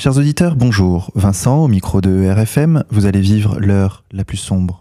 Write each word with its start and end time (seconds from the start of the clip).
Chers 0.00 0.16
auditeurs, 0.16 0.54
bonjour. 0.54 1.10
Vincent, 1.16 1.64
au 1.64 1.66
micro 1.66 2.00
de 2.00 2.30
RFM, 2.30 2.84
vous 2.88 3.06
allez 3.06 3.20
vivre 3.20 3.58
l'heure 3.58 4.04
la 4.12 4.24
plus 4.24 4.36
sombre. 4.36 4.80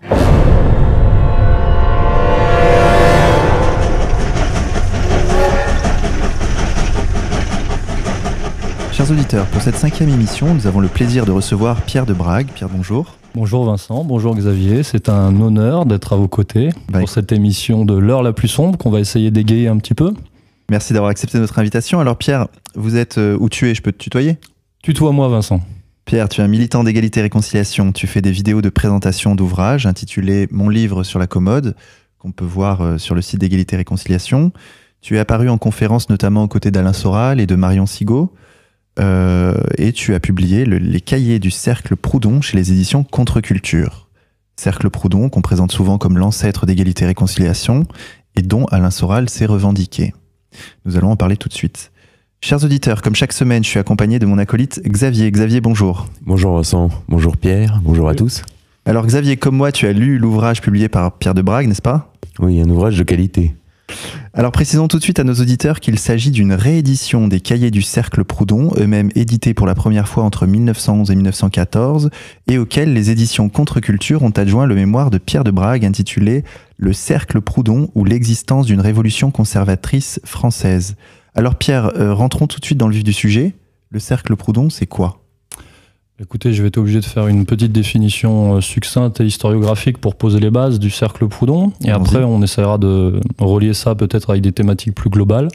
Chers 8.92 9.10
auditeurs, 9.10 9.48
pour 9.48 9.64
cette 9.64 9.78
cinquième 9.78 10.10
émission, 10.10 10.54
nous 10.54 10.68
avons 10.68 10.82
le 10.82 10.88
plaisir 10.88 11.26
de 11.26 11.32
recevoir 11.32 11.82
Pierre 11.82 12.06
de 12.06 12.14
Brague. 12.14 12.50
Pierre, 12.54 12.70
bonjour. 12.70 13.16
Bonjour 13.34 13.66
Vincent, 13.66 14.04
bonjour 14.04 14.36
Xavier, 14.36 14.84
c'est 14.84 15.10
un 15.10 15.42
honneur 15.42 15.88
d'être 15.88 16.14
à 16.14 16.16
vos 16.16 16.28
côtés 16.28 16.70
Bah, 16.90 17.00
pour 17.00 17.10
cette 17.10 17.32
émission 17.32 17.86
de 17.86 17.96
l'heure 17.96 18.22
la 18.22 18.34
plus 18.34 18.50
sombre 18.50 18.78
qu'on 18.78 18.92
va 18.92 19.00
essayer 19.00 19.32
d'égayer 19.32 19.68
un 19.68 19.78
petit 19.78 19.96
peu. 19.96 20.14
Merci 20.70 20.94
d'avoir 20.94 21.10
accepté 21.10 21.40
notre 21.40 21.58
invitation. 21.58 22.00
Alors 22.00 22.18
Pierre, 22.18 22.50
vous 22.76 22.98
êtes 22.98 23.18
euh, 23.18 23.36
où 23.40 23.50
tu 23.50 23.68
es 23.68 23.74
Je 23.74 23.82
peux 23.82 23.92
te 23.92 23.98
tutoyer? 23.98 24.38
Tutoie-moi 24.84 25.28
Vincent. 25.30 25.62
Pierre, 26.06 26.30
tu 26.30 26.40
es 26.40 26.44
un 26.44 26.48
militant 26.48 26.84
d'égalité 26.84 27.20
et 27.20 27.24
réconciliation. 27.24 27.92
Tu 27.92 28.08
fais 28.08 28.22
des 28.22 28.32
vidéos 28.32 28.62
de 28.62 28.70
présentation 28.70 29.36
d'ouvrages 29.36 29.86
intitulés 29.86 30.48
Mon 30.52 30.70
livre 30.70 31.04
sur 31.04 31.20
la 31.20 31.28
commode, 31.28 31.76
qu'on 32.20 32.32
peut 32.32 32.46
voir 32.46 32.82
euh, 32.82 32.98
sur 32.98 33.14
le 33.16 33.22
site 33.22 33.40
d'égalité 33.40 33.76
réconciliation. 33.76 34.52
Tu 35.02 35.16
es 35.18 35.20
apparu 35.20 35.50
en 35.50 35.58
conférence 35.58 36.10
notamment 36.10 36.44
aux 36.44 36.48
côtés 36.48 36.72
d'Alain 36.72 36.94
Soral 36.94 37.40
et 37.42 37.46
de 37.46 37.56
Marion 37.56 37.86
Sigaud. 37.86 38.34
Euh, 39.00 39.54
et 39.78 39.92
tu 39.92 40.16
as 40.16 40.20
publié 40.20 40.66
le- 40.66 40.78
les 40.80 41.02
cahiers 41.02 41.40
du 41.40 41.52
Cercle 41.52 41.96
Proudhon 41.96 42.42
chez 42.42 42.58
les 42.58 42.72
éditions 42.72 43.04
Contre-Culture. 43.04 44.08
Cercle 44.56 44.90
Proudhon, 44.90 45.30
qu'on 45.30 45.42
présente 45.42 45.72
souvent 45.72 45.98
comme 46.00 46.18
l'ancêtre 46.18 46.66
d'égalité 46.66 47.06
réconciliation, 47.06 47.86
et 48.36 48.42
dont 48.42 48.66
Alain 48.66 48.90
Soral 48.90 49.30
s'est 49.30 49.46
revendiqué. 49.46 50.14
Nous 50.86 50.98
allons 50.98 51.12
en 51.12 51.16
parler 51.16 51.38
tout 51.38 51.50
de 51.50 51.54
suite. 51.54 51.92
Chers 52.40 52.64
auditeurs, 52.64 53.02
comme 53.02 53.16
chaque 53.16 53.34
semaine, 53.34 53.64
je 53.64 53.70
suis 53.70 53.80
accompagné 53.80 54.20
de 54.20 54.26
mon 54.26 54.38
acolyte 54.38 54.82
Xavier. 54.86 55.30
Xavier, 55.32 55.60
bonjour. 55.60 56.08
Bonjour 56.22 56.56
Vincent, 56.56 56.90
bonjour 57.10 57.36
Pierre, 57.36 57.82
bonjour 57.84 58.08
à 58.08 58.16
tous. 58.16 58.44
Alors 58.86 59.06
Xavier, 59.06 59.38
comme 59.38 59.56
moi, 59.56 59.72
tu 59.72 59.88
as 59.88 59.92
lu 59.92 60.18
l'ouvrage 60.18 60.62
publié 60.62 60.88
par 60.88 61.18
Pierre 61.18 61.34
de 61.34 61.42
Brague, 61.42 61.68
n'est-ce 61.68 61.82
pas? 61.82 62.14
Oui, 62.40 62.62
un 62.62 62.70
ouvrage 62.70 62.98
de 62.98 63.04
qualité. 63.04 63.56
Alors 64.34 64.52
précisons 64.52 64.88
tout 64.88 65.00
de 65.00 65.04
suite 65.04 65.20
à 65.20 65.24
nos 65.24 65.34
auditeurs 65.34 65.80
qu'il 65.80 65.98
s'agit 65.98 66.30
d'une 66.30 66.54
réédition 66.54 67.28
des 67.28 67.40
cahiers 67.40 67.72
du 67.72 67.82
Cercle 67.82 68.24
Proudhon, 68.24 68.72
eux-mêmes 68.78 69.10
édités 69.16 69.56
pour 69.56 69.66
la 69.66 69.74
première 69.74 70.08
fois 70.08 70.24
entre 70.24 70.46
1911 70.46 71.10
et 71.10 71.16
1914, 71.16 72.12
et 72.48 72.60
auxquels 72.60 72.94
les 72.94 73.10
éditions 73.10 73.50
Contre-Culture 73.50 74.22
ont 74.22 74.30
adjoint 74.30 74.68
le 74.68 74.76
mémoire 74.76 75.10
de 75.10 75.18
Pierre 75.18 75.44
de 75.44 75.52
Brague 75.52 75.86
intitulé 75.86 76.44
Le 76.78 76.94
Cercle 76.94 77.42
Proudhon 77.42 77.90
ou 77.96 78.06
l'existence 78.06 78.68
d'une 78.68 78.82
révolution 78.82 79.32
conservatrice 79.32 80.22
française. 80.24 80.96
Alors 81.38 81.56
Pierre, 81.56 81.92
euh, 81.98 82.14
rentrons 82.14 82.48
tout 82.48 82.60
de 82.60 82.66
suite 82.66 82.78
dans 82.78 82.88
le 82.88 82.94
vif 82.96 83.04
du 83.04 83.14
sujet. 83.14 83.54
Le 83.90 84.00
Cercle 84.00 84.36
Proudhon, 84.36 84.70
c'est 84.70 84.88
quoi? 84.88 85.20
Écoutez, 86.20 86.52
je 86.52 86.64
vais 86.64 86.70
être 86.70 86.80
obligé 86.80 87.00
de 87.00 87.06
faire 87.06 87.28
une 87.28 87.46
petite 87.46 87.72
définition 87.72 88.56
euh, 88.56 88.62
succincte 88.62 89.22
et 89.22 89.26
historiographique 89.26 90.00
pour 90.00 90.16
poser 90.16 90.40
les 90.40 90.50
bases 90.50 90.80
du 90.80 90.90
cercle 90.90 91.28
Proudhon. 91.28 91.74
Et 91.86 91.92
après, 91.92 92.24
on 92.24 92.42
essaiera 92.42 92.80
de 92.80 93.20
relier 93.38 93.76
ça 93.76 93.94
peut-être 93.94 94.32
avec 94.32 94.42
des 94.42 94.52
thématiques 94.52 94.96
plus 94.96 95.12
globales. 95.12 95.48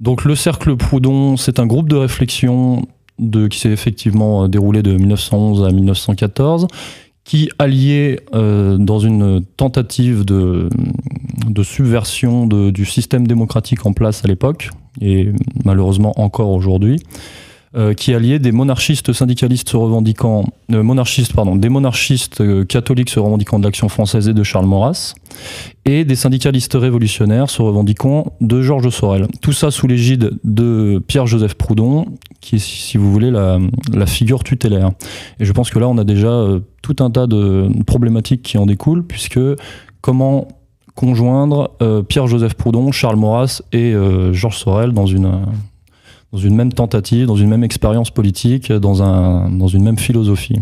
Donc, 0.00 0.24
le 0.24 0.34
cercle 0.34 0.74
Proudhon, 0.76 1.36
c'est 1.36 1.58
un 1.60 1.66
groupe 1.66 1.88
de 1.90 1.96
réflexion 1.96 2.86
de, 3.18 3.46
qui 3.46 3.58
s'est 3.58 3.68
effectivement 3.70 4.44
euh, 4.44 4.48
déroulé 4.48 4.82
de 4.82 4.96
1911 4.96 5.64
à 5.66 5.70
1914, 5.70 6.66
qui 7.24 7.50
alliait 7.58 8.20
euh, 8.34 8.78
dans 8.78 8.98
une 9.00 9.44
tentative 9.58 10.24
de, 10.24 10.70
de 11.46 11.62
subversion 11.62 12.46
de- 12.46 12.70
du 12.70 12.86
système 12.86 13.26
démocratique 13.26 13.84
en 13.84 13.92
place 13.92 14.24
à 14.24 14.28
l'époque, 14.28 14.70
et 15.00 15.32
malheureusement 15.64 16.12
encore 16.20 16.50
aujourd'hui, 16.50 17.00
euh, 17.76 17.94
qui 17.94 18.14
alliait 18.14 18.40
des 18.40 18.50
monarchistes 18.50 19.12
syndicalistes 19.12 19.68
se 19.68 19.76
revendiquant, 19.76 20.44
euh, 20.72 20.82
monarchistes, 20.82 21.34
pardon, 21.34 21.54
des 21.54 21.68
monarchistes 21.68 22.40
euh, 22.40 22.64
catholiques 22.64 23.10
se 23.10 23.20
revendiquant 23.20 23.60
de 23.60 23.64
l'Action 23.64 23.88
française 23.88 24.28
et 24.28 24.34
de 24.34 24.42
Charles 24.42 24.66
Maurras, 24.66 25.14
et 25.84 26.04
des 26.04 26.16
syndicalistes 26.16 26.74
révolutionnaires 26.74 27.48
se 27.48 27.62
revendiquant 27.62 28.32
de 28.40 28.60
Georges 28.60 28.90
Sorel. 28.90 29.28
Tout 29.40 29.52
ça 29.52 29.70
sous 29.70 29.86
l'égide 29.86 30.32
de 30.42 31.00
Pierre-Joseph 31.06 31.54
Proudhon, 31.54 32.06
qui 32.40 32.56
est, 32.56 32.58
si 32.58 32.98
vous 32.98 33.12
voulez, 33.12 33.30
la, 33.30 34.06
figure 34.06 34.42
tutélaire. 34.42 34.90
Et 35.38 35.44
je 35.44 35.52
pense 35.52 35.70
que 35.70 35.78
là, 35.78 35.86
on 35.86 35.96
a 35.96 36.04
déjà 36.04 36.26
euh, 36.26 36.58
tout 36.82 36.96
un 36.98 37.10
tas 37.12 37.28
de 37.28 37.68
problématiques 37.86 38.42
qui 38.42 38.58
en 38.58 38.66
découlent, 38.66 39.04
puisque 39.04 39.38
comment 40.00 40.48
conjoindre 41.00 41.70
euh, 41.80 42.02
Pierre-Joseph 42.02 42.52
Proudhon, 42.52 42.92
Charles 42.92 43.16
Maurras 43.16 43.62
et 43.72 43.94
euh, 43.94 44.34
Georges 44.34 44.58
Sorel 44.58 44.92
dans 44.92 45.06
une, 45.06 45.24
euh, 45.24 45.46
dans 46.30 46.38
une 46.38 46.54
même 46.54 46.74
tentative, 46.74 47.26
dans 47.26 47.36
une 47.36 47.48
même 47.48 47.64
expérience 47.64 48.10
politique, 48.10 48.70
dans, 48.70 49.02
un, 49.02 49.50
dans 49.50 49.66
une 49.66 49.82
même 49.82 49.96
philosophie. 49.96 50.60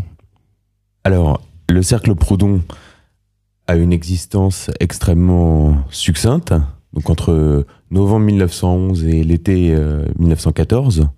Alors, 1.03 1.41
le 1.69 1.83
cercle 1.83 2.15
Proudhon 2.15 2.61
a 3.67 3.75
une 3.75 3.93
existence 3.93 4.71
extrêmement 4.79 5.79
succincte, 5.91 6.55
donc 6.93 7.11
entre 7.11 7.67
novembre 7.91 8.27
1911 8.27 9.07
et 9.07 9.25
l'été 9.25 9.75
euh, 9.75 10.05
1914. 10.21 11.09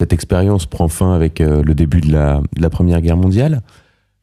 Cette 0.00 0.12
expérience 0.12 0.66
prend 0.66 0.88
fin 0.88 1.14
avec 1.14 1.40
euh, 1.40 1.62
le 1.62 1.76
début 1.76 2.00
de 2.00 2.10
la, 2.10 2.42
de 2.56 2.60
la 2.60 2.70
Première 2.70 3.00
Guerre 3.02 3.16
mondiale. 3.16 3.62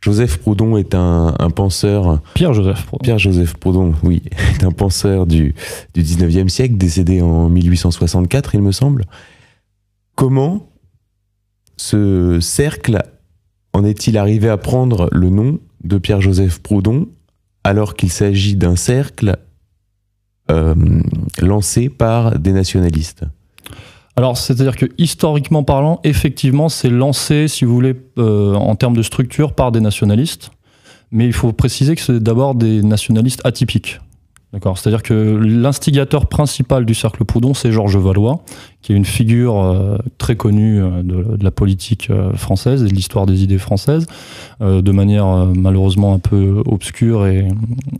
Joseph 0.01 0.37
Proudhon 0.37 0.77
est 0.77 0.95
un, 0.95 1.35
un 1.37 1.49
penseur 1.49 2.21
Pierre-Joseph 2.33 2.85
Proudhon. 2.85 3.03
Pierre-Joseph 3.03 3.53
Proudhon, 3.55 3.93
oui, 4.03 4.23
est 4.59 4.63
un 4.63 4.71
penseur 4.71 5.25
du, 5.25 5.53
du 5.93 6.03
19e 6.03 6.47
siècle, 6.47 6.77
décédé 6.77 7.21
en 7.21 7.49
1864, 7.49 8.55
il 8.55 8.61
me 8.61 8.71
semble. 8.71 9.05
Comment 10.15 10.69
ce 11.77 12.39
cercle 12.41 13.03
en 13.73 13.83
est-il 13.83 14.17
arrivé 14.17 14.49
à 14.49 14.57
prendre 14.57 15.09
le 15.11 15.29
nom 15.29 15.59
de 15.83 15.97
Pierre-Joseph 15.97 16.59
Proudhon 16.59 17.07
alors 17.63 17.95
qu'il 17.95 18.11
s'agit 18.11 18.55
d'un 18.55 18.75
cercle 18.75 19.37
euh, 20.49 20.75
lancé 21.39 21.89
par 21.89 22.39
des 22.39 22.51
nationalistes? 22.51 23.25
Alors, 24.15 24.37
c'est-à-dire 24.37 24.75
que 24.75 24.85
historiquement 24.97 25.63
parlant, 25.63 25.99
effectivement, 26.03 26.69
c'est 26.69 26.89
lancé, 26.89 27.47
si 27.47 27.65
vous 27.65 27.73
voulez, 27.73 27.95
euh, 28.17 28.53
en 28.53 28.75
termes 28.75 28.95
de 28.95 29.03
structure 29.03 29.53
par 29.53 29.71
des 29.71 29.79
nationalistes. 29.79 30.51
Mais 31.11 31.25
il 31.25 31.33
faut 31.33 31.53
préciser 31.53 31.95
que 31.95 32.01
c'est 32.01 32.19
d'abord 32.19 32.55
des 32.55 32.83
nationalistes 32.83 33.41
atypiques. 33.45 33.99
D'accord 34.51 34.79
C'est-à-dire 34.79 35.03
que 35.03 35.13
l'instigateur 35.13 36.25
principal 36.25 36.83
du 36.83 36.95
cercle 36.95 37.23
Proudhon, 37.23 37.53
c'est 37.53 37.71
Georges 37.71 37.97
Valois, 37.97 38.41
qui 38.81 38.93
est 38.93 38.95
une 38.95 39.05
figure 39.05 39.59
euh, 39.59 39.97
très 40.17 40.35
connue 40.35 40.81
euh, 40.81 41.03
de, 41.03 41.43
la 41.43 41.51
politique 41.51 42.09
euh, 42.09 42.33
française 42.33 42.81
et 42.83 42.87
de 42.87 42.93
l'histoire 42.93 43.27
des 43.27 43.43
idées 43.43 43.59
françaises, 43.59 44.07
euh, 44.61 44.81
de 44.81 44.91
manière 44.91 45.27
malheureusement 45.53 46.15
un 46.15 46.19
peu 46.19 46.63
obscure 46.65 47.27
et, 47.27 47.45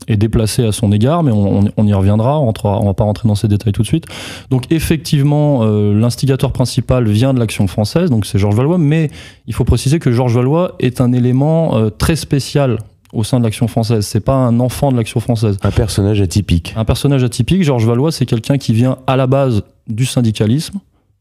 déplacée 0.07 0.65
à 0.65 0.71
son 0.71 0.91
égard, 0.91 1.21
mais 1.21 1.31
on, 1.31 1.65
on- 1.77 1.87
y 1.87 1.93
reviendra, 1.93 2.39
on 2.39 2.51
ne 2.51 2.85
va 2.85 2.93
pas 2.95 3.03
rentrer 3.03 3.27
dans 3.27 3.35
ces 3.35 3.47
détails 3.47 3.73
tout 3.73 3.83
de 3.83 3.87
suite. 3.87 4.05
Donc 4.49 4.63
effectivement, 4.71 5.63
l'instigateur 5.65 6.51
principal 6.51 7.07
vient 7.07 7.33
de 7.33 7.39
l'action 7.39 7.67
française, 7.67 8.09
donc 8.09 8.25
c'est 8.25 8.37
Georges 8.37 8.55
Valois, 8.55 8.77
mais 8.77 9.09
il 9.47 9.53
faut 9.53 9.63
préciser 9.65 9.99
que 9.99 10.11
Georges 10.11 10.35
Valois 10.35 10.75
est 10.79 10.99
un 11.01 11.13
élément 11.13 11.89
très 11.97 12.15
spécial 12.15 12.79
au 13.13 13.23
sein 13.23 13.39
de 13.39 13.43
l'action 13.43 13.67
française. 13.67 14.05
C'est 14.05 14.19
pas 14.19 14.35
un 14.35 14.59
enfant 14.59 14.91
de 14.91 14.97
l'action 14.97 15.19
française. 15.19 15.57
Un 15.63 15.71
personnage 15.71 16.21
atypique. 16.21 16.73
Un 16.75 16.85
personnage 16.85 17.23
atypique, 17.23 17.63
Georges 17.63 17.85
Valois, 17.85 18.11
c'est 18.11 18.25
quelqu'un 18.25 18.57
qui 18.57 18.73
vient 18.73 18.97
à 19.07 19.15
la 19.15 19.27
base 19.27 19.63
du 19.87 20.05
syndicalisme, 20.05 20.79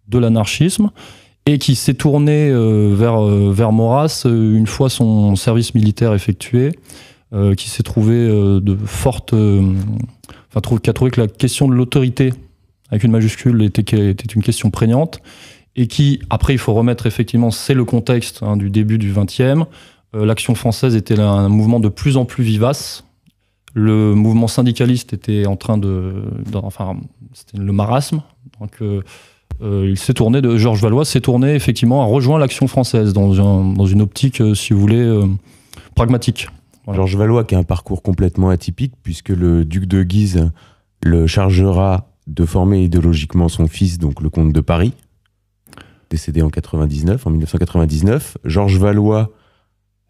de 0.09 0.19
l'anarchisme, 0.19 0.91
et 1.47 1.59
qui 1.59 1.75
s'est 1.75 1.95
tourné 1.95 2.51
euh, 2.51 2.93
vers, 2.95 3.25
euh, 3.25 3.51
vers 3.53 3.73
Maurras 3.73 4.25
euh, 4.27 4.57
une 4.57 4.67
fois 4.67 4.91
son 4.91 5.35
service 5.35 5.75
militaire 5.75 6.13
effectué, 6.13 6.73
euh, 7.33 7.55
qui 7.55 7.71
s'est 7.71 7.83
trouvé 7.83 8.15
de 8.29 8.77
forte. 8.85 9.33
Enfin, 9.33 10.61
trouve- 10.63 10.81
qui 10.81 10.91
a 10.91 10.93
trouvé 10.93 11.11
que 11.11 11.21
la 11.21 11.27
question 11.27 11.69
de 11.69 11.75
l'autorité, 11.75 12.33
avec 12.91 13.05
une 13.05 13.11
majuscule, 13.13 13.63
était, 13.63 13.83
était 14.11 14.35
une 14.35 14.43
question 14.43 14.71
prégnante, 14.71 15.21
et 15.77 15.87
qui, 15.87 16.21
après, 16.29 16.55
il 16.55 16.59
faut 16.59 16.75
remettre 16.75 17.07
effectivement, 17.07 17.51
c'est 17.51 17.75
le 17.75 17.85
contexte 17.85 18.43
hein, 18.43 18.57
du 18.57 18.69
début 18.69 18.99
du 18.99 19.13
XXe. 19.13 19.65
Euh, 20.15 20.25
L'action 20.25 20.55
française 20.55 20.97
était 20.97 21.19
un 21.21 21.49
mouvement 21.49 21.81
de 21.81 21.89
plus 21.89 22.17
en 22.17 22.25
plus 22.25 22.45
vivace. 22.45 23.05
Le 23.75 24.15
mouvement 24.15 24.49
syndicaliste 24.49 25.13
était 25.13 25.47
en 25.47 25.57
train 25.57 25.79
de, 25.79 26.25
enfin, 26.55 26.97
c'était 27.35 27.59
le 27.59 27.73
marasme. 27.73 28.23
Donc, 28.61 28.73
euh, 28.81 29.03
euh, 29.61 29.87
il 29.89 29.99
s'est 29.99 30.15
tourné 30.15 30.41
de 30.41 30.57
Georges 30.57 30.81
Valois 30.83 31.05
s'est 31.05 31.21
tourné 31.21 31.55
effectivement 31.55 32.03
à 32.03 32.07
rejoindre 32.07 32.41
l'action 32.41 32.67
française 32.67 33.13
dans, 33.13 33.39
un- 33.41 33.73
dans 33.75 33.87
une 33.87 34.01
optique, 34.01 34.43
si 34.55 34.73
vous 34.73 34.81
voulez, 34.81 35.21
pragmatique. 35.95 36.49
Georges 36.91 37.17
Valois 37.17 37.45
qui 37.45 37.55
a 37.55 37.59
un 37.59 37.65
parcours 37.65 38.03
complètement 38.03 38.49
atypique 38.49 38.95
puisque 39.03 39.29
le 39.29 39.65
duc 39.67 39.85
de 39.85 40.03
Guise 40.03 40.51
le 41.05 41.27
chargera 41.27 42.09
de 42.27 42.45
former 42.47 42.83
idéologiquement 42.83 43.49
son 43.49 43.67
fils, 43.69 43.99
donc 43.99 44.21
le 44.23 44.31
comte 44.31 44.53
de 44.55 44.61
Paris, 44.61 44.95
décédé 46.11 46.41
en 46.41 46.49
99, 46.49 47.27
en 47.27 47.31
1999. 47.31 48.39
Georges 48.45 48.79
Valois, 48.79 49.31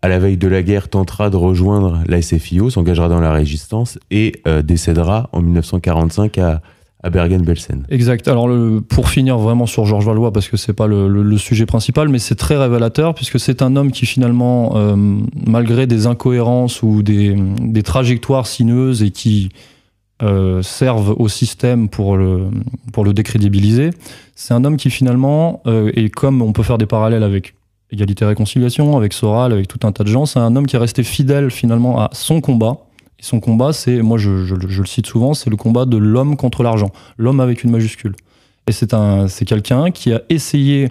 à 0.03 0.09
la 0.09 0.19
veille 0.19 0.37
de 0.37 0.49
la 0.49 0.63
guerre, 0.63 0.89
tentera 0.89 1.31
de 1.31 1.37
rejoindre 1.37 2.01
la 2.07 2.23
SFIO, 2.23 2.71
s'engagera 2.71 3.09
dans 3.09 3.21
la 3.21 3.33
résistance 3.33 3.99
et 4.11 4.41
euh, 4.47 4.63
décédera 4.63 5.29
en 5.33 5.43
1945 5.43 6.39
à, 6.39 6.63
Bergen-Belsen. 7.11 7.85
Exact. 7.91 8.27
Alors 8.27 8.49
pour 8.89 9.09
finir 9.09 9.39
vraiment 9.39 9.67
sur 9.67 9.87
Georges 9.87 10.05
Valois, 10.05 10.33
parce 10.33 10.49
que 10.49 10.57
c'est 10.57 10.73
pas 10.73 10.89
le, 10.89 11.39
sujet 11.39 11.65
principal, 11.65 12.09
mais 12.09 12.19
c'est 12.19 12.35
très 12.35 12.57
révélateur 12.57 13.15
puisque 13.15 13.39
c'est 13.39 13.63
un 13.63 13.77
homme 13.77 13.93
qui 13.93 14.05
finalement, 14.05 14.73
euh, 14.75 14.97
malgré 15.47 15.87
des 15.87 16.09
incohérences 16.09 16.83
ou 16.83 17.05
des, 17.05 17.37
trajectoires 17.85 18.49
sinueuses 18.49 19.05
et 19.05 19.11
qui 19.11 19.51
euh, 20.23 20.61
servent 20.63 21.15
au 21.17 21.29
système 21.29 21.89
pour 21.89 22.17
le, 22.17 22.49
pour 22.93 23.05
le 23.05 23.13
décrédibiliser, 23.13 23.91
c'est 24.35 24.53
un 24.53 24.65
homme 24.65 24.77
qui 24.77 24.91
finalement, 24.91 25.63
et 25.95 26.11
comme 26.11 26.43
on 26.43 26.53
peut 26.53 26.65
faire 26.65 26.79
des 26.79 26.87
parallèles 26.87 27.23
avec 27.23 27.55
Égalité 27.91 28.25
Réconciliation, 28.25 28.97
avec 28.97 29.13
Soral, 29.13 29.53
avec 29.53 29.67
tout 29.69 29.87
un 29.87 29.93
tas 29.93 30.05
de 30.05 30.09
gens, 30.09 30.27
c'est 30.27 30.39
un 30.39 30.55
homme 30.57 30.67
qui 30.67 30.77
est 30.77 30.79
resté 30.79 31.03
fidèle 31.03 31.51
finalement 31.51 32.01
à 32.01 32.11
son 32.13 32.41
combat. 32.41 32.77
Et 33.19 33.23
son 33.23 33.41
combat, 33.41 33.73
c'est, 33.73 34.03
moi 34.03 34.19
je, 34.19 34.45
je- 34.45 34.55
je 34.69 34.81
le 34.81 34.87
cite 34.87 35.07
souvent, 35.07 35.35
c'est 35.35 35.51
le 35.51 35.57
combat 35.57 35.87
de 35.87 35.97
l'homme 35.97 36.37
contre 36.37 36.63
l'argent 36.63 36.91
l'homme 37.17 37.41
avec 37.41 37.65
une 37.65 37.71
majuscule. 37.71 38.15
Et 38.69 38.73
c'est 38.73 38.93
un, 38.95 39.27
c'est 39.29 39.45
quelqu'un 39.47 39.91
qui 39.91 40.13
a 40.13 40.21
essayé 40.29 40.91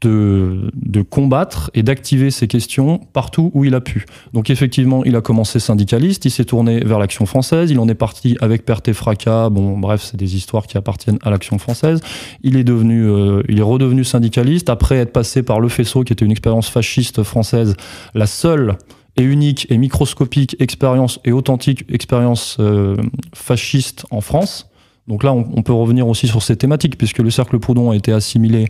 de, 0.00 0.70
de 0.74 1.02
combattre 1.02 1.70
et 1.74 1.82
d'activer 1.82 2.30
ces 2.30 2.46
questions 2.46 2.98
partout 3.12 3.50
où 3.54 3.64
il 3.64 3.74
a 3.74 3.80
pu. 3.80 4.06
Donc 4.32 4.50
effectivement, 4.50 5.04
il 5.04 5.16
a 5.16 5.20
commencé 5.20 5.58
syndicaliste, 5.58 6.24
il 6.24 6.30
s'est 6.30 6.44
tourné 6.44 6.80
vers 6.80 6.98
l'Action 6.98 7.26
française, 7.26 7.70
il 7.70 7.78
en 7.78 7.88
est 7.88 7.94
parti 7.94 8.36
avec 8.40 8.64
perte 8.64 8.88
et 8.88 8.92
fracas. 8.92 9.50
Bon, 9.50 9.76
bref, 9.78 10.02
c'est 10.02 10.16
des 10.16 10.36
histoires 10.36 10.66
qui 10.66 10.78
appartiennent 10.78 11.18
à 11.22 11.30
l'Action 11.30 11.58
française. 11.58 12.00
Il 12.42 12.56
est 12.56 12.64
devenu, 12.64 13.08
euh, 13.08 13.42
il 13.48 13.58
est 13.58 13.62
redevenu 13.62 14.04
syndicaliste 14.04 14.70
après 14.70 14.96
être 14.96 15.12
passé 15.12 15.42
par 15.42 15.60
le 15.60 15.68
faisceau, 15.68 16.04
qui 16.04 16.12
était 16.12 16.24
une 16.24 16.32
expérience 16.32 16.68
fasciste 16.68 17.22
française, 17.22 17.74
la 18.14 18.26
seule 18.26 18.76
et 19.16 19.22
unique 19.22 19.66
et 19.70 19.78
microscopique 19.78 20.56
expérience 20.60 21.18
et 21.24 21.32
authentique 21.32 21.84
expérience 21.88 22.56
euh, 22.60 22.96
fasciste 23.34 24.06
en 24.10 24.20
France. 24.20 24.67
Donc 25.08 25.24
là, 25.24 25.32
on, 25.32 25.46
on 25.56 25.62
peut 25.62 25.72
revenir 25.72 26.06
aussi 26.06 26.28
sur 26.28 26.42
ces 26.42 26.54
thématiques, 26.56 26.96
puisque 26.98 27.18
le 27.18 27.30
cercle 27.30 27.58
Proudhon 27.58 27.90
a 27.90 27.96
été 27.96 28.12
assimilé 28.12 28.66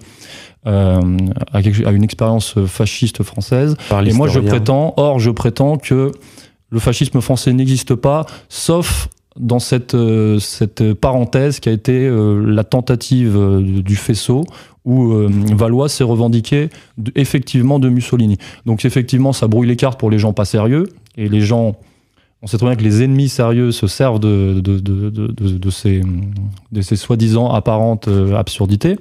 euh, 0.66 1.00
à, 1.52 1.62
quelque- 1.62 1.84
à 1.86 1.90
une 1.90 2.04
expérience 2.04 2.54
fasciste 2.66 3.22
française. 3.22 3.76
Par 3.88 4.00
Et 4.06 4.12
moi, 4.12 4.28
je 4.28 4.38
prétends, 4.48 4.94
or, 4.96 5.18
je 5.18 5.30
prétends 5.30 5.76
que 5.78 6.12
le 6.70 6.78
fascisme 6.78 7.20
français 7.20 7.52
n'existe 7.52 7.94
pas, 7.94 8.24
sauf 8.48 9.08
dans 9.38 9.58
cette, 9.58 9.94
euh, 9.94 10.38
cette 10.38 10.94
parenthèse 10.94 11.60
qui 11.60 11.68
a 11.68 11.72
été 11.72 12.06
euh, 12.06 12.44
la 12.46 12.64
tentative 12.64 13.36
du 13.62 13.96
faisceau, 13.96 14.44
où 14.84 15.12
Valois 15.54 15.88
s'est 15.88 16.04
revendiqué 16.04 16.70
de- 16.96 17.12
effectivement 17.14 17.78
de 17.78 17.88
Mussolini. 17.90 18.38
Donc 18.64 18.84
effectivement, 18.84 19.32
ça 19.34 19.46
brouille 19.46 19.66
les 19.68 19.76
cartes 19.76 19.98
pour 20.00 20.10
les 20.10 20.18
gens 20.18 20.32
pas 20.32 20.44
sérieux, 20.46 20.88
et 21.16 21.28
les 21.28 21.40
gens... 21.40 21.76
On 22.40 22.46
sait 22.46 22.56
très 22.56 22.66
bien 22.68 22.76
que 22.76 22.84
les 22.84 23.02
ennemis 23.02 23.28
sérieux 23.28 23.72
se 23.72 23.88
servent 23.88 24.20
de, 24.20 24.60
de, 24.60 24.78
de, 24.78 25.10
de, 25.10 25.26
de- 25.26 25.58
de 25.58 25.70
ces, 25.70 26.02
soi-disant 26.94 27.50
apparentes 27.50 28.06
euh, 28.06 28.36
absurdités. 28.36 28.96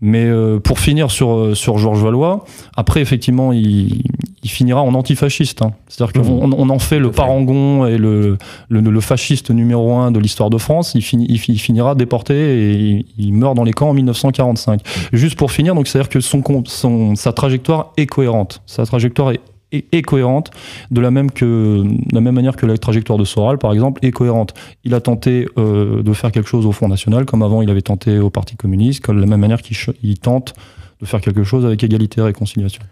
Mais 0.00 0.24
euh, 0.26 0.60
pour 0.60 0.78
finir 0.78 1.10
sur, 1.10 1.30
euh, 1.34 1.54
sur 1.56 1.76
Georges 1.78 2.00
Valois, 2.04 2.44
après, 2.76 3.00
effectivement, 3.00 3.52
il, 3.52 4.02
il 4.44 4.48
finira 4.48 4.80
en 4.80 4.94
antifasciste. 4.94 5.60
hein. 5.62 5.72
C'est-à-dire 5.88 6.22
qu'on 6.22 6.28
on- 6.52 6.52
on 6.56 6.70
en 6.70 6.78
fait 6.78 7.00
le 7.00 7.10
parangon 7.10 7.84
et 7.84 7.98
le, 7.98 8.38
le, 8.68 8.80
le 8.80 9.00
fasciste 9.00 9.50
numéro 9.50 9.94
un 9.96 10.12
de 10.12 10.20
l'histoire 10.20 10.48
de 10.48 10.58
France. 10.58 10.92
Il, 10.94 11.02
fini- 11.02 11.26
il, 11.28 11.40
fi- 11.40 11.50
il 11.54 11.58
finira 11.58 11.96
déporté 11.96 12.34
et 12.36 12.74
il, 12.74 13.06
il 13.18 13.32
meurt 13.34 13.56
dans 13.56 13.64
les 13.64 13.72
camps 13.72 13.88
en 13.90 13.94
1945. 13.94 14.82
Juste 15.12 15.36
pour 15.36 15.50
finir, 15.50 15.74
donc 15.74 15.88
c'est-à-dire 15.88 16.08
que 16.10 16.20
son, 16.20 17.16
sa 17.16 17.32
trajectoire 17.32 17.92
est 17.96 18.06
cohérente. 18.06 18.62
Sa 18.66 18.86
trajectoire 18.86 19.32
est, 19.32 19.40
est, 19.72 20.02
cohérente 20.02 20.50
de 20.90 21.00
la 21.00 21.10
même 21.10 21.30
que 21.30 21.82
de 21.82 22.14
la 22.14 22.20
même 22.20 22.34
manière 22.34 22.56
que 22.56 22.66
la 22.66 22.78
trajectoire 22.78 23.18
de 23.18 23.24
Soral, 23.24 23.58
par 23.58 23.72
exemple, 23.72 24.04
est 24.04 24.10
cohérente. 24.10 24.54
Il 24.84 24.94
a 24.94 25.00
tenté 25.00 25.46
euh, 25.58 26.02
de 26.02 26.12
faire 26.12 26.32
quelque 26.32 26.48
chose 26.48 26.66
au 26.66 26.72
Front 26.72 26.88
National, 26.88 27.26
comme 27.26 27.42
avant 27.42 27.62
il 27.62 27.70
avait 27.70 27.82
tenté 27.82 28.18
au 28.18 28.30
Parti 28.30 28.56
communiste, 28.56 29.04
comme 29.04 29.16
de 29.16 29.20
la 29.20 29.26
même 29.26 29.40
manière 29.40 29.62
qu'il 29.62 29.76
il 30.02 30.18
tente 30.18 30.54
de 31.00 31.06
faire 31.06 31.20
quelque 31.20 31.44
chose 31.44 31.64
avec 31.64 31.82
égalité 31.84 32.20
et 32.20 32.24
réconciliation. 32.24 32.82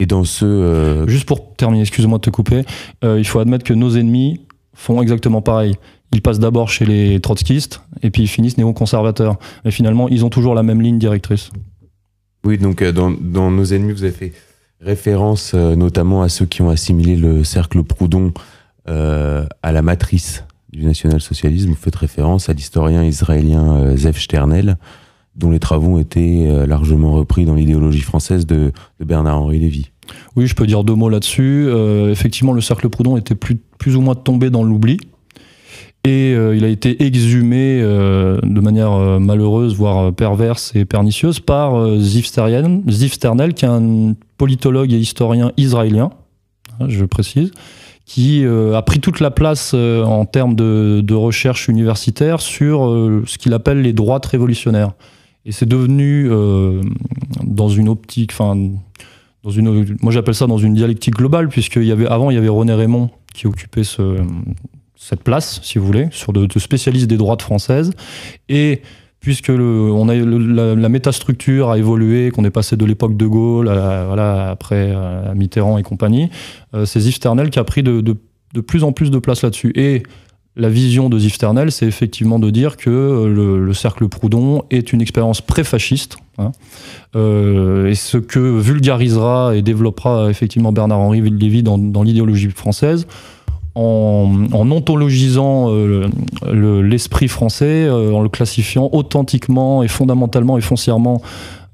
Et 0.00 0.06
dans 0.06 0.24
ce. 0.24 0.44
euh, 0.44 1.06
Juste 1.06 1.26
pour 1.26 1.54
terminer, 1.54 1.82
excuse-moi 1.82 2.18
de 2.18 2.22
te 2.22 2.30
couper, 2.30 2.64
euh, 3.04 3.18
il 3.18 3.26
faut 3.26 3.38
admettre 3.38 3.64
que 3.64 3.74
nos 3.74 3.96
ennemis 3.96 4.40
font 4.74 5.02
exactement 5.02 5.42
pareil. 5.42 5.74
Ils 6.12 6.22
passent 6.22 6.40
d'abord 6.40 6.68
chez 6.68 6.84
les 6.84 7.20
trotskistes 7.20 7.82
et 8.02 8.10
puis 8.10 8.22
ils 8.22 8.28
finissent 8.28 8.58
néoconservateurs. 8.58 9.38
Mais 9.64 9.70
finalement, 9.70 10.08
ils 10.08 10.24
ont 10.24 10.30
toujours 10.30 10.54
la 10.54 10.62
même 10.62 10.82
ligne 10.82 10.98
directrice. 10.98 11.50
Oui, 12.44 12.58
donc 12.58 12.82
dans, 12.82 13.10
dans 13.10 13.50
nos 13.50 13.64
ennemis, 13.64 13.92
vous 13.92 14.02
avez 14.02 14.12
fait 14.12 14.32
référence 14.84 15.52
euh, 15.54 15.76
notamment 15.76 16.22
à 16.22 16.28
ceux 16.28 16.46
qui 16.46 16.62
ont 16.62 16.70
assimilé 16.70 17.16
le 17.16 17.44
cercle 17.44 17.82
Proudhon 17.82 18.32
euh, 18.88 19.46
à 19.62 19.72
la 19.72 19.82
matrice 19.82 20.44
du 20.72 20.84
national-socialisme. 20.84 21.70
Vous 21.70 21.76
faites 21.76 21.96
référence 21.96 22.48
à 22.48 22.52
l'historien 22.52 23.04
israélien 23.04 23.76
euh, 23.76 23.96
Zev 23.96 24.18
Sternel, 24.18 24.76
dont 25.36 25.50
les 25.50 25.60
travaux 25.60 25.96
ont 25.96 25.98
été 25.98 26.46
largement 26.66 27.12
repris 27.12 27.46
dans 27.46 27.54
l'idéologie 27.54 28.02
française 28.02 28.44
de, 28.44 28.70
Bernard-Henri 29.00 29.60
Lévy. 29.60 29.90
Oui, 30.36 30.46
je 30.46 30.54
peux 30.54 30.66
dire 30.66 30.84
deux 30.84 30.94
mots 30.94 31.08
là-dessus. 31.08 31.70
Effectivement, 32.10 32.52
le 32.52 32.60
cercle 32.60 32.90
Proudhon 32.90 33.16
était 33.16 33.34
plus 33.34 33.96
ou 33.96 34.02
moins 34.02 34.14
tombé 34.14 34.50
dans 34.50 34.62
l'oubli. 34.62 34.98
Et 36.04 36.34
euh, 36.34 36.56
il 36.56 36.64
a 36.64 36.68
été 36.68 37.04
exhumé 37.04 37.80
euh, 37.80 38.40
de 38.42 38.60
manière 38.60 38.92
euh, 38.92 39.20
malheureuse, 39.20 39.76
voire 39.76 40.12
perverse 40.12 40.72
et 40.74 40.84
pernicieuse, 40.84 41.38
par 41.38 41.96
Ziv 42.00 42.26
Sternel, 42.26 43.54
qui 43.54 43.64
est 43.64 43.68
un 43.68 44.14
politologue 44.36 44.92
et 44.92 44.98
historien 44.98 45.52
israélien, 45.56 46.10
hein, 46.80 46.86
je 46.88 47.04
précise, 47.04 47.52
qui 48.04 48.44
a 48.44 48.82
pris 48.82 48.98
toute 48.98 49.20
la 49.20 49.30
place 49.30 49.74
en 49.74 50.24
termes 50.26 50.56
de, 50.56 51.14
recherche 51.14 51.68
universitaire 51.68 52.40
sur 52.40 52.80
ce 53.26 53.38
qu'il 53.38 53.54
appelle 53.54 53.80
les 53.80 53.92
droites 53.92 54.26
révolutionnaires. 54.26 54.92
Et 55.46 55.52
c'est 55.52 55.68
devenu, 55.68 56.28
dans 57.44 57.68
une 57.68 57.88
optique, 57.88 58.32
enfin, 58.32 58.56
dans 59.44 59.50
une, 59.50 59.96
moi 60.02 60.12
j'appelle 60.12 60.34
ça 60.34 60.48
dans 60.48 60.58
une 60.58 60.74
dialectique 60.74 61.14
globale, 61.14 61.48
puisqu'il 61.48 61.84
y 61.84 61.92
avait, 61.92 62.06
avant, 62.06 62.30
il 62.30 62.34
y 62.34 62.38
avait 62.38 62.48
René 62.48 62.74
Raymond 62.74 63.08
qui 63.32 63.46
occupait 63.46 63.84
ce, 63.84 64.16
cette 65.12 65.24
place, 65.24 65.60
si 65.62 65.78
vous 65.78 65.84
voulez, 65.84 66.08
sur 66.10 66.32
de, 66.32 66.46
de 66.46 66.58
spécialiste 66.58 67.06
des 67.06 67.18
droites 67.18 67.42
françaises. 67.42 67.92
Et 68.48 68.80
puisque 69.20 69.50
on 69.50 70.08
a, 70.08 70.14
la, 70.14 70.74
la 70.74 70.88
métastructure 70.88 71.70
a 71.70 71.76
évolué, 71.76 72.30
qu'on 72.30 72.44
est 72.46 72.50
passé 72.50 72.76
de 72.78 72.86
l'époque 72.86 73.14
de 73.16 73.26
Gaulle 73.26 73.66
voilà, 73.66 74.50
après 74.50 74.90
à 74.92 75.34
Mitterrand 75.34 75.76
et 75.76 75.82
compagnie, 75.82 76.30
euh, 76.74 76.86
c'est 76.86 77.00
Yves 77.00 77.16
Sternel 77.16 77.50
qui 77.50 77.58
a 77.58 77.64
pris 77.64 77.82
de, 77.82 78.00
plus 78.66 78.84
en 78.84 78.92
plus 78.92 79.10
de 79.10 79.18
place 79.18 79.42
là-dessus. 79.42 79.72
Et 79.74 80.02
la 80.56 80.70
vision 80.70 81.10
de 81.10 81.18
Yves 81.18 81.34
Sternel, 81.34 81.70
c'est 81.72 81.86
effectivement 81.86 82.38
de 82.38 82.48
dire 82.48 82.78
que 82.78 82.88
euh, 82.88 83.28
le, 83.28 83.62
le 83.62 83.74
cercle 83.74 84.08
Proudhon 84.08 84.62
est 84.70 84.94
une 84.94 85.02
expérience 85.02 85.42
pré-fasciste. 85.42 86.16
hein. 86.38 86.52
Euh, 87.16 87.86
et 87.90 87.94
ce 87.94 88.16
que 88.16 88.38
vulgarisera 88.38 89.54
et 89.56 89.60
développera 89.60 90.30
effectivement 90.30 90.72
Bernard-Henri 90.72 91.20
Lévy 91.20 91.62
dans 91.62 92.02
l'idéologie 92.02 92.48
française, 92.48 93.06
en, 93.74 94.46
en 94.52 94.70
ontologisant 94.70 95.70
euh, 95.70 96.08
le- 96.50 96.82
l'esprit 96.82 97.28
français, 97.28 97.84
euh, 97.86 98.12
en 98.12 98.20
le 98.22 98.28
classifiant 98.28 98.88
authentiquement 98.92 99.82
et 99.82 99.88
fondamentalement 99.88 100.58
et 100.58 100.60
foncièrement 100.60 101.22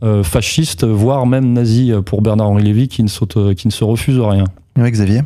euh, 0.04 0.22
fasciste, 0.22 0.84
voire 0.84 1.26
même 1.26 1.52
nazi 1.52 1.92
pour 2.06 2.22
Bernard-Henri 2.22 2.62
Lévy 2.62 2.88
qui 2.88 3.02
ne, 3.02 3.08
saute, 3.08 3.54
qui 3.54 3.66
ne 3.66 3.72
se 3.72 3.82
refuse 3.84 4.18
rien. 4.20 4.44
Oui, 4.76 4.90
Xavier 4.90 5.22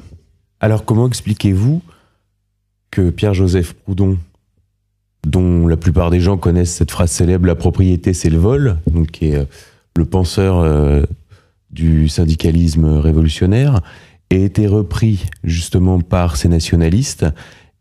Alors, 0.60 0.84
comment 0.86 1.06
expliquez-vous 1.06 1.82
que 2.90 3.10
Pierre-Joseph 3.10 3.74
Proudhon, 3.74 4.16
dont 5.26 5.66
la 5.66 5.76
plupart 5.76 6.10
des 6.10 6.20
gens 6.20 6.36
connaissent 6.38 6.74
cette 6.74 6.90
phrase 6.90 7.10
célèbre, 7.10 7.46
la 7.46 7.54
propriété 7.54 8.12
c'est 8.14 8.30
le 8.30 8.38
vol, 8.38 8.78
donc 8.90 9.10
qui 9.12 9.26
est 9.26 9.46
le 9.96 10.04
penseur 10.06 10.56
euh, 10.58 11.02
du 11.70 12.08
syndicalisme 12.08 12.86
révolutionnaire, 12.98 13.80
ait 14.32 14.42
été 14.42 14.66
repris 14.66 15.26
justement 15.44 16.00
par 16.00 16.36
ces 16.36 16.48
nationalistes 16.48 17.26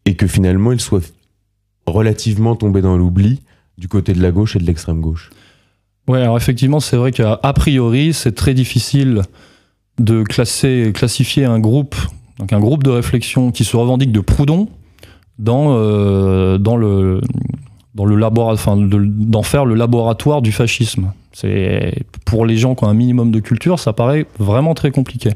et 0.06 0.16
que 0.16 0.28
finalement 0.28 0.72
il 0.72 0.82
soit 0.82 1.14
relativement 1.86 2.56
tombé 2.56 2.82
dans 2.82 2.98
l'oubli 2.98 3.42
du 3.78 3.88
côté 3.88 4.14
de 4.14 4.22
la 4.22 4.32
gauche 4.32 4.56
et 4.56 4.60
de 4.60 4.66
l'extrême 4.66 5.02
gauche. 5.02 5.32
Ouais, 6.08 6.22
alors 6.22 6.38
effectivement, 6.38 6.80
c'est 6.80 6.98
vrai 6.98 7.12
qu'a 7.12 7.38
priori, 7.56 8.14
c'est 8.14 8.34
très 8.34 8.54
difficile 8.54 9.22
de 10.00 10.24
classer, 10.24 10.92
classifier 10.94 11.46
un 11.46 11.60
groupe, 11.60 11.96
donc 12.40 12.54
un 12.54 12.60
groupe 12.60 12.84
de 12.84 12.90
réflexion 12.90 13.52
qui 13.52 13.64
se 13.64 13.78
revendique 13.78 14.12
de 14.12 14.20
Proudhon 14.20 14.68
dans, 15.38 15.76
euh, 15.76 16.58
dans 16.58 16.78
le 16.78 17.22
dans 17.96 18.06
le 18.06 18.16
labora- 18.16 18.54
enfin, 18.54 18.78
de- 18.78 19.06
d'en 19.06 19.44
faire 19.44 19.66
le 19.66 19.76
laboratoire 19.76 20.42
du 20.42 20.52
fascisme. 20.52 21.12
C'est 21.34 21.94
pour 22.26 22.46
les 22.46 22.58
gens 22.58 22.76
qui 22.76 22.84
ont 22.84 22.90
un 22.90 22.94
minimum 22.94 23.32
de 23.32 23.40
culture, 23.40 23.80
ça 23.80 23.94
paraît 23.94 24.26
vraiment 24.38 24.74
très 24.74 24.92
compliqué. 24.92 25.30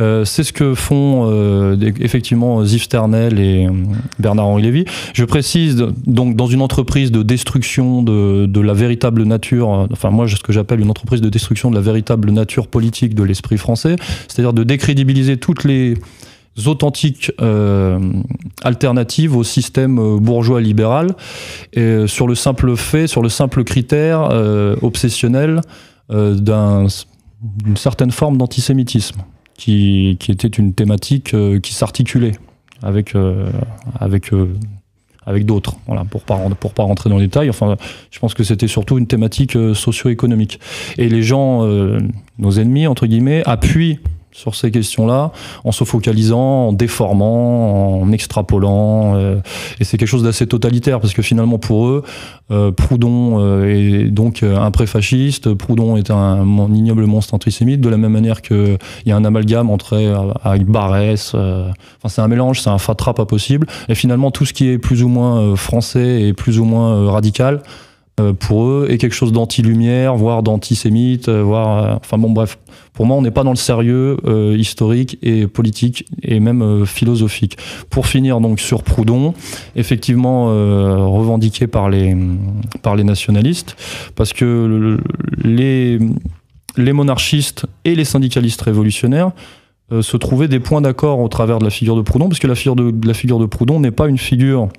Euh, 0.00 0.24
c'est 0.24 0.42
ce 0.42 0.54
que 0.54 0.74
font 0.74 1.28
euh, 1.30 1.76
effectivement 2.00 2.64
Ziv 2.64 2.82
Sternel 2.82 3.38
et 3.38 3.66
euh, 3.66 3.70
Bernard-Henri 4.18 4.62
Lévy. 4.62 4.84
Je 5.12 5.24
précise 5.26 5.76
donc 6.06 6.34
dans 6.34 6.46
une 6.46 6.62
entreprise 6.62 7.12
de 7.12 7.22
destruction 7.22 8.02
de, 8.02 8.46
de 8.46 8.60
la 8.60 8.72
véritable 8.72 9.24
nature, 9.24 9.72
euh, 9.74 9.86
enfin 9.92 10.08
moi 10.10 10.26
ce 10.28 10.36
que 10.36 10.52
j'appelle 10.52 10.80
une 10.80 10.90
entreprise 10.90 11.20
de 11.20 11.28
destruction 11.28 11.70
de 11.70 11.74
la 11.74 11.82
véritable 11.82 12.30
nature 12.30 12.66
politique 12.66 13.14
de 13.14 13.22
l'esprit 13.22 13.58
français, 13.58 13.96
c'est-à-dire 14.28 14.54
de 14.54 14.64
décrédibiliser 14.64 15.36
toutes 15.36 15.64
les 15.64 15.94
authentiques 16.66 17.32
alternatives 18.62 19.36
au 19.36 19.44
système 19.44 20.18
bourgeois 20.18 20.60
libéral, 20.60 21.14
et 21.72 22.06
sur 22.06 22.26
le 22.26 22.34
simple 22.34 22.76
fait, 22.76 23.06
sur 23.06 23.22
le 23.22 23.28
simple 23.28 23.64
critère 23.64 24.30
obsessionnel 24.82 25.60
d'une 26.10 27.76
certaine 27.76 28.10
forme 28.10 28.38
d'antisémitisme, 28.38 29.22
qui, 29.56 30.16
qui, 30.18 30.32
était 30.32 30.48
une 30.48 30.74
thématique 30.74 31.34
qui 31.62 31.74
s'articulait 31.74 32.32
avec, 32.82 33.14
avec 34.00 34.32
avec 35.28 35.44
d'autres, 35.44 35.76
voilà, 35.86 36.04
pour 36.04 36.22
pas 36.22 36.38
pour 36.58 36.72
pas 36.72 36.84
rentrer 36.84 37.10
dans 37.10 37.18
les 37.18 37.26
détails. 37.26 37.50
Enfin, 37.50 37.76
je 38.10 38.18
pense 38.18 38.32
que 38.32 38.42
c'était 38.42 38.66
surtout 38.66 38.96
une 38.96 39.06
thématique 39.06 39.56
euh, 39.56 39.74
socio-économique. 39.74 40.58
Et 40.96 41.10
les 41.10 41.22
gens, 41.22 41.66
euh, 41.66 41.98
nos 42.38 42.52
ennemis 42.52 42.86
entre 42.86 43.06
guillemets, 43.06 43.42
appuient 43.44 44.00
sur 44.32 44.54
ces 44.54 44.70
questions-là 44.70 45.32
en 45.64 45.72
se 45.72 45.84
focalisant, 45.84 46.68
en 46.68 46.72
déformant, 46.72 48.00
en 48.00 48.12
extrapolant. 48.12 49.16
Euh, 49.16 49.36
et 49.80 49.84
c'est 49.84 49.96
quelque 49.96 50.08
chose 50.08 50.22
d'assez 50.22 50.46
totalitaire 50.46 51.00
parce 51.00 51.12
que 51.12 51.22
finalement 51.22 51.58
pour 51.58 51.88
eux, 51.88 52.02
euh, 52.50 52.70
Proudhon 52.70 53.40
euh, 53.40 53.64
est 53.64 54.10
donc 54.10 54.42
un 54.42 54.70
préfasciste, 54.70 55.52
Proudhon 55.54 55.96
est 55.96 56.10
un, 56.10 56.44
ignoble 56.74 57.06
monstre 57.06 57.34
antisémite, 57.34 57.80
de 57.80 57.88
la 57.88 57.96
même 57.96 58.12
manière 58.12 58.42
qu'il 58.42 58.78
y 59.06 59.12
a 59.12 59.16
un 59.16 59.24
amalgame 59.24 59.70
entre 59.70 59.96
avec 60.42 60.66
Barès. 60.66 61.34
enfin 61.34 62.08
c'est 62.08 62.20
un 62.20 62.28
mélange, 62.28 62.60
c'est 62.60 62.70
un 62.70 62.78
fatras 62.78 63.14
pas 63.14 63.26
possible. 63.26 63.66
Et 63.88 63.94
finalement 63.94 64.30
tout 64.30 64.44
ce 64.44 64.52
qui 64.52 64.68
est 64.68 64.78
plus 64.78 65.02
ou 65.02 65.08
moins 65.08 65.56
français 65.56 66.22
et 66.22 66.32
plus 66.32 66.58
ou 66.58 66.64
moins 66.64 67.10
radical 67.10 67.48
euh, 67.56 67.62
pour 68.38 68.64
eux 68.64 68.86
est 68.90 68.98
quelque 68.98 69.14
chose 69.14 69.32
d'anti-lumière, 69.32 70.16
voire 70.16 70.42
d'antisémite, 70.42 71.28
euh, 71.28 71.42
voire. 71.42 71.84
Euh, 71.84 71.96
enfin 71.96 72.18
bon, 72.18 72.30
bref. 72.30 72.58
Pour 72.92 73.06
moi, 73.06 73.16
on 73.16 73.22
n'est 73.22 73.30
pas 73.30 73.44
dans 73.44 73.52
le 73.52 73.56
sérieux 73.56 74.16
historique 74.58 75.18
et 75.22 75.46
politique 75.46 76.04
et 76.20 76.40
même 76.40 76.84
philosophique. 76.84 77.56
Pour 77.90 78.08
finir 78.08 78.40
donc 78.40 78.58
sur 78.58 78.82
Proudhon, 78.82 79.34
effectivement 79.76 80.46
revendiqué 80.46 81.68
par 81.68 81.90
les, 81.90 82.16
par 82.82 82.96
les 82.96 83.04
nationalistes, 83.04 83.76
parce 84.16 84.32
que 84.32 84.98
les, 85.44 86.00
les 86.76 86.92
monarchistes 86.92 87.66
et 87.84 87.94
les 87.94 88.04
syndicalistes 88.04 88.62
révolutionnaires 88.62 89.30
se 90.00 90.16
trouvaient 90.16 90.48
des 90.48 90.58
points 90.58 90.80
d'accord 90.80 91.20
au 91.20 91.28
travers 91.28 91.60
de 91.60 91.64
la 91.64 91.70
figure 91.70 91.94
de 91.94 92.02
Proudhon, 92.02 92.28
parce 92.28 92.40
que 92.40 92.48
la 92.48 92.56
figure 92.56 92.74
la 93.04 93.14
figure 93.14 93.38
de 93.38 93.46
Proudhon 93.46 93.78
n'est 93.78 93.92
pas 93.92 94.08
une 94.08 94.18
figure 94.18 94.70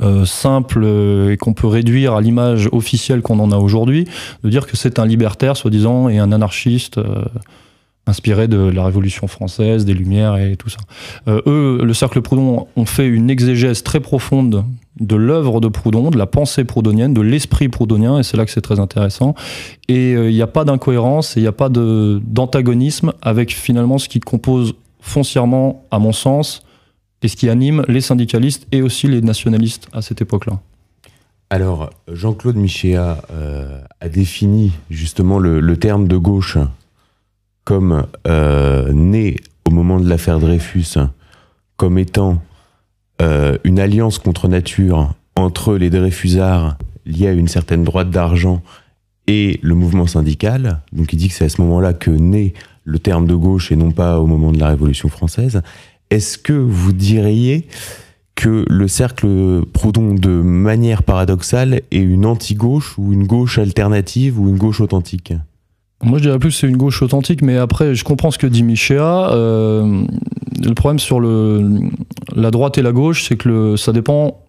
euh, 0.00 0.24
simple 0.24 0.82
euh, 0.84 1.32
et 1.32 1.36
qu'on 1.36 1.54
peut 1.54 1.66
réduire 1.66 2.14
à 2.14 2.20
l'image 2.20 2.68
officielle 2.70 3.20
qu'on 3.20 3.40
en 3.40 3.50
a 3.50 3.56
aujourd'hui, 3.56 4.06
de 4.44 4.48
dire 4.48 4.66
que 4.66 4.76
c'est 4.76 5.00
un 5.00 5.06
libertaire, 5.06 5.56
soi-disant, 5.56 6.08
et 6.08 6.18
un 6.18 6.30
anarchiste 6.30 6.98
euh, 6.98 7.24
inspiré 8.06 8.46
de 8.46 8.58
la 8.58 8.84
Révolution 8.84 9.26
française, 9.26 9.84
des 9.84 9.94
Lumières 9.94 10.36
et 10.36 10.56
tout 10.56 10.68
ça. 10.68 10.78
eux, 11.26 11.80
le 11.82 11.94
Cercle 11.94 12.22
Proudhon, 12.22 12.68
ont 12.76 12.86
fait 12.86 13.08
une 13.08 13.28
exégèse 13.28 13.82
très 13.82 13.98
profonde 13.98 14.64
de 15.00 15.16
l'œuvre 15.16 15.60
de 15.60 15.66
Proudhon, 15.68 16.10
de 16.10 16.16
la 16.16 16.26
pensée 16.26 16.64
proudhonienne, 16.64 17.12
de 17.12 17.20
l'esprit 17.20 17.68
proudhonien, 17.68 18.18
et 18.18 18.22
c'est 18.22 18.36
là 18.36 18.44
que 18.44 18.50
c'est 18.52 18.60
très 18.60 18.80
intéressant. 18.80 19.34
Et 19.88 20.12
il 20.12 20.32
n'y 20.32 20.42
a 20.42 20.46
pas 20.46 20.64
d'incohérence 20.64 21.34
il 21.36 21.42
n'y 21.42 21.48
a 21.48 21.52
pas 21.52 21.68
d'antagonisme 21.68 23.12
avec 23.20 23.54
finalement 23.54 23.98
ce 23.98 24.08
qui 24.08 24.20
compose 24.20 24.74
foncièrement, 25.00 25.84
à 25.90 25.98
mon 25.98 26.12
sens, 26.12 26.62
et 27.22 27.28
ce 27.28 27.36
qui 27.36 27.48
anime 27.48 27.84
les 27.88 28.00
syndicalistes 28.00 28.66
et 28.72 28.82
aussi 28.82 29.08
les 29.08 29.20
nationalistes 29.20 29.88
à 29.92 30.02
cette 30.02 30.20
époque-là. 30.20 30.60
Alors, 31.50 31.90
Jean-Claude 32.12 32.56
Michéa 32.56 33.22
euh, 33.30 33.80
a 34.00 34.08
défini 34.08 34.72
justement 34.90 35.38
le, 35.38 35.76
terme 35.78 36.06
de 36.06 36.16
gauche 36.16 36.58
comme 37.64 38.06
euh, 38.26 38.92
né 38.92 39.36
au 39.66 39.70
moment 39.70 39.98
de 39.98 40.08
l'affaire 40.08 40.40
Dreyfus, 40.40 40.98
comme 41.76 41.98
étant 41.98 42.42
euh, 43.22 43.56
une 43.64 43.80
alliance 43.80 44.18
contre 44.18 44.46
nature 44.48 45.14
entre 45.36 45.76
les 45.76 45.90
Dreyfusards 45.90 46.76
liés 47.06 47.28
à 47.28 47.32
une 47.32 47.48
certaine 47.48 47.84
droite 47.84 48.10
d'argent 48.10 48.62
et 49.26 49.58
le 49.62 49.74
mouvement 49.74 50.06
syndical. 50.06 50.80
Donc 50.92 51.12
il 51.12 51.16
dit 51.16 51.28
que 51.28 51.34
c'est 51.34 51.46
à 51.46 51.48
ce 51.48 51.60
moment-là 51.62 51.94
que 51.94 52.10
naît 52.10 52.52
le 52.84 52.98
terme 52.98 53.26
de 53.26 53.34
gauche 53.34 53.72
et 53.72 53.76
non 53.76 53.90
pas 53.90 54.18
au 54.18 54.26
moment 54.26 54.52
de 54.52 54.58
la 54.58 54.68
Révolution 54.68 55.08
française. 55.08 55.62
Est-ce 56.10 56.38
que 56.38 56.52
vous 56.52 56.92
diriez 56.92 57.66
que 58.34 58.64
le 58.68 58.88
cercle 58.88 59.64
Proudhon, 59.72 60.14
de 60.14 60.30
manière 60.30 61.02
paradoxale, 61.02 61.82
est 61.90 61.98
une 61.98 62.24
anti-gauche 62.24 62.96
ou 62.96 63.12
une 63.12 63.26
gauche 63.26 63.58
alternative 63.58 64.40
ou 64.40 64.48
une 64.48 64.56
gauche 64.56 64.80
authentique? 64.80 65.32
Moi, 66.02 66.18
je 66.18 66.24
dirais 66.24 66.38
plus 66.38 66.50
que 66.50 66.54
c'est 66.54 66.68
une 66.68 66.76
gauche 66.76 67.02
authentique, 67.02 67.42
mais 67.42 67.56
après, 67.56 67.94
je 67.94 68.04
comprends 68.04 68.30
ce 68.30 68.38
que 68.38 68.46
dit 68.46 68.62
Michéa. 68.62 69.32
Euh, 69.32 70.04
le 70.64 70.74
problème 70.74 71.00
sur 71.00 71.20
la 71.20 72.50
droite 72.50 72.78
et 72.78 72.82
la 72.82 72.92
gauche, 72.92 73.24
c'est 73.24 73.36
que 73.36 73.76
ça 73.76 73.92
dépend 73.92 74.44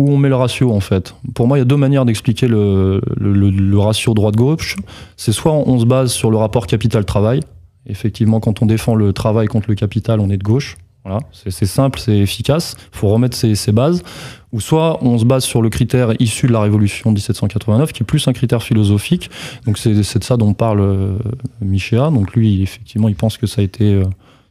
où 0.00 0.08
on 0.08 0.16
met 0.16 0.28
le 0.28 0.36
ratio, 0.36 0.70
en 0.70 0.80
fait. 0.80 1.14
Pour 1.34 1.48
moi, 1.48 1.58
il 1.58 1.60
y 1.60 1.62
a 1.62 1.66
deux 1.66 1.76
manières 1.76 2.04
d'expliquer 2.04 2.46
le, 2.46 3.02
le 3.18 3.78
ratio 3.78 4.14
droite-gauche. 4.14 4.76
C'est 5.16 5.32
soit 5.32 5.52
on 5.52 5.78
se 5.80 5.84
base 5.84 6.12
sur 6.12 6.30
le 6.30 6.36
rapport 6.36 6.66
capital-travail. 6.66 7.40
Effectivement, 7.86 8.38
quand 8.38 8.62
on 8.62 8.66
défend 8.66 8.94
le 8.94 9.12
travail 9.12 9.48
contre 9.48 9.68
le 9.68 9.74
capital, 9.74 10.20
on 10.20 10.30
est 10.30 10.36
de 10.36 10.44
gauche. 10.44 10.76
Voilà, 11.04 11.18
c'est 11.32 11.66
simple, 11.66 11.98
c'est 11.98 12.16
efficace. 12.16 12.76
Il 12.92 12.98
faut 12.98 13.08
remettre 13.08 13.36
ses, 13.36 13.72
bases. 13.72 14.04
Ou 14.52 14.60
soit 14.60 15.02
on 15.02 15.18
se 15.18 15.24
base 15.24 15.42
sur 15.42 15.60
le 15.60 15.68
critère 15.68 16.12
issu 16.20 16.46
de 16.46 16.52
la 16.52 16.60
Révolution 16.60 17.10
1789, 17.10 17.92
qui 17.92 18.04
est 18.04 18.06
plus 18.06 18.28
un 18.28 18.32
critère 18.32 18.62
philosophique. 18.62 19.28
Donc 19.66 19.78
c'est 19.78 19.94
de 19.94 20.02
ça 20.02 20.36
dont 20.36 20.54
parle 20.54 20.80
euh, 20.80 21.18
Michéa. 21.60 22.10
Donc 22.10 22.34
lui, 22.34 22.62
effectivement, 22.62 23.08
il 23.08 23.16
pense 23.16 23.36
que 23.36 23.48
ça 23.48 23.62
a 23.62 23.64
été 23.64 23.94
euh, 23.94 24.04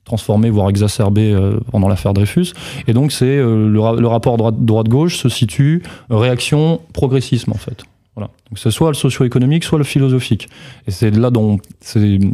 transformé, 0.03 0.49
voire 0.49 0.69
exacerbé 0.69 1.31
euh, 1.31 1.57
pendant 1.71 1.87
l'affaire 1.87 2.13
Dreyfus. 2.13 2.51
Et 2.85 2.93
donc 2.93 3.13
c'est 3.13 3.37
le, 3.37 3.69
le, 3.69 4.07
rapport 4.07 4.35
droite-gauche 4.51 5.17
se 5.17 5.29
situe 5.29 5.83
réaction 6.09 6.81
progressisme 6.91 7.51
en 7.51 7.57
fait. 7.57 7.85
Voilà. 8.15 8.29
Donc 8.49 8.59
c'est 8.59 8.71
soit 8.71 8.89
le 8.89 8.93
socio-économique, 8.93 9.63
soit 9.63 9.77
le 9.77 9.85
philosophique. 9.85 10.49
Et 10.85 10.91
c'est 10.91 11.11
là 11.11 11.29
dont, 11.29 11.59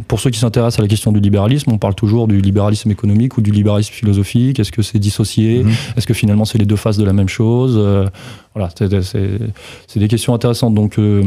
pour 0.08 0.18
ceux 0.18 0.30
qui 0.30 0.38
s'intéressent 0.40 0.80
à 0.80 0.82
la 0.82 0.88
question 0.88 1.12
du 1.12 1.20
libéralisme, 1.20 1.70
on 1.70 1.78
parle 1.78 1.94
toujours 1.94 2.26
du 2.26 2.40
libéralisme 2.40 2.90
économique 2.90 3.38
ou 3.38 3.42
du 3.42 3.52
libéralisme 3.52 3.92
philosophique. 3.92 4.58
Est-ce 4.58 4.72
que 4.72 4.82
c'est 4.82 4.98
dissocié? 4.98 5.62
Mhm. 5.62 5.72
Est-ce 5.96 6.06
que 6.06 6.14
finalement 6.14 6.44
c'est 6.44 6.58
les 6.58 6.66
deux 6.66 6.76
faces 6.76 6.96
de 6.96 7.04
la 7.04 7.12
même 7.12 7.28
chose? 7.28 7.76
Euh, 7.76 8.06
Voilà, 8.54 8.70
c'est 8.74 9.98
des 10.00 10.08
questions 10.08 10.34
intéressantes. 10.34 10.74
Donc 10.74 10.98
euh, 10.98 11.22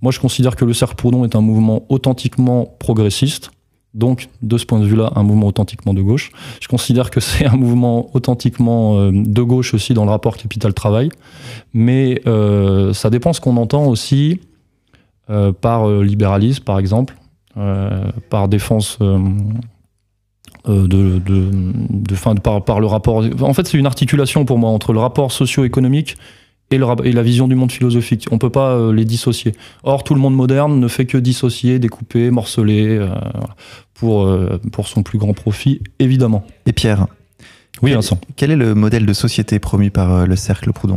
moi 0.00 0.12
je 0.12 0.20
considère 0.20 0.54
que 0.54 0.64
le 0.64 0.74
Cercle 0.74 0.94
Proudhon 0.94 1.24
est 1.24 1.34
un 1.34 1.40
mouvement 1.40 1.84
authentiquement 1.88 2.76
progressiste 2.78 3.50
donc, 3.94 4.28
de 4.42 4.58
ce 4.58 4.66
point 4.66 4.80
de 4.80 4.84
vue-là, 4.84 5.12
un 5.16 5.22
mouvement 5.22 5.46
authentiquement 5.46 5.94
de 5.94 6.02
gauche. 6.02 6.30
Je 6.60 6.68
considère 6.68 7.10
que 7.10 7.20
c'est 7.20 7.46
un 7.46 7.56
mouvement 7.56 8.14
authentiquement 8.14 8.98
euh, 8.98 9.10
de 9.12 9.42
gauche 9.42 9.74
aussi 9.74 9.94
dans 9.94 10.04
le 10.04 10.10
rapport 10.10 10.36
capital-travail, 10.36 11.08
mais 11.72 12.20
euh, 12.26 12.92
ça 12.92 13.10
dépend 13.10 13.32
ce 13.32 13.40
qu'on 13.40 13.56
entend 13.56 13.86
aussi 13.86 14.40
euh, 15.30 15.52
par 15.52 15.88
libéralisme, 15.88 16.64
par 16.64 16.78
exemple, 16.78 17.14
par 18.30 18.46
défense 18.46 18.98
de, 19.00 19.26
de, 20.66 22.60
par, 22.60 22.78
le 22.78 22.86
rapport. 22.86 23.24
En 23.40 23.52
fait, 23.52 23.66
c'est 23.66 23.78
une 23.78 23.86
articulation 23.86 24.44
pour 24.44 24.58
moi 24.58 24.70
entre 24.70 24.92
le 24.92 25.00
rapport 25.00 25.32
socio-économique 25.32 26.16
et, 26.70 26.78
la 26.78 27.22
vision 27.22 27.48
du 27.48 27.54
monde 27.54 27.72
philosophique. 27.72 28.26
On 28.30 28.34
ne 28.34 28.40
peut 28.40 28.50
pas 28.50 28.72
euh, 28.72 28.92
les 28.92 29.04
dissocier. 29.04 29.54
Or, 29.82 30.04
tout 30.04 30.14
le 30.14 30.20
monde 30.20 30.34
moderne 30.34 30.78
ne 30.78 30.88
fait 30.88 31.06
que 31.06 31.18
dissocier, 31.18 31.78
découper, 31.78 32.30
morceler, 32.30 32.98
euh, 32.98 33.08
pour, 33.94 34.26
euh, 34.26 34.60
pour 34.72 34.88
son 34.88 35.02
plus 35.02 35.18
grand 35.18 35.32
profit, 35.32 35.80
évidemment. 35.98 36.44
Et 36.66 36.72
Pierre 36.72 37.06
Oui, 37.82 37.92
Vincent. 37.92 38.18
Quel 38.36 38.50
est 38.50 38.56
le 38.56 38.74
modèle 38.74 39.06
de 39.06 39.12
société 39.12 39.58
promu 39.58 39.90
par 39.90 40.26
le 40.26 40.36
Cercle 40.36 40.72
Proudhon? 40.72 40.96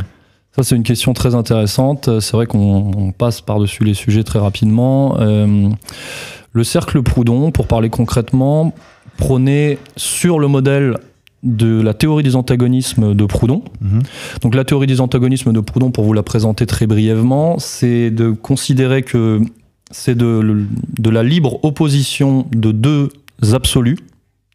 Ça, 0.56 0.64
c'est 0.64 0.76
une 0.76 0.84
question 0.84 1.14
très 1.14 1.34
intéressante. 1.34 2.20
C'est 2.20 2.34
vrai 2.34 2.46
qu'on 2.46 3.14
passe 3.18 3.40
par-dessus 3.40 3.86
les 3.86 3.94
sujets 3.94 4.24
très 4.24 4.40
rapidement. 4.40 5.18
le 5.18 6.64
cercle 6.66 7.02
Proudhon, 7.02 7.52
pour 7.52 7.68
parler 7.68 7.90
concrètement, 7.90 8.74
prônait 9.16 9.78
sur 9.96 10.40
le 10.40 10.50
modèle 10.50 10.98
de 11.44 11.82
la 11.82 11.94
théorie 11.94 12.24
des 12.24 12.36
antagonismes 12.36 13.16
de 13.16 13.26
Proudhon. 13.26 13.64
Mhm. 13.82 14.02
Donc 14.42 14.56
la 14.56 14.64
théorie 14.64 14.88
des 14.88 15.02
antagonismes 15.02 15.54
de 15.54 15.60
Proudhon, 15.60 15.92
pour 15.92 16.04
vous 16.04 16.14
la 16.14 16.24
présenter 16.24 16.66
très 16.66 16.88
brièvement, 16.88 17.58
c'est 17.60 18.12
de 18.12 18.32
considérer 18.32 19.02
que 19.02 19.42
c'est 19.90 20.16
de, 20.16 20.66
de, 21.00 21.10
la 21.10 21.24
libre 21.24 21.64
opposition 21.64 22.48
de 22.52 22.72
deux 22.72 23.10
absolus, 23.54 23.98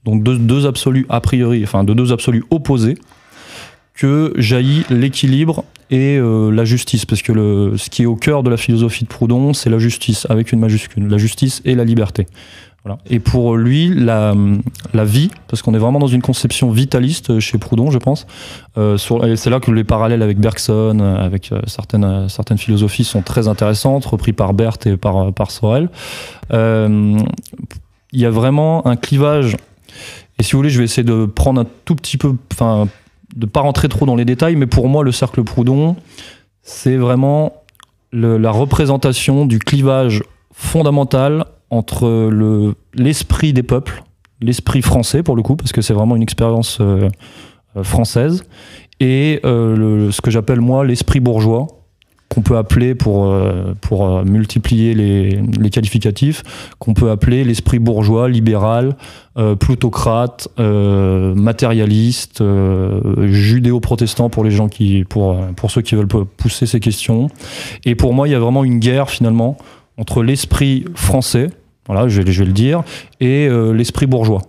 donc 0.04 0.22
de 0.22 0.36
deux 0.36 0.66
absolus 0.66 1.06
a 1.08 1.20
priori, 1.20 1.62
enfin 1.64 1.84
de 1.84 1.92
deux 1.92 2.12
absolus 2.12 2.44
opposés, 2.50 2.96
que 3.94 4.32
jaillit 4.36 4.84
l'équilibre 4.88 5.64
et 5.90 6.16
euh, 6.16 6.50
la 6.50 6.64
justice, 6.64 7.06
parce 7.06 7.22
que 7.22 7.32
le, 7.32 7.76
ce 7.76 7.90
qui 7.90 8.02
est 8.02 8.06
au 8.06 8.16
cœur 8.16 8.42
de 8.42 8.50
la 8.50 8.56
philosophie 8.56 9.04
de 9.04 9.08
Proudhon, 9.08 9.52
c'est 9.52 9.70
la 9.70 9.78
justice, 9.78 10.26
avec 10.28 10.52
une 10.52 10.60
majuscule, 10.60 11.06
la 11.06 11.18
justice 11.18 11.62
et 11.64 11.74
la 11.74 11.84
liberté. 11.84 12.26
Et 13.08 13.20
pour 13.20 13.56
lui, 13.56 13.92
la, 13.94 14.34
vie, 15.04 15.30
parce 15.48 15.62
qu'on 15.62 15.74
est 15.74 15.78
vraiment 15.78 15.98
dans 15.98 16.06
une 16.06 16.22
conception 16.22 16.70
vitaliste 16.70 17.40
chez 17.40 17.58
Proudhon, 17.58 17.90
je 17.90 17.98
pense, 17.98 18.26
euh, 18.78 18.96
c'est 18.96 19.50
là 19.50 19.60
que 19.60 19.70
les 19.70 19.84
parallèles 19.84 20.22
avec 20.22 20.38
Bergson, 20.38 21.00
avec 21.00 21.52
euh, 21.52 21.60
certaines, 21.66 22.28
certaines 22.28 22.58
philosophies 22.58 23.04
sont 23.04 23.22
très 23.22 23.48
intéressantes, 23.48 24.04
repris 24.04 24.32
par 24.32 24.54
Berthe 24.54 24.86
et 24.86 24.96
par, 24.96 25.32
par 25.32 25.50
Sorel. 25.50 25.88
Euh, 26.52 27.18
il 28.12 28.20
y 28.20 28.26
a 28.26 28.30
vraiment 28.30 28.86
un 28.86 28.96
clivage 28.96 29.56
Et 30.38 30.42
si 30.42 30.52
vous 30.52 30.58
voulez, 30.58 30.70
je 30.70 30.78
vais 30.78 30.84
essayer 30.84 31.04
de 31.04 31.26
prendre 31.26 31.60
un 31.60 31.66
tout 31.84 31.96
petit 31.96 32.16
peu, 32.16 32.34
enfin, 32.52 32.88
de 33.34 33.46
pas 33.46 33.60
rentrer 33.60 33.88
trop 33.88 34.06
dans 34.06 34.16
les 34.16 34.24
détails, 34.24 34.56
mais 34.56 34.66
pour 34.66 34.88
moi, 34.88 35.02
le 35.02 35.12
cercle 35.12 35.42
Proudhon, 35.42 35.96
c'est 36.62 36.96
vraiment 36.96 37.52
la 38.12 38.50
représentation 38.50 39.44
du 39.44 39.58
clivage 39.58 40.22
fondamental 40.52 41.44
entre 41.70 42.28
le- 42.30 42.74
l'esprit 42.94 43.52
des 43.52 43.62
peuples, 43.62 44.02
l'esprit 44.40 44.82
français 44.82 45.22
pour 45.22 45.36
le 45.36 45.42
coup, 45.42 45.56
parce 45.56 45.72
que 45.72 45.80
c'est 45.82 45.94
vraiment 45.94 46.16
une 46.16 46.22
expérience 46.22 46.78
euh, 46.80 47.08
euh, 47.76 47.82
française, 47.82 48.44
et 49.00 49.40
euh, 49.44 50.10
ce 50.10 50.20
que 50.20 50.30
j'appelle 50.30 50.60
moi 50.60 50.84
l'esprit 50.84 51.20
bourgeois, 51.20 51.66
qu'on 52.28 52.42
peut 52.42 52.56
appeler 52.56 52.96
pour, 52.96 53.32
pour 53.80 54.24
multiplier 54.24 54.94
les, 54.94 55.40
les 55.60 55.70
qualificatifs, 55.70 56.42
qu'on 56.80 56.92
peut 56.92 57.10
appeler 57.10 57.44
l'esprit 57.44 57.78
bourgeois, 57.78 58.28
libéral, 58.28 58.96
plutocrate, 59.60 60.48
matérialiste, 60.58 62.42
judéo-protestant 63.22 64.28
pour 64.28 64.42
les 64.42 64.50
gens 64.50 64.68
qui, 64.68 65.04
pour, 65.04 65.36
pour 65.54 65.70
ceux 65.70 65.82
qui 65.82 65.94
veulent 65.94 66.08
pousser 66.08 66.66
ces 66.66 66.80
questions. 66.80 67.28
Et 67.84 67.94
pour 67.94 68.12
moi, 68.12 68.26
il 68.26 68.32
y 68.32 68.34
a 68.34 68.40
vraiment 68.40 68.64
une 68.64 68.80
guerre 68.80 69.08
finalement 69.08 69.56
entre 69.98 70.22
l'esprit 70.22 70.84
français, 70.94 71.50
voilà, 71.86 72.08
je 72.08 72.20
vais, 72.20 72.44
le 72.44 72.52
dire, 72.52 72.82
et 73.20 73.46
euh, 73.46 73.72
l'esprit 73.72 74.06
bourgeois, 74.06 74.42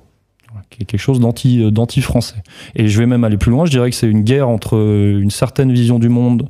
quelque 0.70 0.98
chose 0.98 1.20
euh, 1.20 1.72
d'anti-français. 1.72 2.44
Et 2.75 2.88
je 2.88 3.00
vais 3.00 3.06
même 3.06 3.24
aller 3.24 3.38
plus 3.38 3.51
loin, 3.51 3.66
je 3.66 3.72
dirais 3.72 3.89
que 3.89 3.96
c'est 3.96 4.10
une 4.10 4.24
guerre 4.24 4.50
entre 4.50 4.75
euh, 4.75 5.22
une 5.22 5.32
certaine 5.32 5.72
vision 5.72 6.00
du 6.00 6.10
monde 6.10 6.50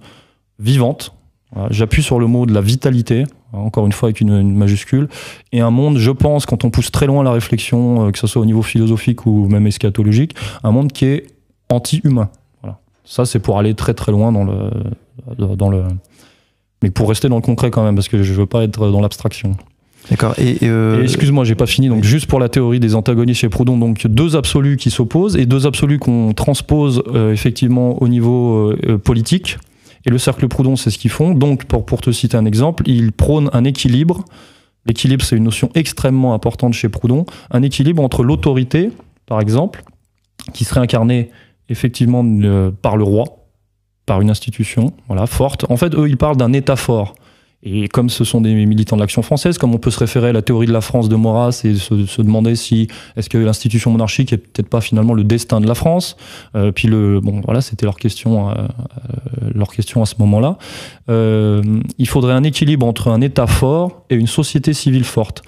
vivante, 0.60 1.14
j'appuie 1.70 2.04
sur 2.04 2.20
le 2.20 2.28
mot 2.28 2.46
de 2.46 2.54
la 2.54 2.62
vitalité, 2.62 3.24
hein, 3.54 3.58
encore 3.58 3.86
une 3.86 3.92
fois 3.92 4.08
avec 4.08 4.22
une, 4.22 4.32
une 4.34 4.56
majuscule, 4.56 5.08
et 5.52 5.62
un 5.62 5.72
monde, 5.72 5.98
je 5.98 6.12
pense, 6.12 6.46
quand 6.46 6.66
on 6.66 6.70
pousse 6.70 6.92
très 6.92 7.08
loin 7.08 7.24
la 7.24 7.32
réflexion, 7.32 8.12
que 8.12 8.20
ce 8.20 8.28
soit 8.28 8.42
au 8.42 8.46
niveau 8.46 8.62
philosophique 8.62 9.26
ou 9.26 9.48
même 9.48 9.66
eschatologique, 9.68 10.36
un 10.64 10.72
monde 10.72 10.92
qui 10.92 11.06
est 11.06 11.28
anti-humain. 11.70 12.30
Voilà. 12.62 12.80
Ça, 13.06 13.26
c'est 13.26 13.40
pour 13.40 13.60
aller 13.60 13.76
très 13.76 13.94
très 13.94 14.12
loin 14.12 14.32
dans 14.32 14.44
le, 14.44 15.56
dans 15.56 15.70
le. 15.70 15.84
Mais 16.84 16.92
pour 16.92 17.10
rester 17.10 17.30
dans 17.30 17.38
le 17.38 17.42
concret 17.42 17.72
quand 17.72 17.84
même, 17.84 17.96
parce 17.96 18.08
que 18.08 18.22
je 18.24 18.34
veux 18.34 18.46
pas 18.46 18.64
être 18.64 18.90
dans 18.92 19.02
l'abstraction. 19.02 19.56
D'accord. 20.10 20.36
Et, 20.38 20.60
euh, 20.64 21.02
Et 21.02 21.04
Excuse-moi, 21.04 21.44
j'ai 21.44 21.56
pas 21.56 21.66
fini. 21.66 21.90
Donc 21.90 22.04
juste 22.04 22.28
pour 22.28 22.40
la 22.40 22.50
théorie 22.50 22.80
des 22.80 22.96
antagonistes 22.96 23.42
chez 23.42 23.50
Proudhon, 23.50 23.78
donc 23.78 24.08
deux 24.08 24.36
absolus 24.36 24.78
qui 24.78 24.90
s'opposent 24.90 25.36
et 25.36 25.46
deux 25.46 25.66
absolus 25.66 26.00
qu'on 26.00 26.34
transpose 26.34 27.04
euh, 27.14 27.34
effectivement 27.34 28.02
au 28.02 28.08
niveau 28.08 28.72
euh, 28.72 28.98
politique. 28.98 29.58
Et 30.06 30.10
le 30.10 30.18
cercle 30.18 30.48
Proudhon, 30.48 30.76
c'est 30.76 30.90
ce 30.90 30.98
qu'ils 30.98 31.12
font. 31.12 31.34
Donc 31.34 31.66
pour, 31.66 31.86
pour 31.86 32.02
te 32.02 32.12
citer 32.12 32.38
un 32.38 32.46
exemple, 32.46 32.84
ils 32.88 33.12
prônent 33.12 33.50
un 33.54 33.64
équilibre. 33.66 34.24
L'équilibre, 34.86 35.26
c'est 35.26 35.36
une 35.36 35.44
notion 35.44 35.70
extrêmement 35.76 36.34
importante 36.34 36.74
chez 36.74 36.88
Proudhon. 36.88 37.26
Un 37.52 37.62
équilibre 37.62 38.02
entre 38.02 38.24
l'autorité, 38.24 38.92
par 39.26 39.42
exemple, 39.42 39.84
qui 40.54 40.64
serait 40.64 40.80
incarnée 40.80 41.30
effectivement 41.68 42.26
par 42.82 42.96
le 42.96 43.04
roi, 43.04 43.47
par 44.08 44.22
une 44.22 44.32
institution, 44.32 44.94
voilà, 45.08 45.28
forte. 45.28 45.66
En 45.70 45.78
fait, 45.78 45.94
eux, 45.94 46.10
ils 46.10 46.18
parlent 46.18 46.38
d'un 46.38 46.54
État 46.54 46.78
fort. 46.78 47.14
Et 47.64 47.88
comme 47.88 48.10
ce 48.10 48.24
sont 48.24 48.40
des 48.40 48.54
militants 48.54 48.96
de 48.96 49.02
l'action 49.02 49.22
française, 49.24 49.58
comme 49.58 49.74
on 49.74 49.80
peut 49.80 49.90
se 49.90 50.00
référer 50.00 50.30
à 50.30 50.32
la 50.32 50.44
théorie 50.44 50.68
de 50.68 50.72
la 50.72 50.82
France 50.82 51.10
de 51.10 51.16
Maurras 51.16 51.62
et 51.66 51.76
se, 51.76 52.22
demander 52.22 52.56
si 52.56 52.88
est-ce 53.16 53.30
que 53.30 53.38
l'institution 53.38 53.92
monarchique 53.92 54.32
est 54.32 54.38
peut-être 54.38 54.70
pas 54.70 54.80
finalement 54.80 55.14
le 55.14 55.24
destin 55.24 55.60
de 55.60 55.68
la 55.68 55.74
France? 55.74 56.18
Euh, 56.56 56.72
puis 56.72 56.88
le 56.88 57.20
bon 57.20 57.42
voilà, 57.44 57.62
c'était 57.62 57.86
leur 57.86 57.98
question, 57.98 58.50
euh, 58.50 58.54
euh, 58.54 59.50
leur 59.54 59.70
question 59.70 60.04
à 60.04 60.06
ce 60.06 60.16
moment-là. 60.20 60.58
Euh, 61.10 61.62
il 61.98 62.08
faudrait 62.08 62.34
un 62.34 62.44
équilibre 62.44 62.86
entre 62.86 63.10
un 63.10 63.22
État 63.22 63.48
fort 63.48 64.04
et 64.12 64.16
une 64.16 64.28
société 64.28 64.74
civile 64.74 65.04
forte. 65.04 65.42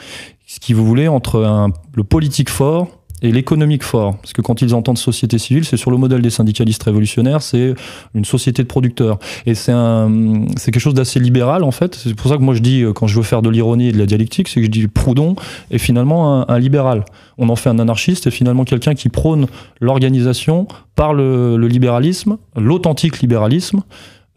Ce 0.47 0.59
qui 0.59 0.73
vous 0.73 0.85
voulez 0.85 1.07
entre 1.07 1.45
un, 1.45 1.69
le 1.93 2.03
politique 2.03 2.49
fort 2.49 2.87
et 3.21 3.31
l'économique 3.31 3.83
fort. 3.83 4.17
Parce 4.17 4.33
que 4.33 4.41
quand 4.41 4.61
ils 4.61 4.73
entendent 4.73 4.97
société 4.97 5.37
civile, 5.37 5.65
c'est 5.65 5.77
sur 5.77 5.91
le 5.91 5.97
modèle 5.97 6.21
des 6.21 6.29
syndicalistes 6.29 6.83
révolutionnaires, 6.83 7.41
c'est 7.41 7.73
une 8.15 8.25
société 8.25 8.63
de 8.63 8.67
producteurs. 8.67 9.19
Et 9.45 9.55
c'est 9.55 9.73
quelque 9.73 10.79
chose 10.79 10.93
d'assez 10.93 11.19
libéral, 11.19 11.63
en 11.63 11.71
fait. 11.71 11.95
C'est 11.95 12.13
pour 12.13 12.29
ça 12.29 12.37
que 12.37 12.41
moi 12.41 12.53
je 12.53 12.61
dis, 12.61 12.81
euh, 12.81 12.93
quand 12.93 13.07
je 13.07 13.15
veux 13.15 13.23
faire 13.23 13.41
de 13.41 13.49
l'ironie 13.49 13.89
et 13.89 13.91
de 13.91 13.97
la 13.97 14.05
dialectique, 14.05 14.47
c'est 14.47 14.59
que 14.59 14.65
je 14.65 14.71
dis 14.71 14.87
Proudhon 14.87 15.35
est 15.71 15.77
finalement 15.77 16.49
un, 16.49 16.59
libéral. 16.59 17.05
On 17.37 17.49
en 17.49 17.55
fait 17.55 17.69
un 17.69 17.79
anarchiste 17.79 18.27
et 18.27 18.31
finalement 18.31 18.63
quelqu'un 18.63 18.95
qui 18.95 19.09
prône 19.09 19.47
l'organisation 19.79 20.67
par 20.95 21.13
le, 21.13 21.57
libéralisme, 21.57 22.37
l'authentique 22.55 23.19
libéralisme, 23.19 23.81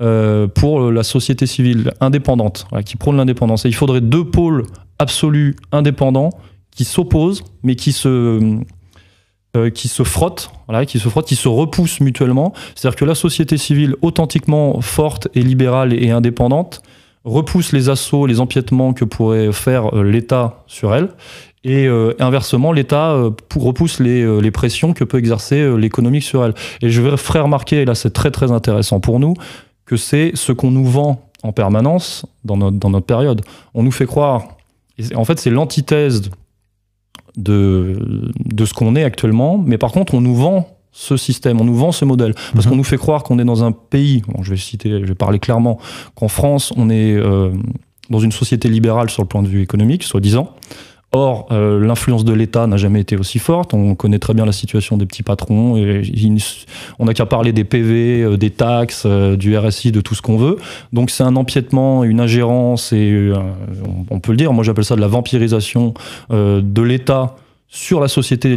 euh, 0.00 0.48
pour 0.48 0.90
la 0.90 1.02
société 1.02 1.46
civile 1.46 1.92
indépendante, 2.00 2.66
qui 2.84 2.96
prône 2.96 3.16
l'indépendance. 3.16 3.64
Et 3.64 3.68
il 3.68 3.74
faudrait 3.74 4.00
deux 4.00 4.24
pôles 4.24 4.64
absolus 4.98 5.56
indépendants 5.70 6.30
qui 6.74 6.84
s'opposent, 6.84 7.44
mais 7.62 7.76
qui 7.76 7.92
se, 7.92 8.58
euh, 9.56 9.70
qui 9.70 9.88
se 9.88 10.02
frottent, 10.02 10.50
voilà, 10.66 10.86
qui 10.86 10.98
se 10.98 11.08
frottent, 11.08 11.26
qui 11.26 11.36
se 11.36 11.48
repoussent 11.48 12.00
mutuellement. 12.00 12.52
C'est-à-dire 12.74 12.96
que 12.96 13.04
la 13.04 13.14
société 13.14 13.58
civile 13.58 13.96
authentiquement 14.02 14.80
forte 14.80 15.28
et 15.34 15.42
libérale 15.42 15.92
et 15.92 16.10
indépendante 16.10 16.82
repousse 17.24 17.72
les 17.72 17.88
assauts, 17.88 18.26
les 18.26 18.40
empiètements 18.40 18.94
que 18.94 19.04
pourrait 19.04 19.52
faire 19.52 19.94
euh, 19.94 20.02
l'État 20.02 20.64
sur 20.66 20.94
elle. 20.94 21.08
Et 21.64 21.86
euh, 21.86 22.14
inversement, 22.18 22.72
l'État 22.72 23.12
euh, 23.12 23.30
repousse 23.54 24.00
les, 24.00 24.22
euh, 24.22 24.40
les 24.40 24.50
pressions 24.50 24.92
que 24.92 25.04
peut 25.04 25.18
exercer 25.18 25.60
euh, 25.60 25.76
l'économique 25.76 26.24
sur 26.24 26.44
elle. 26.44 26.54
Et 26.80 26.90
je 26.90 27.00
vais 27.00 27.16
ferai 27.16 27.38
remarquer, 27.38 27.82
et 27.82 27.84
là 27.84 27.94
c'est 27.94 28.12
très 28.12 28.32
très 28.32 28.50
intéressant 28.50 28.98
pour 28.98 29.20
nous, 29.20 29.34
que 29.86 29.96
c'est 29.96 30.32
ce 30.34 30.50
qu'on 30.50 30.72
nous 30.72 30.84
vend 30.84 31.28
en 31.44 31.52
permanence 31.52 32.26
dans 32.44 32.56
notre, 32.56 32.78
dans 32.78 32.90
notre 32.90 33.06
période. 33.06 33.42
On 33.74 33.84
nous 33.84 33.92
fait 33.92 34.06
croire, 34.06 34.48
en 35.14 35.24
fait 35.24 35.38
c'est 35.38 35.50
l'antithèse 35.50 36.30
de, 37.36 38.30
de 38.44 38.64
ce 38.64 38.74
qu'on 38.74 38.94
est 38.96 39.04
actuellement, 39.04 39.58
mais 39.58 39.78
par 39.78 39.92
contre 39.92 40.14
on 40.14 40.20
nous 40.20 40.34
vend 40.34 40.68
ce 40.92 41.16
système, 41.16 41.60
on 41.60 41.64
nous 41.64 41.74
vend 41.74 41.90
ce 41.92 42.04
modèle, 42.04 42.34
parce 42.52 42.66
Mhm. 42.66 42.70
qu'on 42.72 42.76
nous 42.76 42.84
fait 42.84 42.98
croire 42.98 43.22
qu'on 43.22 43.38
est 43.38 43.44
dans 43.44 43.64
un 43.64 43.72
pays, 43.72 44.22
bon, 44.28 44.42
je 44.42 44.50
vais 44.50 44.56
citer, 44.58 44.90
je 44.90 45.06
vais 45.06 45.14
parler 45.14 45.38
clairement, 45.38 45.78
qu'en 46.14 46.28
France 46.28 46.72
on 46.76 46.90
est 46.90 47.14
euh, 47.16 47.50
dans 48.10 48.18
une 48.20 48.32
société 48.32 48.68
libérale 48.68 49.08
sur 49.08 49.22
le 49.22 49.28
point 49.28 49.42
de 49.42 49.48
vue 49.48 49.62
économique, 49.62 50.02
soi-disant. 50.02 50.50
Or, 51.14 51.46
euh, 51.50 51.78
l'influence 51.78 52.24
de 52.24 52.32
l'État 52.32 52.66
n'a 52.66 52.78
jamais 52.78 53.00
été 53.00 53.16
aussi 53.18 53.38
forte. 53.38 53.74
On 53.74 53.94
connaît 53.94 54.18
très 54.18 54.32
bien 54.32 54.46
la 54.46 54.52
situation 54.52 54.96
des 54.96 55.04
petits 55.04 55.22
patrons. 55.22 55.76
On 56.98 57.04
n'a 57.04 57.12
qu'à 57.12 57.26
parler 57.26 57.52
des 57.52 57.64
PV, 57.64 58.22
euh, 58.22 58.36
des 58.38 58.48
taxes, 58.48 59.02
euh, 59.04 59.36
du 59.36 59.54
RSI, 59.56 59.92
de 59.92 60.00
tout 60.00 60.14
ce 60.14 60.22
qu'on 60.22 60.38
veut. 60.38 60.56
Donc 60.94 61.10
c'est 61.10 61.22
un 61.22 61.36
empiètement, 61.36 62.02
une 62.04 62.18
ingérence, 62.18 62.94
et 62.94 63.10
euh, 63.12 63.34
on, 63.84 64.14
on 64.14 64.20
peut 64.20 64.32
le 64.32 64.38
dire, 64.38 64.54
moi 64.54 64.64
j'appelle 64.64 64.86
ça 64.86 64.96
de 64.96 65.02
la 65.02 65.06
vampirisation 65.06 65.92
de 66.30 66.82
l'État 66.82 67.36
sur 67.68 68.00
la 68.00 68.08
société 68.08 68.54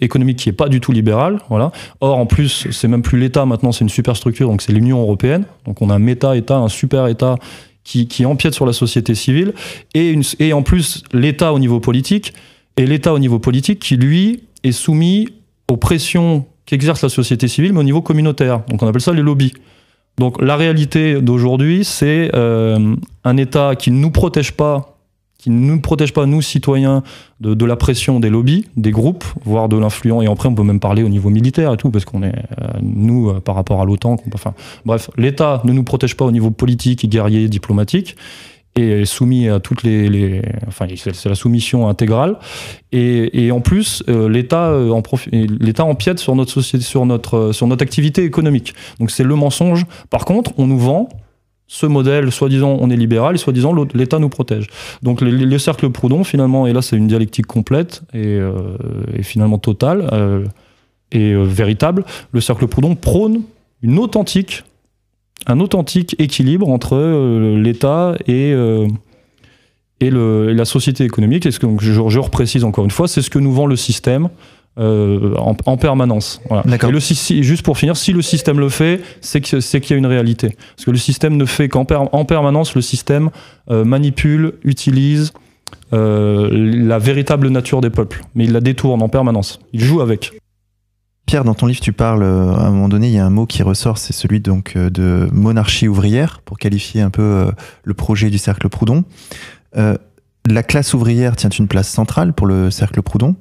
économique 0.00 0.38
qui 0.38 0.48
est 0.48 0.52
pas 0.52 0.68
du 0.68 0.80
tout 0.80 0.92
libérale. 0.92 1.38
Voilà. 1.48 1.70
Or, 2.00 2.18
en 2.18 2.26
plus, 2.26 2.68
c'est 2.70 2.88
même 2.88 3.02
plus 3.02 3.18
l'État 3.18 3.46
maintenant, 3.46 3.72
c'est 3.72 3.82
une 3.82 3.88
superstructure, 3.88 4.48
donc 4.48 4.62
c'est 4.62 4.72
l'Union 4.72 5.00
européenne. 5.00 5.44
Donc 5.64 5.80
on 5.80 5.90
a 5.90 5.94
un 5.94 6.00
méta-État, 6.00 6.56
un 6.56 6.68
super-État 6.68 7.36
qui, 7.84 8.06
qui 8.08 8.24
empiète 8.24 8.54
sur 8.54 8.66
la 8.66 8.72
société 8.72 9.14
civile, 9.14 9.54
et 9.94 10.52
en 10.52 10.62
plus 10.62 11.02
l'État 11.12 11.52
au 11.52 11.58
niveau 11.58 11.80
politique, 11.80 12.32
et 12.76 12.86
l'État 12.86 13.12
au 13.12 13.18
niveau 13.18 13.38
politique 13.38 13.80
qui, 13.80 13.96
lui, 13.96 14.44
est 14.62 14.72
soumis 14.72 15.28
aux 15.68 15.76
pressions 15.76 16.46
qu'exerce 16.66 17.02
la 17.02 17.08
société 17.08 17.48
civile, 17.48 17.72
mais 17.72 17.80
au 17.80 17.84
niveau 17.84 18.02
communautaire. 18.02 18.62
Donc 18.68 18.82
on 18.82 18.86
appelle 18.86 19.00
ça 19.00 19.12
les 19.12 19.22
lobbies. 19.22 19.52
Donc 20.18 20.40
la 20.40 20.56
réalité 20.56 21.20
d'aujourd'hui, 21.20 21.84
c'est 21.84 22.30
euh, 22.34 22.94
un 23.24 23.36
État 23.36 23.74
qui 23.76 23.90
ne 23.90 23.98
nous 23.98 24.10
protège 24.10 24.52
pas, 24.52 24.91
qui 25.42 25.50
ne 25.50 25.58
nous 25.58 25.80
protège 25.80 26.12
pas, 26.12 26.24
nous 26.24 26.40
citoyens, 26.40 27.02
de, 27.40 27.64
la 27.64 27.74
pression 27.74 28.20
des 28.20 28.30
lobbies, 28.30 28.66
des 28.76 28.92
groupes, 28.92 29.24
voire 29.44 29.68
de 29.68 29.76
l'influence. 29.76 30.22
Et 30.22 30.28
après, 30.28 30.48
on 30.48 30.54
peut 30.54 30.62
même 30.62 30.78
parler 30.78 31.02
au 31.02 31.08
niveau 31.08 31.30
militaire 31.30 31.72
et 31.72 31.76
tout, 31.76 31.90
parce 31.90 32.04
qu'on 32.04 32.22
est, 32.22 32.32
euh, 32.60 32.68
nous, 32.80 33.28
euh, 33.28 33.40
par 33.40 33.56
rapport 33.56 33.80
à 33.80 33.84
l'OTAN, 33.84 34.16
bref, 34.84 35.10
l'État 35.16 35.60
ne 35.64 35.72
nous 35.72 35.82
protège 35.82 36.16
pas 36.16 36.24
au 36.24 36.30
niveau 36.30 36.52
politique, 36.52 37.08
guerrier, 37.08 37.48
diplomatique, 37.48 38.14
et 38.76 39.02
est 39.02 39.04
soumis 39.04 39.48
à 39.48 39.58
toutes 39.58 39.82
les, 39.82 40.42
enfin, 40.68 40.86
c'est 40.96 41.28
la 41.28 41.34
soumission 41.34 41.88
intégrale. 41.88 42.38
Et, 42.92 43.50
en 43.50 43.60
plus, 43.60 44.04
euh, 44.08 44.28
l'État 44.28 44.72
en 44.72 45.90
empiète 45.90 46.20
sur 46.20 46.36
notre 46.36 46.52
société, 46.52 46.84
sur 46.84 47.04
notre, 47.04 47.50
sur 47.50 47.66
notre 47.66 47.82
activité 47.82 48.22
économique. 48.22 48.74
Donc 49.00 49.10
c'est 49.10 49.24
le 49.24 49.34
mensonge. 49.34 49.86
Par 50.08 50.24
contre, 50.24 50.52
on 50.56 50.68
nous 50.68 50.78
vend 50.78 51.08
ce 51.72 51.86
modèle, 51.86 52.30
soi-disant 52.30 52.76
on 52.78 52.90
est 52.90 52.96
libéral, 52.96 53.34
et 53.34 53.38
soi-disant 53.38 53.74
l'État 53.94 54.18
nous 54.18 54.28
protège. 54.28 54.66
Donc 55.02 55.22
le, 55.22 55.30
le 55.30 55.58
cercle 55.58 55.88
Proudhon, 55.88 56.22
finalement, 56.22 56.66
et 56.66 56.74
là 56.74 56.82
c'est 56.82 56.98
une 56.98 57.06
dialectique 57.06 57.46
complète 57.46 58.02
et, 58.12 58.26
euh, 58.26 58.76
finalement 59.22 59.56
totale 59.56 60.06
euh, 60.12 60.44
et 61.12 61.32
euh, 61.32 61.44
véritable, 61.44 62.04
le 62.30 62.42
cercle 62.42 62.66
Proudhon 62.66 62.94
prône 62.94 63.40
une 63.80 63.98
authentique, 63.98 64.64
un 65.46 65.60
authentique 65.60 66.14
équilibre 66.18 66.68
entre 66.68 66.98
l'État 67.56 68.16
et, 68.26 68.54
et, 70.00 70.10
la 70.10 70.64
société 70.66 71.04
économique. 71.04 71.46
Et 71.46 71.50
ce 71.50 71.58
que, 71.58 71.66
je, 71.80 71.92
je 72.06 72.18
reprécise 72.18 72.64
encore 72.64 72.84
une 72.84 72.90
fois, 72.90 73.08
c'est 73.08 73.22
ce 73.22 73.30
que 73.30 73.38
nous 73.38 73.52
vend 73.52 73.66
le 73.66 73.76
système. 73.76 74.28
Euh, 74.78 75.34
en, 75.36 75.54
en 75.66 75.76
permanence. 75.76 76.40
Voilà. 76.48 76.64
Et 76.88 76.90
le, 76.90 77.00
sy- 77.00 77.14
si- 77.14 77.42
juste 77.42 77.62
pour 77.62 77.76
finir, 77.76 77.96
si 77.96 78.12
le 78.12 78.22
système 78.22 78.58
le 78.58 78.68
fait, 78.70 79.00
c'est 79.20 79.40
qu'il 79.40 79.60
y 79.90 79.92
a 79.92 79.96
une 79.96 80.06
réalité. 80.06 80.56
Parce 80.76 80.86
que 80.86 80.90
le 80.90 80.96
système 80.98 81.36
ne 81.36 81.44
fait 81.44 81.68
qu'en 81.68 81.84
per- 81.84 82.08
en 82.10 82.24
permanence, 82.24 82.74
le 82.74 82.80
système 82.80 83.30
euh, 83.70 83.84
manipule, 83.84 84.54
utilise 84.64 85.32
euh, 85.92 86.48
la 86.52 86.98
véritable 86.98 87.48
nature 87.48 87.80
des 87.82 87.90
peuples, 87.90 88.22
mais 88.34 88.44
il 88.44 88.52
la 88.52 88.60
détourne 88.60 89.02
en 89.02 89.08
permanence. 89.08 89.58
Il 89.72 89.80
joue 89.80 90.00
avec. 90.00 90.32
Pierre, 91.26 91.44
dans 91.44 91.54
ton 91.54 91.66
livre, 91.66 91.80
tu 91.80 91.92
parles, 91.92 92.24
à 92.24 92.66
un 92.66 92.70
moment 92.70 92.88
donné, 92.88 93.06
il 93.08 93.14
y 93.14 93.18
a 93.18 93.24
un 93.24 93.30
mot 93.30 93.46
qui 93.46 93.62
ressort, 93.62 93.96
c'est 93.98 94.12
celui 94.12 94.40
donc 94.40 94.76
de 94.76 95.28
monarchie 95.32 95.86
ouvrière, 95.86 96.40
pour 96.44 96.58
qualifier 96.58 97.00
un 97.00 97.10
peu 97.10 97.46
le 97.84 97.94
projet 97.94 98.28
du 98.28 98.38
Cercle 98.38 98.68
Proudhon. 98.68 99.04
La 99.74 100.62
classe 100.64 100.92
ouvrière 100.94 101.36
tient 101.36 101.50
une 101.50 101.68
place 101.68 101.88
centrale 101.88 102.32
pour 102.32 102.46
le 102.48 102.70
Cercle 102.70 103.00
Proudhon. 103.02 103.36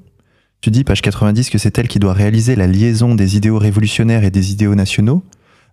Tu 0.62 0.70
dis, 0.70 0.84
page 0.84 1.02
90, 1.02 1.50
que 1.50 1.58
c'est 1.58 1.76
elle 1.80 1.88
qui 1.88 1.98
doit 1.98 2.14
réaliser 2.14 2.56
la 2.56 2.68
liaison 2.68 3.16
des 3.16 3.36
idéaux 3.36 3.58
révolutionnaires 3.58 4.24
et 4.24 4.30
des 4.30 4.52
idéaux 4.52 4.76
nationaux. 4.76 5.24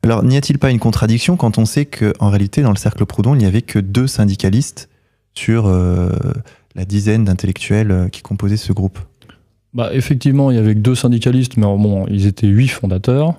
Alors, 0.03 0.25
n'y 0.25 0.37
a-t-il 0.37 0.59
pas 0.59 0.71
une 0.71 0.79
contradiction 0.79 1.37
quand 1.37 1.59
on 1.59 1.67
sait 1.67 1.85
qu'en 1.85 2.31
réalité, 2.31 2.63
dans 2.63 2.71
le 2.71 2.77
Cercle 2.77 3.05
Proudhon, 3.05 3.35
il 3.35 3.39
n'y 3.39 3.45
avait 3.45 3.61
que 3.61 3.79
deux 3.79 4.07
syndicalistes 4.07 4.89
sur 5.35 5.67
euh, 5.67 6.11
la 6.75 6.87
dizaine 6.87 7.25
d'intellectuels 7.25 7.91
euh, 7.91 8.09
qui 8.09 8.23
composaient 8.23 8.57
ce 8.57 8.73
groupe? 8.73 8.99
Bah, 9.75 9.91
effectivement, 9.93 10.51
il 10.51 10.57
y 10.57 10.61
avait 10.61 10.75
que 10.75 10.81
deux 10.81 10.95
syndicalistes, 10.95 11.59
mais 11.59 11.67
ils 12.09 12.27
étaient 12.27 12.47
huit 12.47 12.69
fondateurs, 12.69 13.39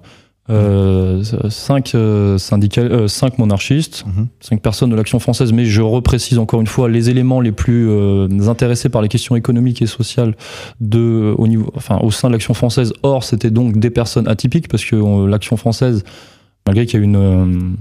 euh, 0.50 1.22
cinq, 1.50 1.94
euh, 1.96 2.38
euh, 2.78 3.08
cinq 3.08 3.38
monarchistes, 3.38 4.04
Mhm. 4.08 4.28
cinq 4.40 4.62
personnes 4.62 4.90
de 4.90 4.96
l'Action 4.96 5.20
française. 5.20 5.52
Mais 5.54 5.66
je 5.66 5.82
reprécise 5.82 6.38
encore 6.40 6.60
une 6.62 6.68
fois 6.68 6.90
les 6.90 7.10
éléments 7.10 7.40
les 7.42 7.52
plus 7.52 7.88
euh, 7.90 8.28
intéressés 8.48 8.90
par 8.90 9.02
les 9.02 9.10
questions 9.10 9.36
économiques 9.36 9.82
et 9.82 9.88
sociales 9.88 10.36
de, 10.82 11.34
au, 11.38 11.48
niveau, 11.48 11.72
enfin, 11.76 12.00
au 12.02 12.12
sein 12.12 12.28
de 12.30 12.34
l'Action 12.34 12.54
française. 12.54 12.94
Or, 13.04 13.24
c'était 13.24 13.52
donc 13.52 13.78
des 13.78 13.90
personnes 13.92 14.28
atypiques 14.28 14.68
parce 14.68 14.84
que 14.86 15.26
l'Action 15.28 15.56
française, 15.58 16.04
malgré 16.66 16.86
qu'il 16.86 17.00
y 17.00 17.02
a 17.02 17.06
une 17.06 17.76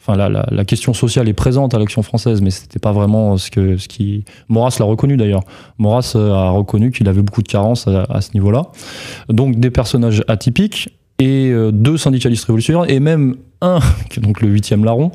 Enfin, 0.00 0.16
la, 0.16 0.30
la- 0.30 0.48
la 0.50 0.64
question 0.64 0.94
sociale 0.94 1.28
est 1.28 1.34
présente 1.34 1.74
à 1.74 1.78
l'action 1.78 2.00
française, 2.02 2.40
mais 2.40 2.48
c'était 2.50 2.78
pas 2.78 2.92
vraiment 2.92 3.36
ce 3.36 3.50
que 3.50 3.76
ce 3.76 3.88
qui. 3.88 4.24
Maurras 4.48 4.74
l'a 4.78 4.86
reconnu 4.86 5.18
d'ailleurs. 5.18 5.42
Maurras 5.76 6.14
a 6.16 6.48
reconnu 6.48 6.92
qu'il 6.92 7.08
avait 7.10 7.20
beaucoup 7.20 7.42
de 7.42 7.48
carences 7.48 7.86
à, 7.88 8.04
à 8.08 8.22
ce 8.22 8.30
niveau-là. 8.32 8.68
Donc 9.28 9.60
des 9.60 9.70
personnages 9.70 10.24
atypiques 10.26 10.88
et 11.18 11.50
euh, 11.50 11.70
deux 11.72 11.96
syndicalistes 11.96 12.44
révolutionnaires 12.44 12.90
et 12.90 13.00
même 13.00 13.36
un, 13.60 13.80
qui 14.10 14.20
est 14.20 14.22
donc 14.22 14.40
le 14.40 14.48
huitième 14.48 14.84
larron, 14.84 15.10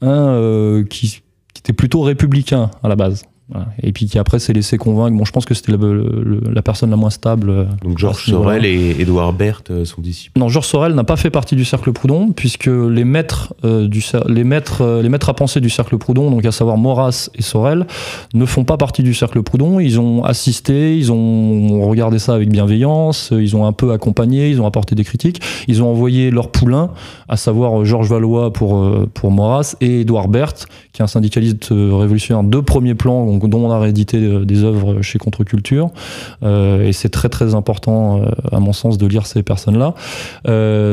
un 0.00 0.28
euh, 0.28 0.84
qui, 0.84 1.22
qui 1.52 1.60
était 1.60 1.72
plutôt 1.72 2.02
républicain 2.02 2.70
à 2.82 2.88
la 2.88 2.96
base. 2.96 3.24
Voilà. 3.50 3.66
Et 3.82 3.92
puis 3.92 4.06
qui 4.06 4.18
après 4.18 4.38
s'est 4.38 4.54
laissé 4.54 4.78
convaincre. 4.78 5.14
Bon, 5.18 5.26
je 5.26 5.30
pense 5.32 5.44
que 5.44 5.52
c'était 5.52 5.72
la 5.76 6.62
personne 6.62 6.88
la 6.88 6.96
moins 6.96 7.10
stable. 7.10 7.50
euh, 7.50 7.64
Donc 7.82 7.98
Georges. 7.98 8.24
Sorel 8.24 8.64
et 8.64 8.96
Édouard 8.98 9.34
Berthe 9.34 9.70
euh, 9.70 9.84
sont 9.84 10.00
disciples. 10.00 10.38
Non, 10.40 10.48
Georges 10.48 10.66
Sorel 10.66 10.94
n'a 10.94 11.04
pas 11.04 11.16
fait 11.16 11.28
partie 11.28 11.54
du 11.54 11.66
cercle 11.66 11.92
Proudhon, 11.92 12.32
puisque 12.32 12.68
les 12.68 13.04
maîtres, 13.04 13.52
euh, 13.64 13.86
du, 13.86 14.02
les, 14.28 14.44
maîtres, 14.44 14.80
euh, 14.80 15.02
les 15.02 15.10
maîtres 15.10 15.28
à 15.28 15.34
penser 15.34 15.60
du 15.60 15.68
cercle 15.68 15.98
Proudhon, 15.98 16.30
donc 16.30 16.42
à 16.46 16.52
savoir 16.52 16.78
Maurras 16.78 17.28
et 17.34 17.42
Sorel, 17.42 17.86
ne 18.32 18.46
font 18.46 18.64
pas 18.64 18.78
partie 18.78 19.02
du 19.02 19.12
cercle 19.12 19.42
Proudhon. 19.42 19.78
Ils 19.78 20.00
ont 20.00 20.24
assisté, 20.24 20.96
ils 20.96 21.12
ont 21.12 21.86
regardé 21.86 22.18
ça 22.18 22.34
avec 22.34 22.48
bienveillance, 22.48 23.28
ils 23.30 23.54
ont 23.56 23.66
un 23.66 23.72
peu 23.72 23.92
accompagné, 23.92 24.48
ils 24.48 24.60
ont 24.62 24.66
apporté 24.66 24.94
des 24.94 25.04
critiques, 25.04 25.42
ils 25.68 25.82
ont 25.82 25.90
envoyé 25.90 26.30
leur 26.30 26.50
poulain, 26.50 26.92
à 27.28 27.36
savoir 27.36 27.84
Georges 27.84 28.08
Valois 28.08 28.54
pour, 28.54 28.90
pour 29.12 29.30
Maurras 29.30 29.76
et 29.82 30.00
Édouard 30.00 30.28
Berthe, 30.28 30.66
qui 30.94 31.02
est 31.02 31.04
un 31.04 31.08
syndicaliste 31.08 31.68
révolutionnaire 31.70 32.42
de 32.44 32.60
premier 32.60 32.94
plan, 32.94 33.33
dont 33.38 33.60
on 33.60 33.70
a 33.70 33.78
réédité 33.78 34.18
euh, 34.18 34.44
des 34.44 34.62
œuvres 34.62 35.02
chez 35.02 35.18
Contre-Culture. 35.18 35.90
Euh, 36.42 36.86
et 36.86 36.92
c'est 36.92 37.08
très 37.08 37.28
très 37.28 37.54
important, 37.54 38.22
euh, 38.22 38.26
à 38.52 38.60
mon 38.60 38.72
sens, 38.72 38.98
de 38.98 39.06
lire 39.06 39.26
ces 39.26 39.42
personnes-là. 39.42 39.94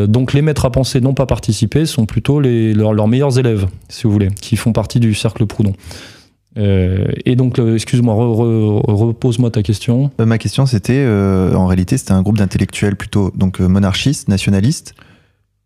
Donc 0.07 0.33
les 0.33 0.41
maîtres 0.41 0.65
à 0.65 0.71
penser 0.71 1.01
n'ont 1.01 1.13
pas 1.13 1.25
participé, 1.25 1.85
sont 1.85 2.05
plutôt 2.05 2.39
leurs, 2.39 2.93
leurs 2.93 3.07
meilleurs 3.07 3.37
élèves, 3.37 3.67
si 3.89 4.03
vous 4.03 4.11
voulez, 4.11 4.29
qui 4.29 4.55
font 4.55 4.73
partie 4.73 4.99
du 4.99 5.13
cercle 5.13 5.45
Proudhon. 5.45 5.73
Et 6.57 7.35
donc, 7.35 7.59
excuse-moi, 7.59 8.13
re- 8.13 8.35
re- 8.35 8.91
repose-moi 8.93 9.51
ta 9.51 9.63
question. 9.63 10.11
Ma 10.19 10.37
question, 10.37 10.65
c'était, 10.65 11.05
en 11.55 11.65
réalité, 11.67 11.97
c'était 11.97 12.11
un 12.11 12.21
groupe 12.21 12.37
d'intellectuels 12.37 12.95
plutôt 12.95 13.31
donc 13.35 13.59
monarchistes, 13.59 14.27
nationalistes, 14.27 14.93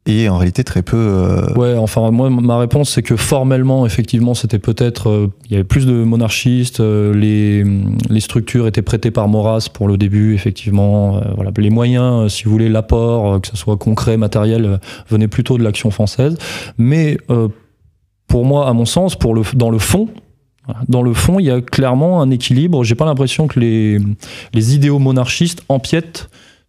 et 0.08 0.30
en 0.30 0.38
réalité 0.38 0.64
très 0.64 0.82
peu. 0.84 0.98
euh, 0.98 1.54
Ouais, 1.56 1.76
enfin, 1.78 2.12
moi, 2.12 2.30
ma 2.30 2.58
réponse, 2.60 2.92
c'est 2.92 3.02
que 3.02 3.16
formellement, 3.16 3.86
effectivement, 3.86 4.34
c'était 4.34 4.60
peut-être. 4.60 5.10
euh, 5.10 5.28
Il 5.46 5.52
y 5.54 5.56
avait 5.56 5.64
plus 5.64 5.86
de 5.86 5.94
monarchistes, 6.04 6.80
euh, 6.80 7.14
les, 7.14 7.64
les 8.10 8.20
structures 8.20 8.68
étaient 8.68 8.82
prêtées 8.84 9.12
par 9.12 9.28
Maurras 9.28 9.68
pour 9.74 9.88
le 9.88 9.98
début, 9.98 10.34
effectivement. 10.36 11.18
euh, 11.18 11.22
voilà, 11.36 11.52
les 11.58 11.70
moyens, 11.70 12.26
euh, 12.26 12.30
si 12.30 12.44
vous 12.44 12.52
voulez, 12.52 12.70
l'apport, 12.70 13.34
euh, 13.34 13.40
que 13.40 13.48
ce 13.48 13.58
soit 13.58 13.78
concret, 13.78 14.18
matériel, 14.18 14.80
venait 15.10 15.28
plutôt 15.28 15.58
de 15.58 15.64
l'action 15.64 15.90
française. 15.92 16.38
Mais 16.78 17.18
pour 18.28 18.46
moi, 18.46 18.68
à 18.68 18.74
mon 18.74 18.86
sens, 18.86 19.16
pour 19.16 19.34
le, 19.34 19.42
dans 19.56 19.70
le 19.70 19.80
fond, 19.80 20.10
dans 20.88 21.04
le 21.04 21.14
fond, 21.14 21.40
il 21.40 21.46
y 21.46 21.52
a 21.52 21.62
clairement 21.62 22.22
un 22.22 22.32
équilibre. 22.32 22.84
J'ai 22.84 22.96
pas 22.96 23.06
l'impression 23.06 23.48
que 23.48 23.60
les, 23.60 24.00
les 24.54 24.76
idéaux 24.76 24.98
monarchistes 25.00 25.64
empiètent 25.70 26.28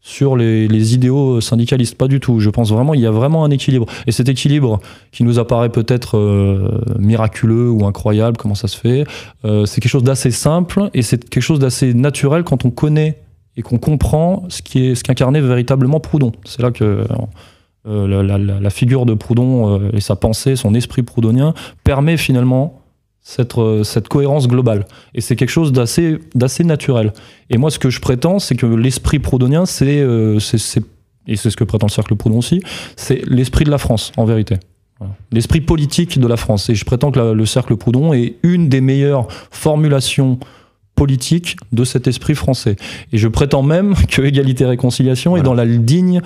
sur 0.09 0.37
les, 0.37 0.69
les 0.69 0.95
idéaux 0.95 1.41
syndicalistes. 1.41 1.97
Pas 1.99 2.07
du 2.07 2.21
tout. 2.21 2.39
Je 2.39 2.49
pense 2.49 2.71
vraiment 2.71 2.95
il 2.95 3.01
y 3.01 3.07
a 3.07 3.11
vraiment 3.11 3.45
un 3.45 3.51
équilibre. 3.51 3.87
Et 4.07 4.13
cet 4.13 4.29
équilibre 4.29 4.79
qui 5.11 5.25
nous 5.25 5.41
apparaît 5.41 5.69
peut-être 5.69 6.17
euh, 6.17 6.81
miraculeux 6.97 7.69
ou 7.69 7.85
incroyable, 7.85 8.37
comment 8.37 8.55
ça 8.55 8.69
se 8.69 8.79
fait, 8.79 9.05
euh, 9.45 9.67
c'est 9.67 9.81
quelque 9.81 9.91
chose 9.91 10.05
d'assez 10.05 10.31
simple 10.31 10.91
et 10.95 11.03
c'est 11.03 11.29
quelque 11.29 11.43
chose 11.43 11.59
d'assez 11.59 11.93
naturel 11.93 12.45
quand 12.45 12.65
on 12.65 12.71
connaît 12.71 13.19
et 13.57 13.63
qu'on 13.63 13.79
comprend 13.79 14.45
ce 14.49 14.63
qui 14.63 14.87
est 14.87 14.95
ce 14.95 15.03
qu'incarnait 15.03 15.41
véritablement 15.41 15.99
Proudhon. 15.99 16.31
C'est 16.45 16.63
là 16.63 16.71
que 16.71 17.05
euh, 17.89 18.23
la, 18.23 18.39
la- 18.39 18.71
figure 18.71 19.07
de 19.07 19.15
Proudhon 19.15 19.91
et 19.93 20.01
sa 20.01 20.15
pensée, 20.15 20.55
son 20.55 20.73
esprit 20.75 21.03
proudhonien 21.03 21.53
permet 21.83 22.17
finalement 22.17 22.81
cette, 23.29 23.59
euh, 23.59 23.83
cette 23.83 24.07
cohérence 24.07 24.47
globale. 24.47 24.85
Et 25.13 25.21
c'est 25.21 25.35
quelque 25.35 25.51
chose 25.51 25.73
d'assez 25.73 26.19
d'assez 26.37 26.63
naturel. 26.63 27.13
Et 27.51 27.59
moi, 27.59 27.73
ce 27.73 27.81
que 27.81 27.91
je 27.91 28.01
prétends, 28.01 28.39
c'est 28.39 28.55
que 28.55 28.67
l'esprit 28.67 29.19
proudhonien, 29.19 29.67
c'est, 29.67 29.99
euh, 30.01 30.39
c'est- 30.39 30.81
et 31.27 31.35
c'est 31.35 31.51
ce 31.51 31.57
que 31.57 31.65
prétend 31.65 31.89
le 31.89 31.91
cercle 31.93 32.15
Proudhon 32.15 32.39
aussi, 32.39 32.63
c'est 32.95 33.21
l'esprit 33.27 33.65
de 33.65 33.71
la 33.73 33.79
France, 33.79 34.13
en 34.17 34.25
vérité. 34.27 34.59
L'esprit 35.33 35.61
politique 35.61 36.21
de 36.21 36.27
la 36.29 36.37
France. 36.37 36.71
Et 36.71 36.77
je 36.77 36.85
prétends 36.85 37.11
que 37.11 37.19
le 37.19 37.47
cercle 37.47 37.77
Proudhon 37.77 38.15
est 38.15 38.37
une 38.45 38.69
des 38.69 38.81
meilleures 38.81 39.27
formulations 39.51 40.39
politiques 40.97 41.57
de 41.73 41.85
cet 41.85 42.09
esprit 42.09 42.35
français. 42.35 42.77
Et 43.13 43.19
je 43.19 43.29
prétends 43.29 43.63
même 43.63 43.95
que 44.11 44.23
égalité 44.23 44.65
et 44.65 44.67
réconciliation 44.67 45.37
est 45.37 45.43
dans 45.43 45.55
la 45.55 45.67
digne, 45.67 46.23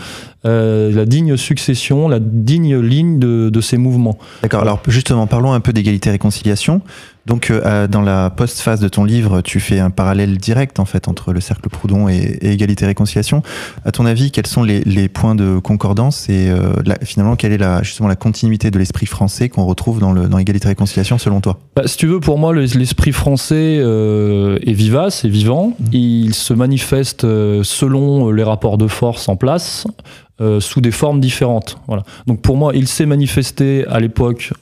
euh, 0.46 0.90
la 0.92 1.04
digne 1.04 1.36
succession, 1.36 2.08
la 2.08 2.20
digne 2.20 2.78
ligne 2.78 3.18
de, 3.18 3.50
de 3.50 3.60
ces 3.60 3.76
mouvements. 3.76 4.16
D'accord. 4.42 4.62
Alors 4.62 4.80
justement, 4.88 5.26
parlons 5.26 5.52
un 5.52 5.60
peu 5.60 5.72
d'égalité 5.72 6.08
et 6.08 6.12
réconciliation. 6.12 6.80
Donc, 7.26 7.50
euh, 7.50 7.60
euh, 7.64 7.86
dans 7.86 8.00
la 8.00 8.30
post-phase 8.30 8.80
de 8.80 8.88
ton 8.88 9.04
livre, 9.04 9.42
tu 9.42 9.60
fais 9.60 9.78
un 9.78 9.90
parallèle 9.90 10.38
direct 10.38 10.80
en 10.80 10.84
fait 10.84 11.06
entre 11.08 11.32
le 11.32 11.40
cercle 11.40 11.68
Proudhon 11.68 12.08
et, 12.08 12.16
et 12.40 12.52
égalité 12.52 12.84
et 12.84 12.88
réconciliation. 12.88 13.42
À 13.84 13.92
ton 13.92 14.06
avis, 14.06 14.30
quels 14.30 14.46
sont 14.46 14.62
les, 14.62 14.80
les 14.80 15.08
points 15.08 15.34
de 15.34 15.58
concordance 15.58 16.28
et 16.28 16.48
euh, 16.48 16.72
la- 16.84 16.98
finalement 17.02 17.36
quelle 17.36 17.52
est 17.52 17.58
la, 17.58 17.82
justement 17.82 18.08
la 18.08 18.16
continuité 18.16 18.70
de 18.70 18.78
l'esprit 18.78 19.06
français 19.06 19.48
qu'on 19.48 19.66
retrouve 19.66 20.00
dans, 20.00 20.12
le, 20.12 20.28
dans 20.28 20.38
égalité 20.38 20.66
et 20.66 20.68
réconciliation 20.70 21.18
selon 21.18 21.40
toi? 21.40 21.58
Bah, 21.76 21.82
si 21.86 21.96
tu 21.96 22.06
veux, 22.06 22.20
pour 22.20 22.38
moi, 22.38 22.52
le- 22.52 22.64
l'esprit 22.64 23.12
français 23.12 23.76
euh, 23.78 24.58
est 24.66 24.72
vivace, 24.72 25.24
est 25.24 25.28
vivant. 25.28 25.74
Il 25.92 26.34
se 26.34 26.54
manifeste 26.54 27.22
selon 27.22 28.30
les 28.30 28.42
rapports 28.42 28.78
de 28.78 28.86
force 28.86 29.28
en 29.28 29.36
place, 29.36 29.86
sous 30.60 30.80
des 30.80 30.90
formes 30.90 31.20
différentes. 31.20 31.78
Voilà. 31.86 32.02
Donc 32.26 32.40
pour 32.40 32.56
moi, 32.56 32.72
il 32.74 32.88
s'est 32.88 33.04
manifesté 33.06 33.84
à 33.88 34.00
l'époque 34.00 34.52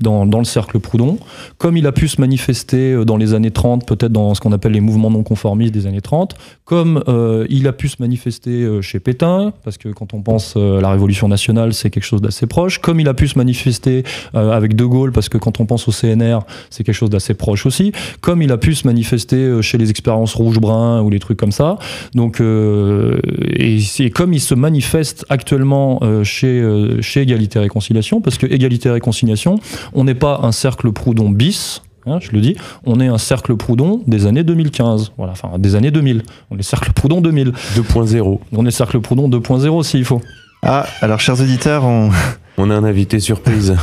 dans, 0.00 0.26
dans 0.26 0.38
le 0.38 0.44
cercle 0.44 0.78
Proudhon, 0.80 1.18
comme 1.58 1.76
il 1.76 1.86
a 1.86 1.92
pu 1.92 2.08
se 2.08 2.20
manifester 2.20 2.92
euh, 2.92 3.04
dans 3.04 3.16
les 3.16 3.34
années 3.34 3.50
30, 3.50 3.86
peut-être 3.86 4.12
dans 4.12 4.34
ce 4.34 4.40
qu'on 4.40 4.52
appelle 4.52 4.72
les 4.72 4.80
mouvements 4.80 5.10
non 5.10 5.22
conformistes 5.22 5.72
des 5.74 5.86
années 5.86 6.00
30, 6.00 6.34
comme 6.64 7.02
euh, 7.08 7.46
il 7.50 7.66
a 7.68 7.72
pu 7.72 7.88
se 7.88 7.96
manifester 8.00 8.62
euh, 8.62 8.80
chez 8.82 9.00
Pétain, 9.00 9.52
parce 9.64 9.78
que 9.78 9.88
quand 9.88 10.14
on 10.14 10.22
pense 10.22 10.54
euh, 10.56 10.78
à 10.78 10.80
la 10.80 10.90
Révolution 10.90 11.28
nationale, 11.28 11.74
c'est 11.74 11.90
quelque 11.90 12.04
chose 12.04 12.22
d'assez 12.22 12.46
proche, 12.46 12.78
comme 12.78 13.00
il 13.00 13.08
a 13.08 13.14
pu 13.14 13.28
se 13.28 13.36
manifester 13.36 14.04
euh, 14.34 14.52
avec 14.52 14.74
De 14.74 14.84
Gaulle, 14.84 15.12
parce 15.12 15.28
que 15.28 15.38
quand 15.38 15.60
on 15.60 15.66
pense 15.66 15.88
au 15.88 15.92
CNR, 15.92 16.40
c'est 16.70 16.84
quelque 16.84 16.94
chose 16.94 17.10
d'assez 17.10 17.34
proche 17.34 17.66
aussi, 17.66 17.92
comme 18.20 18.42
il 18.42 18.52
a 18.52 18.56
pu 18.56 18.74
se 18.74 18.86
manifester 18.86 19.60
chez 19.62 19.78
les 19.78 19.90
expériences 19.90 20.34
rouge-brun 20.34 21.02
ou 21.02 21.10
les 21.10 21.18
trucs 21.18 21.38
comme 21.38 21.52
ça. 21.52 21.78
Donc, 22.14 22.40
euh, 22.40 23.20
et 23.46 23.80
c'est 23.80 24.10
comme 24.10 24.32
il 24.32 24.40
se 24.40 24.54
manifeste 24.54 25.26
actuellement 25.28 26.00
chez, 26.24 26.62
chez 27.00 27.22
Égalité 27.22 27.58
et 27.58 27.62
Réconciliation, 27.62 28.20
parce 28.20 28.38
que 28.38 28.46
Égalité 28.46 28.88
et 28.88 28.92
Réconciliation, 28.92 29.58
on 29.92 30.04
n'est 30.04 30.14
pas 30.14 30.40
un 30.42 30.52
cercle 30.52 30.92
Proudhon 30.92 31.30
bis. 31.30 31.82
hein, 32.06 32.18
je 32.20 32.30
le 32.32 32.40
dis, 32.40 32.56
on 32.84 33.00
est 33.00 33.08
un 33.08 33.18
cercle 33.18 33.56
Proudhon 33.56 34.02
des 34.06 34.26
années 34.26 34.44
2015, 34.44 35.12
voilà, 35.16 35.32
enfin 35.32 35.58
des 35.58 35.74
années 35.74 35.90
2000. 35.90 36.22
On 36.50 36.58
est 36.58 36.62
cercle 36.62 36.92
Proudhon 36.92 37.20
2000. 37.20 37.52
2.0. 37.76 38.38
On 38.56 38.66
est 38.66 38.70
cercle 38.70 39.00
Proudhon 39.00 39.28
2.0 39.28 39.82
s'il 39.84 40.04
faut. 40.04 40.20
Ah, 40.62 40.86
alors 41.00 41.20
chers 41.20 41.40
auditeurs, 41.40 41.84
on, 41.84 42.10
On 42.58 42.70
a 42.70 42.74
un 42.74 42.84
invité 42.84 43.18
surprise. 43.20 43.74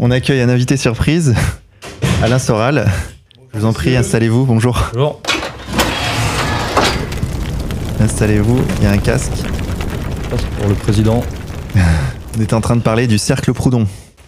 on 0.00 0.10
accueille 0.10 0.40
un 0.42 0.48
invité 0.48 0.76
surprise, 0.76 1.34
Alain 2.22 2.38
Soral. 2.38 2.86
Je 3.54 3.60
vous 3.60 3.66
en 3.66 3.72
prie, 3.72 3.96
installez-vous. 3.96 4.44
Bonjour. 4.46 4.90
Alors, 4.94 5.20
Installez-vous. 8.00 8.60
Il 8.78 8.84
y 8.84 8.86
a 8.86 8.90
un 8.90 8.98
casque. 8.98 9.32
pour 10.58 10.68
le 10.68 10.74
président. 10.74 11.22
On 12.36 12.40
était 12.40 12.54
en 12.54 12.60
train 12.60 12.74
de 12.76 12.82
parler 12.82 13.06
du 13.06 13.18
cercle 13.18 13.52
Proudhon. 13.52 13.86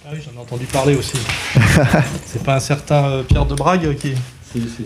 Ah 0.08 0.12
oui, 0.14 0.20
j'en 0.24 0.38
ai 0.38 0.40
entendu 0.40 0.66
parler 0.66 0.94
aussi. 0.94 1.16
c'est 2.26 2.44
pas 2.44 2.54
un 2.54 2.60
certain 2.60 3.06
euh, 3.06 3.22
Pierre 3.24 3.44
de 3.44 3.56
Brague 3.56 3.96
qui. 3.96 4.12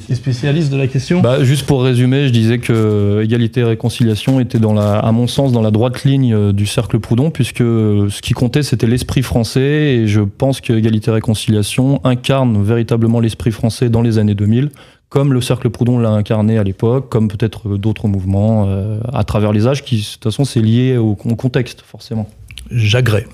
Les 0.08 0.14
spécialistes 0.14 0.72
de 0.72 0.78
la 0.78 0.86
question? 0.86 1.20
Bah, 1.20 1.44
Juste 1.44 1.66
pour 1.66 1.84
résumer, 1.84 2.26
je 2.26 2.32
disais 2.32 2.58
que 2.58 3.20
égalité 3.22 3.60
et 3.60 3.64
réconciliation 3.64 4.40
était, 4.40 4.58
dans 4.58 4.72
la, 4.72 4.98
à 4.98 5.12
mon 5.12 5.26
sens, 5.26 5.52
dans 5.52 5.60
la 5.60 5.70
droite 5.70 6.04
ligne 6.04 6.34
euh, 6.34 6.52
du 6.52 6.64
cercle 6.64 6.98
Proudhon, 6.98 7.30
puisque 7.30 7.58
ce 7.58 8.22
qui 8.22 8.32
comptait, 8.32 8.62
c'était 8.62 8.86
l'esprit 8.86 9.22
français, 9.22 9.60
et 9.60 10.06
je 10.06 10.22
pense 10.22 10.62
que 10.62 10.72
égalité 10.72 11.10
et 11.10 11.14
réconciliation 11.14 12.00
incarne 12.02 12.64
véritablement 12.64 13.20
l'esprit 13.20 13.52
français 13.52 13.90
dans 13.90 14.00
les 14.00 14.16
années 14.16 14.34
2000, 14.34 14.70
comme 15.10 15.34
le 15.34 15.42
cercle 15.42 15.68
Proudhon 15.68 15.98
l'a 15.98 16.10
incarné 16.10 16.56
à 16.56 16.64
l'époque, 16.64 17.10
comme 17.10 17.28
peut-être 17.28 17.76
d'autres 17.76 18.08
mouvements 18.08 18.64
euh, 18.68 18.98
à 19.12 19.22
travers 19.24 19.52
les 19.52 19.66
âges, 19.66 19.84
qui 19.84 19.98
de 19.98 20.02
toute 20.02 20.24
façon 20.24 20.44
c'est 20.44 20.62
lié 20.62 20.96
au, 20.96 21.10
au, 21.10 21.36
contexte 21.36 21.82
forcément. 21.82 22.26
J'agrée. 22.70 23.26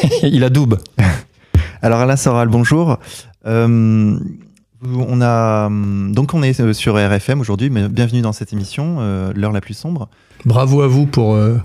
Il 0.22 0.44
a 0.44 0.50
double. 0.50 0.78
Alors 1.82 2.00
Alain 2.00 2.16
Soral, 2.16 2.48
bonjour. 2.48 2.98
Euh, 3.46 4.18
on 4.82 5.20
a 5.22 5.70
donc 5.70 6.34
on 6.34 6.42
est 6.42 6.72
sur 6.72 6.94
RFM 6.94 7.40
aujourd'hui, 7.40 7.70
mais 7.70 7.88
bienvenue 7.88 8.20
dans 8.20 8.32
cette 8.32 8.52
émission, 8.52 8.98
euh, 9.00 9.32
l'heure 9.34 9.52
la 9.52 9.60
plus 9.60 9.74
sombre. 9.74 10.08
Bravo 10.44 10.82
à 10.82 10.88
vous 10.88 11.06
pour 11.06 11.34
euh, 11.34 11.56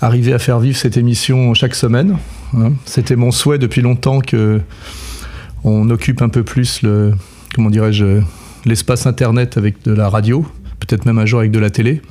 arriver 0.00 0.32
à 0.32 0.38
faire 0.38 0.58
vivre 0.58 0.76
cette 0.76 0.96
émission 0.96 1.54
chaque 1.54 1.74
semaine. 1.74 2.18
Hein. 2.56 2.72
C'était 2.84 3.16
mon 3.16 3.30
souhait 3.30 3.58
depuis 3.58 3.82
longtemps 3.82 4.20
que 4.20 4.60
on 5.64 5.90
occupe 5.90 6.22
un 6.22 6.28
peu 6.28 6.44
plus 6.44 6.82
le 6.82 7.14
comment 7.54 7.70
dirais-je 7.70 8.20
l'espace 8.64 9.06
internet 9.06 9.56
avec 9.56 9.82
de 9.82 9.92
la 9.92 10.08
radio, 10.08 10.46
peut-être 10.80 11.04
même 11.06 11.18
un 11.18 11.26
jour 11.26 11.40
avec 11.40 11.50
de 11.50 11.58
la 11.58 11.70
télé. 11.70 12.02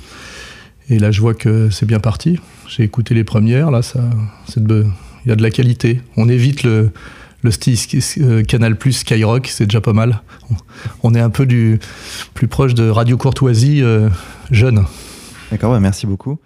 Et 0.89 0.99
là, 0.99 1.11
je 1.11 1.19
vois 1.19 1.33
que 1.33 1.69
c'est 1.71 1.85
bien 1.85 1.99
parti. 1.99 2.39
J'ai 2.67 2.83
écouté 2.83 3.15
les 3.15 3.23
premières. 3.23 3.71
Là, 3.71 3.81
ça, 3.81 4.01
il 5.25 5.29
y 5.29 5.31
a 5.31 5.35
de 5.35 5.43
la 5.43 5.51
qualité. 5.51 6.01
On 6.17 6.29
évite 6.29 6.63
le 6.63 6.91
le 7.45 7.51
style 7.51 7.77
euh, 8.21 8.43
Canal 8.43 8.75
Plus 8.75 8.91
Skyrock, 8.91 9.47
c'est 9.47 9.67
déjà 9.67 9.79
pas 9.79 9.93
mal. 9.93 10.21
On 11.03 11.13
est 11.13 11.19
un 11.19 11.29
peu 11.29 11.45
du 11.45 11.79
plus 12.33 12.47
proche 12.47 12.73
de 12.73 12.89
Radio 12.89 13.17
Courtoisie 13.17 13.81
euh, 13.81 14.09
jeune. 14.51 14.83
D'accord, 15.51 15.79
merci 15.79 16.07
beaucoup. 16.07 16.39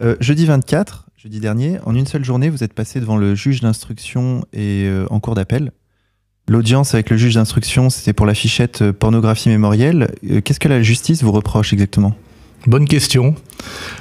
Euh, 0.00 0.16
jeudi 0.18 0.46
24, 0.46 1.06
jeudi 1.16 1.40
dernier, 1.40 1.78
en 1.84 1.94
une 1.94 2.06
seule 2.06 2.24
journée, 2.24 2.48
vous 2.48 2.64
êtes 2.64 2.72
passé 2.72 3.00
devant 3.00 3.18
le 3.18 3.34
juge 3.34 3.60
d'instruction 3.60 4.44
et 4.52 4.90
en 5.10 5.20
cours 5.20 5.34
d'appel. 5.34 5.72
L'audience 6.48 6.94
avec 6.94 7.10
le 7.10 7.16
juge 7.16 7.34
d'instruction, 7.34 7.90
c'était 7.90 8.12
pour 8.12 8.24
la 8.24 8.34
fichette 8.34 8.92
pornographie 8.92 9.48
mémorielle. 9.50 10.08
Qu'est-ce 10.44 10.60
que 10.60 10.68
la 10.68 10.80
justice 10.80 11.22
vous 11.22 11.32
reproche 11.32 11.72
exactement? 11.72 12.16
Bonne 12.66 12.86
question. 12.86 13.36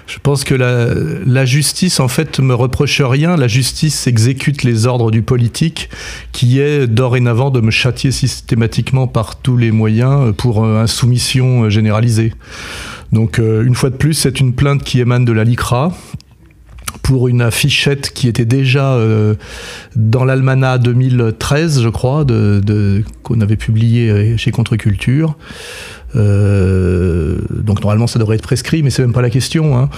Je 0.08 0.18
pense 0.20 0.44
que 0.44 0.56
la, 0.56 1.46
justice, 1.46 2.00
en 2.00 2.08
fait, 2.08 2.40
me 2.40 2.54
reproche 2.54 3.02
rien. 3.02 3.38
La 3.38 3.48
justice 3.48 4.08
exécute 4.08 4.64
les 4.64 4.88
ordres 4.88 5.12
du 5.12 5.22
politique, 5.22 5.90
qui 6.32 6.60
est 6.60 6.88
dorénavant 6.88 7.52
de 7.52 7.62
me 7.62 7.72
châtier 7.72 8.12
systématiquement 8.12 9.08
par 9.08 9.36
tous 9.36 9.58
les 9.58 9.72
moyens 9.72 10.34
pour 10.36 10.64
euh, 10.64 10.82
insoumission 10.82 11.70
généralisée. 11.70 12.34
Donc, 13.12 13.40
euh, 13.40 13.64
une 13.64 13.76
fois 13.76 13.92
de 13.92 13.98
plus, 13.98 14.14
c'est 14.14 14.40
une 14.40 14.54
plainte 14.54 14.84
qui 14.84 15.00
émane 15.00 15.26
de 15.26 15.32
la 15.32 15.44
LICRA, 15.44 15.94
pour 17.04 17.28
une 17.28 17.42
affichette 17.42 18.12
qui 18.14 18.28
était 18.28 18.46
déjà 18.46 18.94
euh, 18.94 19.36
dans 19.96 20.26
l'Almanach 20.26 20.82
2013, 20.82 21.84
je 21.84 21.90
crois, 21.90 22.26
qu'on 23.22 23.42
avait 23.42 23.58
publié 23.58 24.38
chez 24.38 24.50
Contre-Culture. 24.50 25.36
Euh, 26.16 27.38
donc 27.50 27.82
normalement 27.82 28.08
ça 28.08 28.20
devrait 28.20 28.36
être 28.36 28.44
prescrit, 28.44 28.84
mais 28.84 28.90
c'est 28.90 29.02
même 29.02 29.14
pas 29.14 29.22
la 29.22 29.30
question. 29.30 29.78
Hein. 29.78 29.90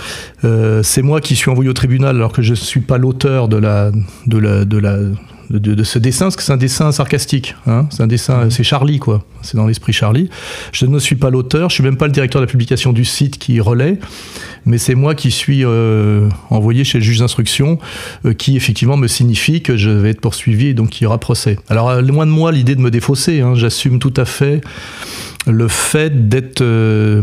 Euh, 0.43 0.83
c'est 0.83 1.01
moi 1.01 1.21
qui 1.21 1.35
suis 1.35 1.51
envoyé 1.51 1.69
au 1.69 1.73
tribunal 1.73 2.15
alors 2.15 2.31
que 2.31 2.41
je 2.41 2.53
suis 2.53 2.81
pas 2.81 2.97
l'auteur 2.97 3.47
de 3.47 3.57
la, 3.57 3.91
de 4.25 4.37
la, 4.37 4.65
de 4.65 4.77
la 4.77 4.97
de, 5.49 5.83
ce 5.83 5.99
dessin, 5.99 6.25
parce 6.25 6.35
que 6.35 6.43
c'est 6.43 6.51
un 6.51 6.57
dessin 6.57 6.91
sarcastique. 6.91 7.55
Hein. 7.67 7.87
c'est 7.89 8.03
un 8.03 8.07
dessin, 8.07 8.45
mmh. 8.45 8.51
c'est 8.51 8.63
Charlie, 8.63 8.99
quoi. 8.99 9.23
C'est 9.41 9.57
dans 9.57 9.67
l'esprit 9.67 9.93
Charlie. 9.93 10.29
Je 10.71 10.85
ne 10.85 10.99
suis 10.99 11.15
pas 11.15 11.29
l'auteur, 11.29 11.69
je 11.69 11.75
suis 11.75 11.83
même 11.83 11.97
pas 11.97 12.07
le 12.07 12.11
directeur 12.11 12.41
de 12.41 12.45
la 12.45 12.51
publication 12.51 12.93
du 12.93 13.05
site 13.05 13.37
qui 13.37 13.59
relaie, 13.61 13.99
mais 14.65 14.77
c'est 14.77 14.95
moi 14.95 15.15
qui 15.15 15.31
suis 15.31 15.63
euh, 15.63 16.27
envoyé 16.49 16.83
chez 16.83 16.97
le 16.97 17.03
juge 17.03 17.19
d'instruction, 17.19 17.79
qui 18.37 18.57
effectivement 18.57 18.97
me 18.97 19.07
signifie 19.07 19.61
que 19.61 19.77
je 19.77 19.89
vais 19.89 20.09
être 20.09 20.21
poursuivi 20.21 20.67
et 20.67 20.73
donc 20.73 20.89
qu'il 20.89 21.03
y 21.03 21.07
aura 21.07 21.19
procès. 21.19 21.57
Alors, 21.69 22.01
loin 22.01 22.25
de 22.25 22.31
moi 22.31 22.51
l'idée 22.51 22.75
de 22.75 22.81
me 22.81 22.91
défausser, 22.91 23.41
hein. 23.41 23.55
j'assume 23.55 23.99
tout 23.99 24.13
à 24.17 24.25
fait 24.25 24.61
le 25.47 25.67
fait 25.67 26.27
d'être 26.29 26.61
euh, 26.61 27.21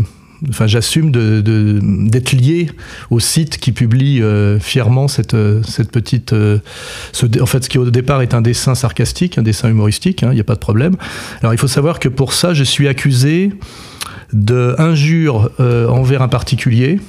enfin 0.49 0.67
j'assume 0.67 1.11
d'être 1.13 2.33
lié 2.33 2.71
au 3.11 3.21
site 3.21 3.59
qui 3.59 3.73
publie 3.73 4.23
euh, 4.23 4.59
fièrement 4.59 5.09
cette, 5.09 5.37
cette 5.67 5.91
petite 5.91 6.31
ce, 6.31 7.41
en 7.41 7.47
fait 7.47 7.65
ce 7.65 7.69
qui 7.69 7.79
au 7.79 7.91
départ 7.91 8.23
est 8.23 8.35
un 8.35 8.41
dessin 8.41 8.75
sarcastique 8.75 9.39
un 9.39 9.43
dessin 9.43 9.69
humoristique 9.69 10.23
hein, 10.23 10.29
il 10.33 10.35
n'y 10.35 10.41
a 10.41 10.45
pas 10.45 10.55
de 10.55 10.61
problème. 10.61 10.97
Alors 11.41 11.55
il 11.55 11.59
faut 11.59 11.69
savoir 11.69 11.99
que 11.99 12.09
pour 12.09 12.33
ça 12.33 12.55
je 12.55 12.65
suis 12.65 12.89
accusé 12.89 13.53
de 14.33 14.75
injure 14.79 15.51
euh, 15.61 15.89
envers 15.89 16.23
un 16.23 16.29
particulier 16.29 17.01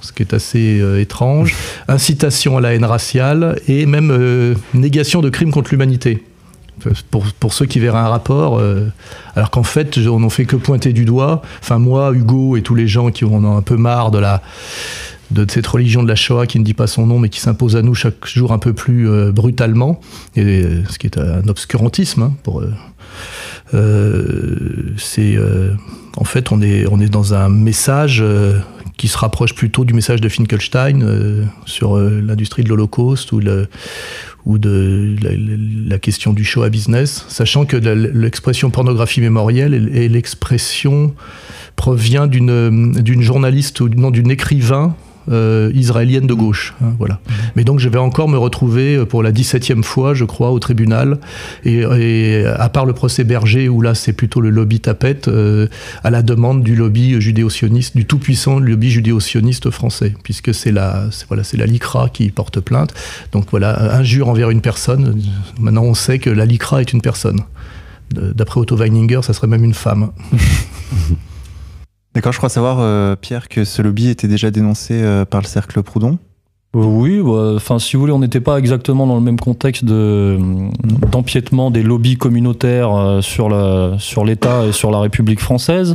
ce 0.00 0.12
qui 0.12 0.24
est 0.24 0.34
assez 0.34 0.82
étrange, 0.98 1.54
incitation 1.86 2.56
à 2.56 2.60
la 2.60 2.74
haine 2.74 2.84
raciale 2.84 3.60
et 3.68 3.86
même 3.86 4.56
négation 4.74 5.20
de 5.20 5.30
crimes 5.30 5.52
contre 5.52 5.70
l'humanité 5.70 6.24
pour, 7.10 7.52
ceux 7.52 7.66
qui 7.66 7.78
verraient 7.78 7.98
un 7.98 8.08
rapport, 8.08 8.58
euh, 8.58 8.88
alors 9.34 9.50
qu'en 9.50 9.62
fait, 9.62 9.98
on 9.98 10.20
n'en 10.20 10.30
fait 10.30 10.44
que 10.44 10.56
pointer 10.56 10.92
du 10.92 11.04
doigt. 11.04 11.42
Enfin, 11.60 11.78
moi, 11.78 12.12
Hugo 12.12 12.56
et 12.56 12.62
tous 12.62 12.74
les 12.74 12.88
gens 12.88 13.10
qui 13.10 13.24
en 13.24 13.44
ont 13.44 13.56
un 13.56 13.62
peu 13.62 13.76
marre 13.76 14.10
de 14.10 14.18
la 14.18 14.42
de 15.30 15.46
cette 15.50 15.66
religion 15.66 16.02
de 16.02 16.08
la 16.08 16.14
Shoah 16.14 16.46
qui 16.46 16.58
ne 16.58 16.64
dit 16.64 16.74
pas 16.74 16.86
son 16.86 17.06
nom 17.06 17.18
mais 17.18 17.30
qui 17.30 17.40
s'impose 17.40 17.74
à 17.74 17.80
nous 17.80 17.94
chaque 17.94 18.26
jour 18.26 18.52
un 18.52 18.58
peu 18.58 18.74
plus 18.74 19.08
euh, 19.08 19.32
brutalement, 19.32 19.98
et 20.36 20.42
euh, 20.42 20.84
ce 20.90 20.98
qui 20.98 21.06
est 21.06 21.16
un 21.16 21.48
obscurantisme. 21.48 22.22
Hein, 22.22 22.34
en 26.18 26.24
fait 26.24 26.52
on 26.52 26.60
est 26.60 27.08
dans 27.08 27.32
un 27.32 27.48
message 27.48 28.22
qui 29.02 29.08
se 29.08 29.18
rapproche 29.18 29.52
plutôt 29.52 29.84
du 29.84 29.94
message 29.94 30.20
de 30.20 30.28
Finkelstein 30.28 31.48
sur 31.66 31.98
l'industrie 31.98 32.62
de 32.62 32.68
l'Holocauste 32.68 33.32
ou 33.32 33.40
de 33.40 35.16
la, 35.88 35.98
question 35.98 36.32
du 36.32 36.44
show 36.44 36.62
à 36.62 36.68
business, 36.68 37.24
sachant 37.26 37.64
que 37.64 37.76
l'expression 37.76 38.70
pornographie 38.70 39.20
mémorielle 39.20 39.90
et, 39.92 40.08
l'expression 40.08 41.16
provient 41.74 42.28
d'une 42.28 43.22
journaliste 43.22 43.80
ou 43.80 43.88
non 43.88 44.12
d'une 44.12 44.30
écrivain 44.30 44.94
euh, 45.30 45.70
israélienne 45.74 46.26
de 46.26 46.34
gauche. 46.34 46.74
Hein, 46.82 46.94
voilà. 46.98 47.20
Mhm. 47.28 47.34
Mais 47.56 47.64
donc 47.64 47.78
je 47.78 47.88
vais 47.88 47.98
encore 47.98 48.28
me 48.28 48.38
retrouver 48.38 48.96
euh, 48.96 49.04
pour 49.04 49.22
la 49.22 49.30
17e 49.30 49.82
fois, 49.82 50.14
je 50.14 50.24
crois, 50.24 50.50
au 50.50 50.58
tribunal. 50.58 51.18
Et, 51.64 51.84
à 52.44 52.68
part 52.68 52.86
le 52.86 52.92
procès 52.92 53.24
Berger, 53.24 53.68
où 53.68 53.80
là 53.80 53.94
c'est 53.94 54.12
plutôt 54.12 54.40
le 54.40 54.50
lobby 54.50 54.80
tapette, 54.80 55.28
euh, 55.28 55.68
à 56.02 56.10
la 56.10 56.22
demande 56.22 56.62
du 56.62 56.74
lobby 56.74 57.20
judéo-sioniste, 57.20 57.96
du 57.96 58.04
tout-puissant 58.04 58.58
lobby 58.58 58.90
judéo-sioniste 58.90 59.70
français, 59.70 60.14
puisque 60.22 60.52
c'est 60.52 60.72
la, 60.72 61.04
voilà, 61.28 61.42
la 61.54 61.66
LICRA 61.66 62.08
qui 62.12 62.30
porte 62.30 62.60
plainte. 62.60 62.92
Donc 63.32 63.46
voilà, 63.50 63.94
injure 63.94 64.28
envers 64.28 64.50
une 64.50 64.60
personne. 64.60 65.20
Maintenant 65.60 65.84
on 65.84 65.94
sait 65.94 66.18
que 66.18 66.30
la 66.30 66.46
LICRA 66.46 66.80
est 66.80 66.92
une 66.92 67.02
personne. 67.02 67.40
D'après 68.12 68.60
Otto 68.60 68.76
Weininger, 68.76 69.20
ça 69.22 69.32
serait 69.32 69.46
même 69.46 69.64
une 69.64 69.74
femme. 69.74 70.10
D'accord, 72.14 72.32
je 72.32 72.38
crois 72.38 72.50
savoir, 72.50 72.78
euh, 72.80 73.16
Pierre, 73.16 73.48
que 73.48 73.64
ce 73.64 73.80
lobby 73.80 74.08
était 74.08 74.28
déjà 74.28 74.50
dénoncé 74.50 74.94
euh, 75.02 75.24
par 75.24 75.40
le 75.40 75.46
cercle 75.46 75.82
Proudhon. 75.82 76.18
Euh, 76.76 76.80
oui, 76.84 77.20
bah, 77.22 77.54
enfin, 77.56 77.78
si 77.78 77.96
vous 77.96 78.00
voulez, 78.00 78.12
on 78.12 78.18
n'était 78.18 78.40
pas 78.40 78.58
exactement 78.58 79.06
dans 79.06 79.14
le 79.14 79.22
même 79.22 79.40
contexte 79.40 79.84
de, 79.84 80.38
d'empiètement 81.10 81.70
des 81.70 81.82
lobbies 81.82 82.16
communautaires 82.16 83.20
sur, 83.22 83.48
la, 83.48 83.96
sur 83.98 84.24
l'État 84.24 84.66
et 84.66 84.72
sur 84.72 84.90
la 84.90 85.00
République 85.00 85.40
française, 85.40 85.94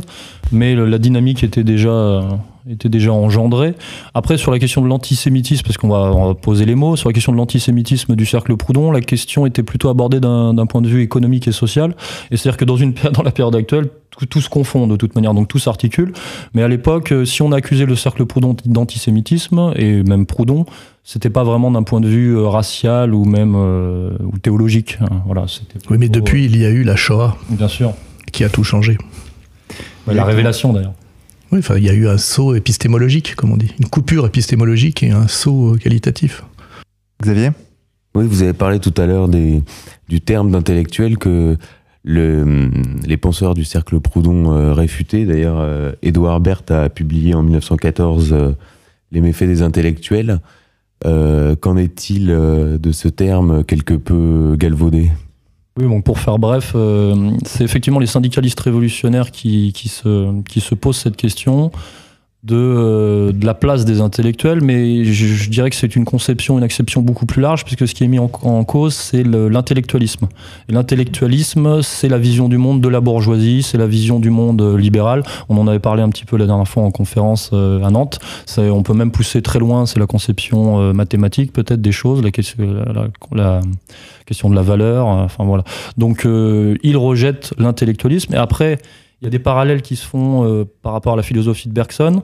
mais 0.50 0.74
la 0.74 0.98
dynamique 0.98 1.44
était 1.44 1.64
déjà, 1.64 2.22
était 2.70 2.88
déjà 2.88 3.12
engendrée. 3.12 3.74
Après, 4.14 4.36
sur 4.36 4.50
la 4.50 4.58
question 4.58 4.82
de 4.82 4.88
l'antisémitisme, 4.88 5.64
parce 5.64 5.76
qu'on 5.76 5.88
va, 5.88 6.34
poser 6.34 6.64
les 6.64 6.74
mots, 6.74 6.96
sur 6.96 7.08
la 7.08 7.12
question 7.12 7.32
de 7.32 7.36
l'antisémitisme 7.36 8.14
du 8.16 8.26
cercle 8.26 8.56
Proudhon, 8.56 8.90
la 8.90 9.00
question 9.00 9.46
était 9.46 9.62
plutôt 9.62 9.88
abordée 9.88 10.20
d'un, 10.20 10.66
point 10.66 10.82
de 10.82 10.88
vue 10.88 11.02
économique 11.02 11.48
et 11.48 11.52
social. 11.52 11.94
Et 12.30 12.36
c'est-à-dire 12.36 12.56
que 12.56 12.64
dans, 12.64 12.76
une, 12.76 12.94
dans 13.12 13.22
la 13.22 13.30
période 13.30 13.54
actuelle, 13.54 13.86
tout, 14.28 14.40
se 14.40 14.48
confond 14.48 14.86
de 14.86 14.96
toute 14.96 15.14
manière, 15.14 15.34
donc 15.34 15.48
tout 15.48 15.58
s'articule. 15.58 16.12
Mais 16.54 16.62
à 16.62 16.68
l'époque, 16.68 17.12
euh, 17.12 17.24
si 17.24 17.42
on 17.42 17.52
accusait 17.52 17.86
le 17.86 17.94
cercle 17.94 18.26
Proudhon 18.26 18.56
d'antisémitisme, 18.64 19.72
et 19.76 20.02
même 20.02 20.26
Proudhon, 20.26 20.66
c'était 21.04 21.30
pas 21.30 21.44
vraiment 21.44 21.70
d'un 21.70 21.84
point 21.84 22.00
de 22.00 22.08
vue 22.08 22.36
euh, 22.36 22.48
racial 22.48 23.14
ou 23.14 23.24
même 23.24 23.54
euh, 23.56 24.10
ou 24.20 24.38
théologique. 24.38 24.98
Hein. 25.00 25.22
Voilà, 25.26 25.46
oui, 25.90 25.98
mais 25.98 26.08
depuis, 26.08 26.44
il 26.44 26.56
y 26.56 26.64
a 26.64 26.70
eu 26.70 26.82
la 26.82 26.96
Shoah. 26.96 27.36
Bien 27.48 27.68
sûr. 27.68 27.92
Qui 28.32 28.44
a 28.44 28.48
tout 28.48 28.64
changé. 28.64 28.98
la 30.06 30.24
révélation 30.24 30.72
d'ailleurs. 30.72 30.92
Oui, 31.50 31.60
enfin, 31.60 31.76
il 31.76 31.84
y 31.84 31.90
a 31.90 31.94
eu 31.94 32.08
un 32.08 32.18
saut 32.18 32.54
épistémologique, 32.54 33.34
comme 33.34 33.52
on 33.52 33.56
dit, 33.56 33.72
une 33.78 33.88
coupure 33.88 34.26
épistémologique 34.26 35.02
et 35.02 35.10
un 35.10 35.28
saut 35.28 35.76
qualitatif. 35.80 36.44
Xavier? 37.22 37.50
Oui, 38.14 38.26
vous 38.26 38.42
avez 38.42 38.52
parlé 38.52 38.78
tout 38.80 38.94
à 38.96 39.06
l'heure 39.06 39.28
du 39.28 40.20
terme 40.20 40.50
d'intellectuel 40.50 41.18
que 41.18 41.56
le, 42.04 42.70
les 43.06 43.16
penseurs 43.16 43.54
du 43.54 43.64
cercle 43.64 44.00
Proudhon 44.00 44.52
euh, 44.52 44.72
réfutés. 44.72 45.26
D'ailleurs, 45.26 45.58
euh, 45.60 45.92
Édouard 46.02 46.40
Berthe 46.40 46.70
a 46.70 46.88
publié 46.88 47.34
en 47.34 47.42
1914 47.42 48.32
euh, 48.32 48.52
Les 49.12 49.20
méfaits 49.20 49.44
des 49.44 49.62
intellectuels. 49.62 50.40
Qu'en 51.04 51.76
est-il 51.76 52.26
de 52.26 52.92
ce 52.92 53.06
terme 53.06 53.62
quelque 53.62 53.94
peu 53.94 54.56
galvaudé? 54.58 55.12
Oui, 55.78 55.86
bon, 55.86 56.02
pour 56.02 56.18
faire 56.18 56.38
bref, 56.40 56.72
euh, 56.74 57.30
c'est 57.44 57.62
effectivement 57.62 58.00
les 58.00 58.08
syndicalistes 58.08 58.58
révolutionnaires 58.58 59.30
qui, 59.30 59.72
qui, 59.72 59.88
se, 59.88 60.42
qui 60.42 60.60
se 60.60 60.74
posent 60.74 60.96
cette 60.96 61.16
question 61.16 61.70
de, 62.48 62.56
euh, 62.56 63.32
de 63.32 63.44
la 63.44 63.54
place 63.54 63.84
des 63.84 64.00
intellectuels, 64.00 64.62
mais 64.62 65.04
je, 65.04 65.50
dirais 65.50 65.68
que 65.70 65.76
c'est 65.76 65.94
une 65.94 66.06
conception, 66.06 66.56
une 66.56 66.64
acception 66.64 67.02
beaucoup 67.02 67.26
plus 67.26 67.42
large, 67.42 67.64
puisque 67.64 67.86
ce 67.86 67.94
qui 67.94 68.04
est 68.04 68.08
mis 68.08 68.18
en, 68.18 68.28
cause, 68.28 68.94
c'est 68.94 69.22
le- 69.22 69.48
l'intellectualisme. 69.48 70.28
L'intellectualisme, 70.68 71.82
c'est 71.82 72.08
la 72.08 72.18
vision 72.18 72.48
du 72.48 72.56
monde 72.56 72.80
de 72.80 72.88
la 72.88 73.00
bourgeoisie, 73.00 73.62
c'est 73.62 73.76
la 73.76 73.86
vision 73.86 74.18
du 74.18 74.30
monde 74.30 74.62
euh, 74.62 74.78
libéral. 74.78 75.22
On 75.50 75.58
en 75.58 75.68
avait 75.68 75.78
parlé 75.78 76.02
un 76.02 76.08
petit 76.08 76.24
peu 76.24 76.36
la 76.36 76.46
dernière 76.46 76.66
fois 76.66 76.82
en 76.82 76.90
conférence 76.90 77.50
euh, 77.52 77.82
à 77.84 77.90
Nantes. 77.90 78.18
On 78.56 78.82
peut 78.82 78.94
même 78.94 79.12
pousser 79.12 79.42
très 79.42 79.58
loin, 79.58 79.86
c'est 79.86 80.00
la 80.00 80.06
conception 80.06 80.92
mathématique 80.92 81.52
peut-être 81.52 81.80
des 81.80 81.92
choses, 81.92 82.22
la 82.22 82.30
question, 82.30 82.56
la, 83.32 83.60
question 84.26 84.50
de 84.50 84.54
la 84.54 84.62
valeur, 84.62 85.06
enfin 85.06 85.44
voilà. 85.44 85.64
Donc 85.96 86.26
il 86.26 86.96
rejette 86.96 87.54
l'intellectualisme, 87.58 88.34
et 88.34 88.36
après, 88.36 88.78
il 89.20 89.24
y 89.24 89.28
a 89.28 89.30
des 89.30 89.38
parallèles 89.38 89.82
qui 89.82 89.96
se 89.96 90.06
font 90.06 90.44
euh, 90.44 90.64
par 90.82 90.92
rapport 90.92 91.14
à 91.14 91.16
la 91.16 91.22
philosophie 91.22 91.68
de 91.68 91.74
Bergson, 91.74 92.22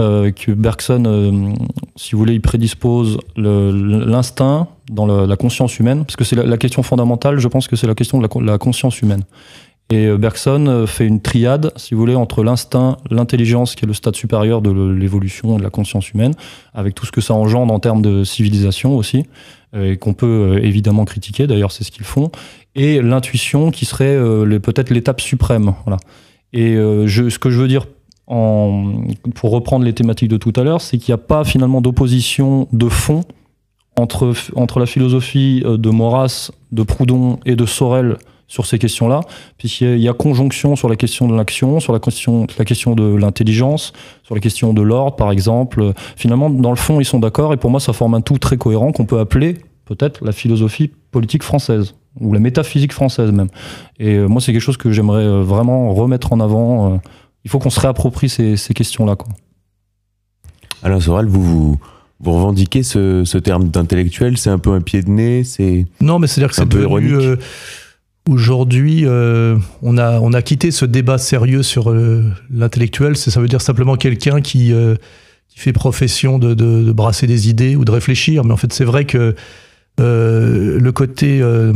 euh, 0.00 0.30
que 0.30 0.52
Bergson, 0.52 1.04
euh, 1.06 1.52
si 1.96 2.12
vous 2.12 2.18
voulez, 2.18 2.34
il 2.34 2.40
prédispose 2.40 3.18
l'instinct 3.36 4.68
dans 4.90 5.06
la, 5.06 5.36
conscience 5.36 5.78
humaine, 5.78 6.04
parce 6.04 6.16
que 6.16 6.24
c'est 6.24 6.36
la, 6.36 6.56
question 6.56 6.82
fondamentale, 6.82 7.38
je 7.38 7.48
pense 7.48 7.68
que 7.68 7.76
c'est 7.76 7.86
la 7.86 7.94
question 7.94 8.18
de 8.18 8.22
la, 8.22 8.28
con- 8.28 8.40
la 8.40 8.58
conscience 8.58 9.02
humaine. 9.02 9.24
Et 9.92 10.08
Bergson 10.16 10.84
fait 10.86 11.04
une 11.04 11.20
triade, 11.20 11.72
si 11.74 11.94
vous 11.94 12.00
voulez, 12.00 12.14
entre 12.14 12.44
l'instinct, 12.44 12.96
l'intelligence, 13.10 13.74
qui 13.74 13.84
est 13.84 13.88
le 13.88 13.92
stade 13.92 14.14
supérieur 14.14 14.62
de 14.62 14.70
l'évolution 14.70 15.58
de 15.58 15.64
la 15.64 15.70
conscience 15.70 16.12
humaine, 16.12 16.32
avec 16.74 16.94
tout 16.94 17.06
ce 17.06 17.10
que 17.10 17.20
ça 17.20 17.34
engendre 17.34 17.74
en 17.74 17.80
termes 17.80 18.00
de 18.00 18.22
civilisation 18.22 18.96
aussi, 18.96 19.26
et 19.76 19.96
qu'on 19.96 20.14
peut 20.14 20.60
évidemment 20.62 21.04
critiquer, 21.04 21.48
d'ailleurs 21.48 21.72
c'est 21.72 21.82
ce 21.82 21.90
qu'ils 21.90 22.04
font, 22.04 22.30
et 22.76 23.02
l'intuition 23.02 23.72
qui 23.72 23.84
serait 23.84 24.16
peut-être 24.62 24.90
l'étape 24.90 25.20
suprême. 25.20 25.74
Voilà. 25.84 25.98
Et 26.52 26.74
euh, 26.74 27.06
je, 27.06 27.28
ce 27.28 27.38
que 27.38 27.50
je 27.50 27.58
veux 27.58 27.68
dire, 27.68 27.86
en, 28.26 29.02
pour 29.34 29.50
reprendre 29.50 29.84
les 29.84 29.92
thématiques 29.92 30.28
de 30.28 30.36
tout 30.36 30.52
à 30.56 30.62
l'heure, 30.62 30.80
c'est 30.80 30.98
qu'il 30.98 31.12
n'y 31.12 31.20
a 31.20 31.24
pas 31.24 31.44
finalement 31.44 31.80
d'opposition 31.80 32.68
de 32.72 32.88
fond 32.88 33.22
entre, 33.96 34.32
entre 34.54 34.78
la 34.80 34.86
philosophie 34.86 35.62
euh, 35.64 35.76
de 35.76 35.90
Maurras, 35.90 36.50
de 36.72 36.82
Proudhon 36.82 37.38
et 37.44 37.56
de 37.56 37.66
Sorel 37.66 38.16
sur 38.46 38.66
ces 38.66 38.80
questions-là, 38.80 39.20
puisqu'il 39.58 39.98
y 39.98 40.02
y 40.02 40.08
a 40.08 40.12
conjonction 40.12 40.74
sur 40.74 40.88
la 40.88 40.96
question 40.96 41.28
de 41.28 41.36
l'action, 41.36 41.78
sur 41.78 41.92
la 41.92 42.00
question, 42.00 42.48
la 42.58 42.64
question 42.64 42.96
de 42.96 43.14
l'intelligence, 43.14 43.92
sur 44.24 44.34
la 44.34 44.40
question 44.40 44.74
de 44.74 44.82
l'ordre, 44.82 45.14
par 45.14 45.30
exemple. 45.30 45.92
Finalement, 46.16 46.50
dans 46.50 46.70
le 46.70 46.76
fond, 46.76 46.98
ils 46.98 47.04
sont 47.04 47.20
d'accord, 47.20 47.52
et 47.52 47.56
pour 47.56 47.70
moi, 47.70 47.78
ça 47.78 47.92
forme 47.92 48.14
un 48.14 48.22
tout 48.22 48.38
très 48.38 48.56
cohérent 48.56 48.90
qu'on 48.90 49.06
peut 49.06 49.20
appeler 49.20 49.58
peut-être 49.84 50.24
la 50.24 50.32
philosophie 50.32 50.90
politique 51.10 51.42
française, 51.42 51.94
ou 52.20 52.32
la 52.32 52.40
métaphysique 52.40 52.92
française 52.92 53.30
même. 53.32 53.48
Et 53.98 54.14
euh, 54.16 54.26
moi, 54.28 54.40
c'est 54.40 54.52
quelque 54.52 54.60
chose 54.62 54.76
que 54.76 54.90
j'aimerais 54.92 55.24
euh, 55.24 55.42
vraiment 55.42 55.92
remettre 55.94 56.32
en 56.32 56.40
avant. 56.40 56.94
euh. 56.94 56.96
il 57.44 57.50
faut 57.50 57.58
qu'on 57.58 57.70
se 57.70 57.80
réapproprie 57.80 58.28
ces, 58.28 58.56
ces 58.56 58.74
questions-là. 58.74 59.16
quoi. 59.16 59.28
Alain 60.82 61.00
Soral, 61.00 61.26
vous, 61.26 61.42
vous, 61.42 61.78
vous 62.20 62.32
revendiquez 62.32 62.82
ce, 62.82 63.24
ce 63.24 63.38
terme 63.38 63.68
d'intellectuel, 63.68 64.38
c'est 64.38 64.50
un 64.50 64.58
peu 64.58 64.72
un 64.72 64.80
pied 64.80 65.02
de 65.02 65.10
nez, 65.10 65.44
c'est 65.44 65.86
Non, 66.00 66.18
mais 66.18 66.26
c'est-à-dire 66.26 66.48
que 66.50 66.54
C'est 66.54 66.62
un 66.62 66.64
c'est 66.64 66.70
peu 66.70 66.82
devenu. 66.82 67.10
ironique. 67.10 67.26
euh, 67.26 67.36
Aujourd'hui, 68.28 69.02
euh, 69.06 69.56
on, 69.82 69.96
a, 69.98 70.20
on 70.20 70.32
a 70.34 70.42
quitté 70.42 70.70
ce 70.70 70.84
débat 70.84 71.18
sérieux 71.18 71.62
sur 71.62 71.90
euh, 71.90 72.24
l'intellectuel. 72.50 73.16
C'est- 73.16 73.30
Ça 73.30 73.40
veut 73.40 73.48
dire 73.48 73.62
simplement 73.62 73.96
quelqu'un 73.96 74.40
qui, 74.42 74.72
euh, 74.72 74.94
qui 75.48 75.58
fait 75.58 75.72
profession 75.72 76.38
de, 76.38 76.54
de- 76.54 76.84
de 76.84 76.92
brasser 76.92 77.26
des 77.26 77.48
idées 77.48 77.76
ou 77.76 77.84
de 77.84 77.90
réfléchir. 77.90 78.44
Mais 78.44 78.52
en 78.52 78.56
fait, 78.58 78.72
c'est 78.72 78.84
vrai 78.84 79.04
que 79.06 79.18
euh, 79.18 79.32
le 80.00 80.90
côté. 80.92 81.40
euh, 81.42 81.72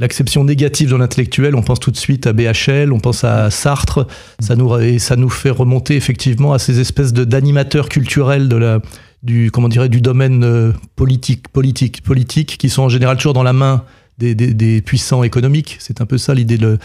L'acception 0.00 0.44
négative 0.44 0.90
de 0.90 0.94
l'intellectuel, 0.94 1.56
on 1.56 1.62
pense 1.62 1.80
tout 1.80 1.90
de 1.90 1.96
suite 1.96 2.28
à 2.28 2.32
BHL, 2.32 2.92
on 2.92 3.00
pense 3.00 3.24
à 3.24 3.50
Sartre, 3.50 4.06
ça 4.38 4.54
nous, 4.54 4.72
et 4.78 5.00
ça 5.00 5.16
nous 5.16 5.28
fait 5.28 5.50
remonter 5.50 5.96
effectivement 5.96 6.52
à 6.52 6.60
ces 6.60 6.78
espèces 6.78 7.12
d'animateurs 7.12 7.88
culturels 7.88 8.48
de 8.48 8.54
la, 8.54 8.78
du, 9.24 9.50
comment 9.50 9.66
dirait, 9.68 9.88
du 9.88 10.00
domaine 10.00 10.44
euh, 10.44 10.70
politique, 10.94 11.48
politique, 11.48 12.04
politique, 12.04 12.58
qui 12.58 12.68
sont 12.68 12.82
en 12.82 12.88
général 12.88 13.16
toujours 13.16 13.32
dans 13.32 13.42
la 13.42 13.52
main 13.52 13.82
des, 14.18 14.36
des- 14.36 14.54
puissants 14.82 15.24
économiques. 15.24 15.76
C'est 15.80 16.00
un 16.00 16.06
peu 16.06 16.16
ça 16.16 16.32
l'idée 16.32 16.58
de. 16.58 16.78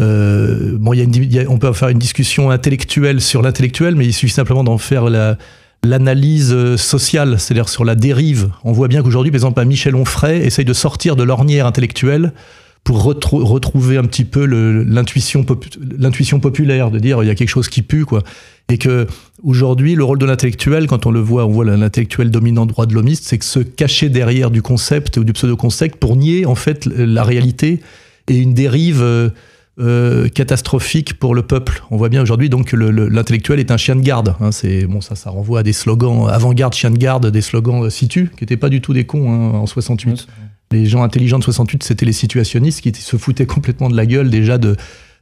Euh, 0.00 0.78
bon, 0.80 0.94
y 0.94 1.00
a 1.00 1.04
une 1.04 1.46
on 1.48 1.58
peut 1.58 1.74
faire 1.74 1.90
une 1.90 1.98
discussion 1.98 2.50
intellectuelle 2.50 3.20
sur 3.20 3.42
l'intellectuel, 3.42 3.96
mais 3.96 4.06
il 4.06 4.14
suffit 4.14 4.32
simplement 4.32 4.64
d'en 4.64 4.78
faire 4.78 5.10
la- 5.10 5.36
l'analyse 5.84 6.52
euh, 6.52 6.76
sociale, 6.76 7.38
c'est-à-dire 7.38 7.68
sur 7.68 7.84
la 7.84 7.94
dérive. 7.94 8.50
On 8.64 8.72
voit 8.72 8.88
bien 8.88 9.02
qu'aujourd'hui, 9.02 9.30
par 9.30 9.36
exemple, 9.36 9.64
Michel 9.64 9.94
Onfray 9.94 10.40
essaye 10.42 10.64
de 10.64 10.72
sortir 10.74 11.16
de 11.16 11.22
l'ornière 11.22 11.66
intellectuelle 11.66 12.32
pour 12.84 13.04
retrou- 13.04 13.42
retrouver 13.42 13.96
un 13.98 14.04
petit 14.04 14.24
peu 14.24 14.44
l'intuition 14.46 15.44
populaire, 16.40 16.90
de 16.90 16.98
dire 16.98 17.22
il 17.22 17.26
y 17.26 17.30
a 17.30 17.34
quelque 17.34 17.48
chose 17.48 17.68
qui 17.68 17.82
pue, 17.82 18.04
quoi. 18.04 18.22
Et 18.68 18.78
que 18.78 19.06
aujourd'hui, 19.42 19.94
le 19.94 20.04
rôle 20.04 20.18
de 20.18 20.26
l'intellectuel, 20.26 20.86
quand 20.86 21.06
on 21.06 21.10
le 21.10 21.20
voit, 21.20 21.44
on 21.44 21.50
voit 21.50 21.64
l'intellectuel 21.64 22.30
dominant 22.30 22.66
droit 22.66 22.86
de 22.86 22.94
l'homiste, 22.94 23.24
c'est 23.24 23.38
que 23.38 23.44
se 23.44 23.60
cacher 23.60 24.08
derrière 24.08 24.50
du 24.50 24.62
concept 24.62 25.16
ou 25.16 25.24
du 25.24 25.32
pseudo-concept 25.32 25.96
pour 25.96 26.16
nier 26.16 26.46
en 26.46 26.54
fait 26.54 26.86
la 26.86 27.24
réalité 27.24 27.80
et 28.28 28.36
une 28.36 28.54
dérive 28.54 29.02
euh, 29.02 29.30
euh, 29.80 30.28
catastrophique 30.28 31.14
pour 31.18 31.34
le 31.34 31.42
peuple. 31.42 31.82
On 31.90 31.96
voit 31.96 32.08
bien 32.08 32.22
aujourd'hui 32.22 32.48
donc 32.48 32.72
l'intellectuel 32.72 33.58
est 33.60 33.70
un 33.70 33.76
chien 33.76 33.96
de 33.96 34.02
garde. 34.02 34.34
hein. 34.40 34.52
c'est 34.52 34.86
bon, 34.86 35.00
ça, 35.00 35.14
ça 35.14 35.30
renvoie 35.30 35.60
à 35.60 35.62
des 35.62 35.72
slogans 35.72 36.28
avant-garde, 36.28 36.74
chien 36.74 36.90
de 36.90 36.98
garde, 36.98 37.26
des 37.26 37.40
slogans 37.40 37.84
euh, 37.84 37.90
situ, 37.90 38.30
qui 38.36 38.42
n'étaient 38.44 38.56
pas 38.56 38.68
du 38.68 38.80
tout 38.80 38.92
des 38.92 39.04
cons 39.04 39.30
hein, 39.32 39.58
en 39.58 39.66
68. 39.66 40.26
Les 40.72 40.86
gens 40.86 41.02
intelligents 41.02 41.38
de 41.38 41.44
68, 41.44 41.82
c'était 41.82 42.06
les 42.06 42.12
situationnistes 42.12 42.80
qui 42.80 42.92
se 42.94 43.16
foutaient 43.16 43.46
complètement 43.46 43.88
de 43.90 43.96
la 43.96 44.06
gueule 44.06 44.30
déjà 44.30 44.56
de, 44.58 44.76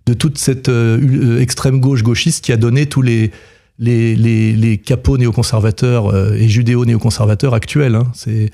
de 0.06 0.12
toute 0.12 0.36
cette 0.38 0.68
euh, 0.68 1.40
extrême 1.40 1.80
gauche 1.80 2.02
gauchiste 2.02 2.44
qui 2.44 2.52
a 2.52 2.56
donné 2.58 2.86
tous 2.86 3.00
les, 3.02 3.30
les, 3.78 4.14
les, 4.16 4.52
les 4.52 4.76
capots 4.78 5.16
néoconservateurs 5.18 6.08
euh, 6.12 6.34
et 6.34 6.48
judéo-néoconservateurs 6.48 7.54
actuels. 7.54 7.94
hein. 7.94 8.04
C'est 8.12 8.50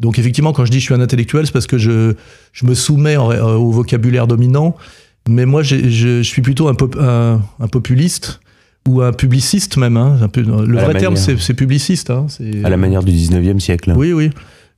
donc 0.00 0.18
effectivement 0.18 0.52
quand 0.52 0.64
je 0.64 0.70
dis 0.72 0.80
je 0.80 0.84
suis 0.86 0.94
un 0.94 1.00
intellectuel, 1.00 1.46
c'est 1.46 1.52
parce 1.52 1.66
que 1.68 1.78
je, 1.78 2.14
je 2.52 2.66
me 2.66 2.74
soumets 2.74 3.16
en- 3.16 3.30
au 3.54 3.70
vocabulaire 3.70 4.26
dominant, 4.26 4.76
mais 5.28 5.46
moi 5.46 5.62
je, 5.62 5.88
je 5.88 6.22
suis 6.22 6.42
plutôt 6.42 6.68
un, 6.68 6.74
pop- 6.74 6.96
un, 7.00 7.40
un 7.60 7.68
populiste 7.68 8.40
ou 8.88 9.00
un 9.00 9.12
publiciste 9.12 9.76
même. 9.76 9.96
hein. 9.96 10.18
Un 10.22 10.28
peu, 10.28 10.42
le 10.42 10.78
À 10.78 10.84
vrai 10.84 10.94
terme 11.00 11.16
c'est 11.16 11.54
publiciste. 11.54 12.10
hein. 12.10 12.26
À 12.64 12.68
la 12.68 12.76
manière 12.76 13.02
du 13.02 13.12
19e 13.12 13.58
siècle. 13.60 13.92
oui, 13.96 14.12
oui. 14.12 14.30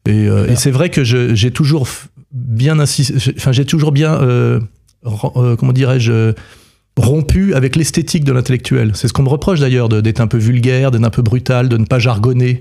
Et, 0.08 0.28
euh, 0.28 0.46
et 0.48 0.54
c'est 0.54 0.70
vrai 0.70 0.88
que 0.90 1.02
j'ai 1.02 1.50
toujours 1.50 1.88
bien 2.32 2.78
insisté, 2.78 3.14
enfin 3.36 3.50
j'ai 3.50 3.64
toujours 3.64 3.90
bien, 3.90 4.14
euh, 4.22 4.60
euh, 5.36 5.56
comment 5.56 5.72
dirais-je, 5.72 6.32
rompu 6.96 7.54
avec 7.54 7.74
l'esthétique 7.76 8.22
de 8.24 8.32
l'intellectuel. 8.32 8.92
C'est 8.94 9.08
ce 9.08 9.12
qu'on 9.12 9.24
me 9.24 9.28
reproche 9.28 9.58
d'ailleurs, 9.60 9.88
d'être 9.88 10.20
un 10.20 10.28
peu 10.28 10.38
vulgaire, 10.38 10.90
d'être 10.92 11.02
un 11.04 11.10
peu 11.10 11.22
brutal, 11.22 11.68
de 11.68 11.76
ne 11.76 11.84
pas 11.84 11.98
jargonner. 11.98 12.60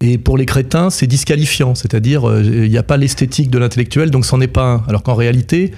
Et 0.00 0.18
pour 0.18 0.36
les 0.36 0.46
crétins, 0.46 0.90
c'est 0.90 1.06
disqualifiant, 1.06 1.74
c'est-à-dire 1.74 2.24
il 2.42 2.68
n'y 2.68 2.76
a 2.76 2.82
pas 2.82 2.96
l'esthétique 2.98 3.50
de 3.50 3.58
l'intellectuel, 3.58 4.10
donc 4.10 4.26
c'en 4.26 4.40
est 4.40 4.46
pas 4.48 4.64
un. 4.74 4.82
Alors 4.88 5.02
qu'en 5.02 5.14
réalité, 5.14 5.72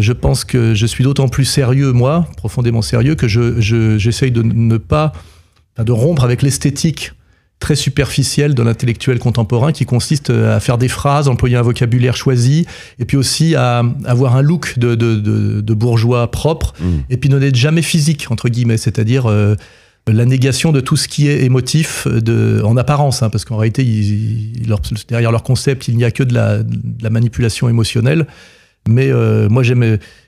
je 0.00 0.12
pense 0.12 0.44
que 0.44 0.74
je 0.74 0.86
suis 0.86 1.04
d'autant 1.04 1.28
plus 1.28 1.44
sérieux, 1.44 1.92
moi, 1.92 2.26
profondément 2.36 2.82
sérieux, 2.82 3.14
que 3.14 3.28
je- 3.28 3.60
je- 3.60 3.98
j'essaye 3.98 4.30
de 4.30 4.42
ne 4.42 4.76
pas, 4.78 5.12
de 5.78 5.92
rompre 5.92 6.24
avec 6.24 6.42
l'esthétique 6.42 7.12
très 7.58 7.76
superficielle 7.76 8.54
de 8.56 8.62
l'intellectuel 8.62 9.20
contemporain 9.20 9.70
qui 9.70 9.84
consiste 9.84 10.30
à 10.30 10.58
faire 10.58 10.78
des 10.78 10.88
phrases, 10.88 11.28
employer 11.28 11.56
un 11.56 11.62
vocabulaire 11.62 12.16
choisi, 12.16 12.66
et 12.98 13.04
puis 13.04 13.16
aussi 13.16 13.54
à 13.54 13.84
avoir 14.04 14.34
un 14.36 14.42
look 14.42 14.78
de, 14.78 14.96
de- 14.96 15.14
de- 15.16 15.60
de 15.60 15.74
bourgeois 15.74 16.28
propre, 16.30 16.74
Mm. 16.80 16.84
et 17.10 17.16
puis 17.16 17.30
ne 17.30 17.38
d'être 17.38 17.54
jamais 17.54 17.82
physique, 17.82 18.26
entre 18.30 18.48
guillemets, 18.48 18.78
c'est-à-dire 18.78 19.30
euh, 19.30 19.54
la 20.08 20.24
négation 20.24 20.72
de 20.72 20.80
tout 20.80 20.96
ce 20.96 21.06
qui 21.06 21.28
est 21.28 21.44
émotif 21.44 22.08
de, 22.08 22.60
en 22.64 22.76
apparence, 22.76 23.22
hein, 23.22 23.30
parce 23.30 23.44
qu'en 23.44 23.56
réalité, 23.58 23.84
ils- 23.84 24.60
ils- 24.62 24.68
leur- 24.68 24.80
derrière 25.08 25.30
leur 25.30 25.44
concept, 25.44 25.86
il 25.86 25.96
n'y 25.96 26.02
a 26.04 26.10
que 26.10 26.24
de 26.24 26.34
la, 26.34 26.64
de 26.64 26.76
la 27.00 27.10
manipulation 27.10 27.68
émotionnelle. 27.68 28.26
Mais 28.88 29.10
euh, 29.10 29.48
moi, 29.48 29.62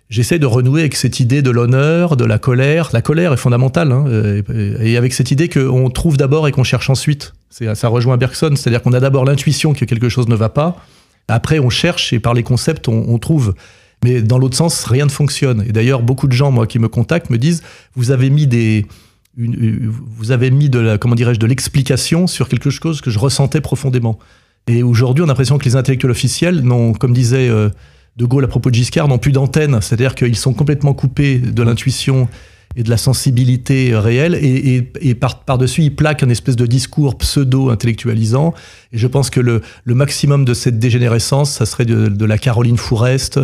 j'essaie 0.09 0.39
de 0.39 0.47
renouer 0.47 0.83
avec 0.83 0.95
cette 0.95 1.21
idée 1.21 1.43
de 1.43 1.51
l'honneur, 1.51 2.17
de 2.17 2.25
la 2.25 2.39
colère. 2.39 2.91
La 2.93 3.03
colère 3.03 3.33
est 3.33 3.37
fondamentale, 3.37 3.93
hein, 3.93 4.05
euh, 4.09 4.43
et 4.81 4.97
avec 4.97 5.13
cette 5.13 5.31
idée 5.31 5.49
qu'on 5.49 5.91
trouve 5.91 6.17
d'abord 6.17 6.47
et 6.47 6.53
qu'on 6.53 6.65
cherche 6.65 6.91
ensuite. 6.91 7.33
Ça 7.75 7.89
rejoint 7.89 8.17
Bergson, 8.17 8.55
c'est-à-dire 8.57 8.83
qu'on 8.83 8.93
a 8.93 9.01
d'abord 9.01 9.25
l'intuition 9.25 9.75
que 9.75 9.85
quelque 9.85 10.09
chose 10.09 10.29
ne 10.29 10.35
va 10.35 10.49
pas, 10.49 10.77
après 11.29 11.61
on 11.61 11.71
cherche 11.71 12.13
et 12.13 12.19
par 12.19 12.35
les 12.35 12.43
concepts 12.43 12.89
on, 12.89 13.19
trouve. 13.19 13.55
Mais 14.03 14.23
dans 14.23 14.39
l'autre 14.39 14.57
sens, 14.57 14.85
rien 14.85 15.07
ne 15.07 15.11
fonctionne. 15.11 15.65
Et 15.67 15.73
d'ailleurs, 15.73 16.03
beaucoup 16.03 16.27
de 16.27 16.33
gens, 16.33 16.51
moi, 16.51 16.67
qui 16.67 16.79
me 16.79 16.89
contactent, 16.89 17.31
me 17.31 17.39
disent 17.39 17.63
vous 17.95 18.11
avez 18.11 18.29
mis 18.29 18.47
des, 18.47 18.87
une- 19.37 19.89
vous 19.89 20.33
avez 20.33 20.51
mis 20.51 20.69
de 20.69 20.97
comment 20.97 21.15
dirais-je, 21.15 21.39
de 21.39 21.47
l'explication 21.47 22.27
sur 22.27 22.49
quelque 22.49 22.71
chose 22.71 23.01
que 23.01 23.11
je 23.11 23.19
ressentais 23.19 23.61
profondément. 23.61 24.19
Et 24.67 24.83
aujourd'hui, 24.83 25.23
on 25.23 25.27
a 25.27 25.29
l'impression 25.29 25.59
que 25.59 25.65
les 25.65 25.77
intellectuels 25.77 26.11
officiels 26.11 26.61
n'ont, 26.61 26.93
comme 26.93 27.13
disait 27.13 27.49
euh, 27.49 27.69
De 28.17 28.25
Gaulle 28.25 28.45
à 28.45 28.49
propos 28.49 28.71
de 28.71 28.75
Giscard, 28.75 29.09
n'ont 29.09 29.19
plus 29.19 29.33
d'antenne. 29.33 29.81
C'est-à-dire 29.81 30.15
qu'ils 30.15 30.37
sont 30.37 30.53
complètement 30.53 30.95
coupés 30.95 31.39
de 31.39 31.63
l'intuition 31.63 32.29
et 32.77 32.83
de 32.83 32.91
la 32.91 32.97
sensibilité 32.97 33.97
réelle, 33.97 34.35
et, 34.35 35.15
par-dessus, 35.15 35.83
il 35.83 35.95
plaque 35.95 36.25
un 36.25 36.29
espèce 36.29 36.57
de 36.57 36.67
discours 36.67 37.17
pseudo-intellectualisant. 37.17 38.53
Et 38.93 38.99
je 38.99 39.07
pense 39.07 39.31
que 39.31 39.39
le, 39.39 39.63
maximum 39.87 40.45
de 40.45 40.55
cette 40.55 40.81
dégénérescence, 40.81 41.53
ça 41.53 41.67
serait 41.67 41.85
de, 41.85 42.09
de 42.09 42.25
la 42.25 42.37
Caroline 42.37 42.77
Fourest, 42.77 43.39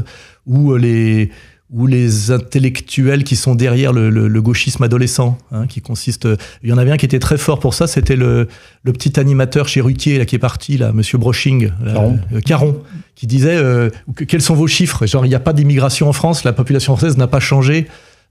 ou 0.47 0.75
les 0.75 1.31
ou 1.73 1.87
les 1.87 2.31
intellectuels 2.31 3.23
qui 3.25 3.37
sont 3.37 3.55
derrière 3.55 3.93
le, 3.93 4.11
le, 4.11 4.43
gauchisme 4.43 4.83
adolescent, 4.83 5.39
hein, 5.53 5.67
qui 5.67 5.81
consiste. 5.81 6.27
Il 6.63 6.69
y 6.69 6.73
en 6.73 6.79
avait 6.79 6.91
un 6.91 6.97
qui 6.97 7.07
était 7.07 7.19
très 7.19 7.39
fort 7.39 7.61
pour 7.61 7.75
ça, 7.75 7.87
c'était 7.87 8.17
le, 8.17 8.49
le, 8.83 8.93
petit 8.93 9.21
animateur 9.21 9.69
chez 9.69 9.81
Ruquier 9.81 10.19
là 10.19 10.25
qui 10.25 10.37
est 10.37 10.41
parti 10.41 10.79
là, 10.79 10.93
Monsieur 10.93 11.19
Broching, 11.19 11.71
Caron, 11.85 12.19
euh, 12.33 12.41
Caron 12.41 12.83
qui 13.15 13.27
disait 13.27 13.57
euh, 13.57 13.91
quels 14.27 14.43
sont 14.43 14.55
vos 14.55 14.67
chiffres? 14.67 15.07
Genre 15.07 15.25
il 15.25 15.29
n'y 15.29 15.35
a 15.35 15.41
pas 15.41 15.53
d'immigration 15.53 16.09
en 16.09 16.13
France, 16.13 16.43
la 16.45 16.53
population 16.53 16.97
française 16.97 17.17
n'a 17.17 17.29
pas 17.29 17.41
changé. 17.41 17.87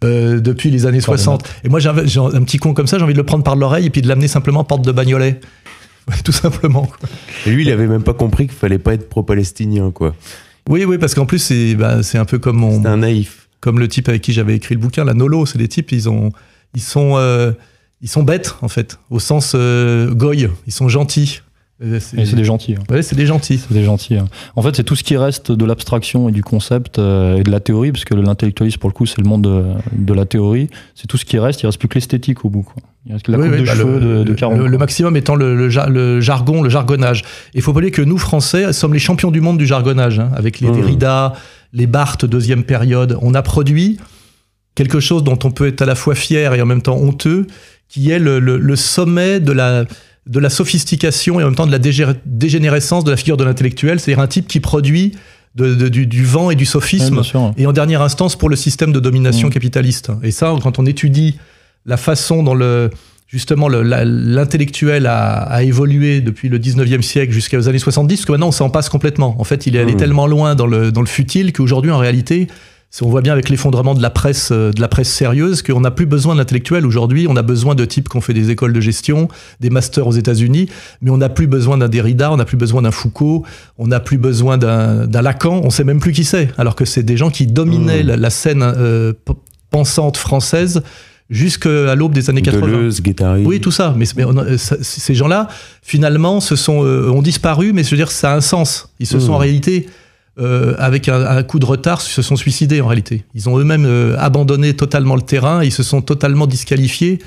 Euh, 0.06 0.40
depuis 0.40 0.72
les 0.72 0.86
années 0.86 1.02
60. 1.02 1.44
Et 1.66 1.68
moi, 1.68 1.82
j'ai 1.82 1.90
un, 1.90 1.98
un 1.98 2.44
petit 2.44 2.58
con 2.58 2.74
comme 2.74 2.88
ça, 2.88 2.98
j'ai 2.98 3.04
envie 3.04 3.12
de 3.12 3.18
le 3.18 3.26
prendre 3.26 3.44
par 3.44 3.58
l'oreille 3.58 3.86
et 3.86 3.90
puis 3.90 4.02
de 4.02 4.08
l'amener 4.08 4.30
simplement 4.30 4.64
porte 4.64 4.82
de 4.82 4.94
Bagnolet. 4.94 5.42
tout 6.24 6.32
simplement. 6.32 6.86
Quoi. 6.86 7.10
Et 7.46 7.52
lui, 7.52 7.64
il 7.64 7.72
avait 7.72 7.88
même 7.88 8.04
pas 8.04 8.14
compris 8.14 8.48
qu'il 8.48 8.56
fallait 8.56 8.80
pas 8.80 8.94
être 8.94 9.10
pro-palestinien, 9.10 9.92
quoi. 9.92 10.16
Oui, 10.70 10.86
oui, 10.86 11.00
parce 11.00 11.16
qu'en 11.16 11.26
plus, 11.26 11.40
c'est 11.40 11.74
bah, 11.74 11.98
un 12.14 12.26
peu 12.26 12.38
comme 12.38 12.58
mon. 12.58 12.86
Un 12.86 12.98
naïf. 12.98 13.50
Comme 13.60 13.80
le 13.80 13.88
type 13.88 14.08
avec 14.08 14.22
qui 14.22 14.32
j'avais 14.32 14.56
écrit 14.56 14.76
le 14.76 14.80
bouquin, 14.80 15.04
la 15.04 15.16
Nolo, 15.16 15.46
c'est 15.46 15.58
des 15.58 15.68
types, 15.68 15.92
ils, 15.92 16.08
ont, 16.08 16.32
ils, 16.76 16.82
sont, 16.82 17.18
euh, 17.18 17.52
ils 18.02 18.08
sont 18.08 18.24
bêtes, 18.24 18.56
en 18.62 18.70
fait, 18.70 18.98
au 19.10 19.20
sens 19.20 19.52
euh, 19.56 20.14
goy, 20.14 20.48
ils 20.66 20.72
sont 20.72 20.88
gentils. 20.88 21.42
Euh, 21.82 22.00
c'est 22.00 22.36
des 22.36 22.44
gentils. 22.44 22.76
Hein. 22.76 22.84
Ouais, 22.94 23.02
c'est 23.02 23.16
des 23.16 23.26
gentils. 23.26 23.58
C'est 23.58 23.74
des 23.74 23.84
gentils. 23.84 24.16
Hein. 24.16 24.28
En 24.56 24.62
fait, 24.62 24.76
c'est 24.76 24.84
tout 24.84 24.96
ce 24.96 25.04
qui 25.04 25.16
reste 25.16 25.52
de 25.52 25.66
l'abstraction 25.66 26.28
et 26.28 26.32
du 26.32 26.44
concept 26.44 27.00
euh, 27.00 27.38
et 27.38 27.44
de 27.44 27.52
la 27.52 27.62
théorie, 27.62 27.92
parce 27.92 28.04
que 28.04 28.16
l'intellectualisme, 28.16 28.80
pour 28.80 28.90
le 28.90 28.94
coup, 28.94 29.06
c'est 29.06 29.22
le 29.22 29.28
monde 29.28 29.44
de, 29.44 29.64
de 29.94 30.14
la 30.14 30.26
théorie. 30.26 30.70
C'est 30.94 31.08
tout 31.08 31.18
ce 31.18 31.24
qui 31.24 31.40
reste. 31.40 31.62
Il 31.64 31.68
reste 31.68 31.80
plus 31.80 31.88
que 31.88 31.96
l'esthétique 31.96 32.44
au 32.44 32.50
bout. 32.50 32.64
Quoi. 32.64 32.84
Il 33.06 33.14
reste 33.14 33.30
la 33.30 33.38
coupe 33.38 33.48
de 33.48 33.66
bah, 33.66 33.76
cheveux 33.76 34.00
le, 34.00 34.20
de, 34.20 34.24
de 34.26 34.34
40. 34.34 34.60
Le, 34.60 34.78
maximum 34.78 35.16
étant 35.16 35.36
le, 35.36 35.70
jargon, 35.70 36.62
le 36.62 36.70
jargonnage. 36.70 37.24
Il 37.54 37.62
faut 37.62 37.72
pas 37.72 37.78
oublier 37.78 37.92
que 37.92 38.02
nous, 38.02 38.18
Français, 38.18 38.74
sommes 38.74 38.94
les 38.94 39.00
champions 39.00 39.32
du 39.32 39.40
monde 39.40 39.58
du 39.58 39.66
jargonnage, 39.66 40.20
hein, 40.20 40.32
avec 40.36 40.60
les 40.60 40.68
mmh. 40.68 40.76
Derrida, 40.76 41.34
les 41.72 41.88
Barthes, 41.88 42.26
deuxième 42.26 42.66
période. 42.66 43.18
On 43.22 43.34
a 43.36 43.42
produit 43.42 44.00
quelque 44.76 45.00
chose 45.00 45.24
dont 45.24 45.40
on 45.46 45.52
peut 45.52 45.68
être 45.68 45.82
à 45.82 45.86
la 45.86 45.96
fois 45.96 46.16
fier 46.16 46.54
et 46.54 46.62
en 46.62 46.66
même 46.66 46.82
temps 46.82 46.98
honteux, 46.98 47.48
qui 47.88 48.12
est 48.12 48.20
le 48.20 48.76
sommet 48.76 49.40
de 49.40 49.54
la 49.54 49.86
de 50.28 50.40
la 50.40 50.50
sophistication 50.50 51.40
et 51.40 51.44
en 51.44 51.48
même 51.48 51.56
temps 51.56 51.68
de 51.68 51.72
la 51.72 51.80
dégénérescence 52.26 53.04
de 53.04 53.12
la 53.12 53.18
figure 53.18 53.38
de 53.38 53.44
l'intellectuel, 53.44 54.00
c'est-à-dire 54.00 54.22
un 54.22 54.28
type 54.28 54.48
qui 54.48 54.60
produit 54.60 55.14
du, 55.56 56.24
vent 56.26 56.52
et 56.52 56.56
du 56.56 56.66
sophisme, 56.66 57.22
et 57.58 57.66
en 57.66 57.74
dernière 57.74 58.02
instance 58.02 58.36
pour 58.36 58.50
le 58.50 58.56
système 58.56 58.92
de 58.92 59.00
domination 59.00 59.50
capitaliste. 59.50 60.12
Et 60.24 60.32
ça, 60.32 60.54
quand 60.62 60.80
on 60.80 60.86
étudie 60.86 61.38
la 61.86 61.98
façon 61.98 62.44
dont 62.44 62.54
le, 62.54 62.92
justement 63.28 63.68
l'intellectuel 63.68 65.08
a, 65.08 65.64
évolué 65.64 66.22
depuis 66.22 66.50
le 66.50 66.60
19e 66.60 67.02
siècle 67.02 67.32
jusqu'aux 67.34 67.68
années 67.68 67.80
70, 67.80 68.16
parce 68.16 68.26
que 68.26 68.32
maintenant 68.32 68.50
on 68.50 68.52
s'en 68.52 68.70
passe 68.70 68.90
complètement. 68.90 69.36
En 69.40 69.44
fait, 69.44 69.66
il 69.68 69.76
est 69.76 69.80
allé 69.80 69.94
mmh. 69.94 69.98
tellement 69.98 70.28
loin 70.28 70.56
dans 70.56 70.68
le, 70.68 70.92
dans 70.92 71.02
le 71.02 71.08
futile 71.08 71.54
qu'aujourd'hui, 71.54 71.92
en 71.92 71.98
réalité, 71.98 72.48
on 73.02 73.10
voit 73.10 73.22
bien 73.22 73.34
avec 73.34 73.50
l'effondrement 73.50 73.94
de 73.94 74.02
la 74.02 74.10
presse, 74.10 74.50
euh, 74.52 74.72
de 74.72 74.82
la 74.82 74.88
presse 74.88 75.10
sérieuse, 75.10 75.62
qu'on 75.62 75.82
n'a 75.82 75.92
plus 75.92 76.06
besoin 76.06 76.36
d'intellectuels 76.36 76.86
aujourd'hui. 76.86 77.28
On 77.30 77.36
a 77.36 77.42
besoin 77.42 77.76
de 77.76 77.86
types 77.86 78.10
qui 78.10 78.18
ont 78.18 78.22
fait 78.22 78.34
des 78.34 78.50
écoles 78.50 78.74
de 78.74 78.82
gestion, 78.82 79.28
des 79.60 79.70
masters 79.70 80.06
aux 80.08 80.12
États-Unis, 80.12 80.70
mais 81.02 81.12
on 81.12 81.18
n'a 81.18 81.30
plus 81.30 81.48
besoin 81.48 81.78
d'un 81.78 81.88
Derrida, 81.88 82.32
on 82.32 82.38
n'a 82.38 82.46
plus 82.46 82.58
besoin 82.58 82.82
d'un 82.82 82.92
Foucault, 82.92 83.46
on 83.78 83.88
n'a 83.88 84.00
plus 84.00 84.18
besoin 84.18 84.58
d'un 84.58 85.22
Lacan. 85.22 85.62
On 85.64 85.70
sait 85.70 85.84
même 85.84 86.00
plus 86.00 86.12
qui 86.12 86.24
c'est, 86.24 86.50
alors 86.58 86.76
que 86.76 86.86
c'est 86.86 87.04
des 87.04 87.16
gens 87.16 87.30
qui 87.30 87.48
dominaient 87.48 88.04
mmh. 88.04 88.16
la, 88.16 88.30
scène 88.30 88.64
euh, 88.64 89.14
pensante 89.70 90.18
française 90.18 90.82
jusqu'à 91.30 91.94
l'aube 91.94 92.14
des 92.14 92.30
années 92.32 92.42
80. 92.42 92.68
Deleuze, 92.68 93.02
Guettari. 93.02 93.46
Oui, 93.46 93.62
tout 93.62 93.72
ça. 93.72 93.94
Mais, 93.96 94.08
euh, 94.18 94.58
ces 94.58 95.14
gens-là, 95.14 95.48
finalement, 95.84 96.40
se 96.40 96.56
sont, 96.56 96.80
ont 96.80 97.22
disparu, 97.22 97.72
mais 97.72 97.84
je 97.84 97.92
veux 97.92 97.98
dire, 97.98 98.12
ça 98.12 98.32
a 98.32 98.36
un 98.36 98.42
sens. 98.42 98.90
Ils 99.00 99.06
se 99.06 99.18
mmh. 99.18 99.20
sont 99.20 99.34
en 99.34 99.38
réalité 99.38 99.88
euh, 100.40 100.74
avec 100.78 101.10
un, 101.10 101.44
coup 101.44 101.60
de 101.60 101.66
retard, 101.66 102.02
se 102.02 102.22
sont 102.22 102.36
suicidés 102.36 102.82
en 102.82 102.88
réalité. 102.88 103.24
Ils 103.36 103.50
ont 103.50 103.58
eux-mêmes 103.58 103.86
euh, 103.86 104.16
abandonné 104.18 104.76
totalement 104.76 105.16
le 105.16 105.22
terrain, 105.22 105.64
ils 105.64 105.72
se 105.72 105.84
sont 105.84 106.02
totalement 106.02 106.48
disqualifiés, 106.48 107.20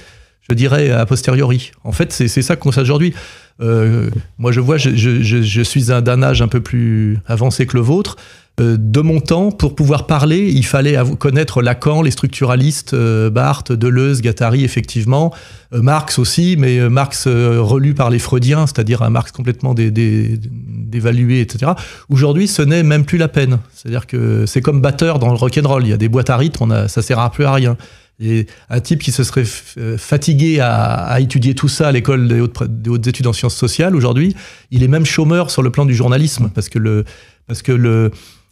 je 0.49 0.55
dirais, 0.55 0.91
a 0.91 1.07
posteriori. 1.07 1.73
En 1.85 1.93
fait, 1.93 2.13
c'est 2.13 2.29
ça 2.29 2.57
qu'on 2.57 2.73
sait 2.73 2.81
aujourd'hui. 2.81 3.15
Euh, 3.61 4.11
moi, 4.39 4.53
je 4.53 4.61
vois, 4.61 4.77
je, 4.77 4.91
je, 4.95 5.43
je 5.43 5.63
suis 5.63 5.85
d'un 5.85 6.23
âge 6.23 6.43
un 6.43 6.49
peu 6.49 6.61
plus 6.61 7.19
avancé 7.27 7.67
que 7.67 7.77
le 7.77 7.83
vôtre. 7.83 8.17
Euh, 8.61 8.77
de 8.79 9.01
mon 9.01 9.21
temps, 9.21 9.51
pour 9.51 9.75
pouvoir 9.75 10.07
parler, 10.07 10.51
il 10.51 10.67
fallait 10.67 10.99
connaître 11.19 11.63
Lacan, 11.63 12.03
les 12.03 12.11
structuralistes, 12.11 12.93
euh, 12.93 13.31
Barthes, 13.31 13.73
Deleuze, 13.73 14.21
Gattari, 14.21 14.65
effectivement, 14.65 15.33
Marx 15.71 16.19
aussi, 16.19 16.57
mais 16.59 16.87
Marx 16.91 17.27
relu 17.27 17.95
par 17.95 18.11
les 18.11 18.19
Freudiens, 18.19 18.67
c'est-à-dire 18.67 19.01
un 19.01 19.09
Marx 19.09 19.33
complètement 19.33 19.75
dévalué, 19.75 21.41
etc. 21.41 21.73
Aujourd'hui, 22.11 22.47
ce 22.47 22.61
n'est 22.61 22.83
même 22.83 23.07
plus 23.07 23.17
la 23.17 23.29
peine. 23.29 23.59
C'est-à-dire 23.73 24.07
que 24.07 24.45
c'est 24.45 24.61
comme 24.61 24.83
batteur 24.83 25.19
dans 25.19 25.31
le 25.31 25.37
rock'n'roll. 25.37 25.85
Il 25.85 25.89
y 25.89 25.95
a 25.95 25.97
des 25.97 26.11
boîtes 26.11 26.29
à 26.29 26.37
rythme, 26.37 26.65
on 26.65 26.71
a, 26.71 26.89
ça 26.89 27.01
sert 27.01 27.19
à 27.21 27.31
plus 27.31 27.45
à 27.45 27.53
rien. 27.53 27.79
Et 28.23 28.47
un 28.71 28.81
type 28.81 29.03
qui 29.03 29.11
se 29.11 29.25
serait 29.25 29.45
fatigué 29.99 30.61
à, 30.61 31.19
étudier 31.21 31.55
tout 31.55 31.69
ça 31.69 31.89
à 31.89 31.93
l'école 31.93 32.29
des 32.29 32.41
hautes, 32.41 32.63
des 32.63 32.89
hautes, 32.89 33.07
études 33.07 33.27
en 33.27 33.33
sciences 33.33 33.57
sociales, 33.57 33.97
aujourd'hui, 33.97 34.37
il 34.71 34.83
est 34.83 34.89
même 34.89 35.05
chômeur 35.05 35.51
sur 35.51 35.63
le 35.63 35.71
plan 35.71 35.85
du 35.85 35.95
journalisme, 35.95 36.51
parce 36.55 36.69
que 36.69 37.03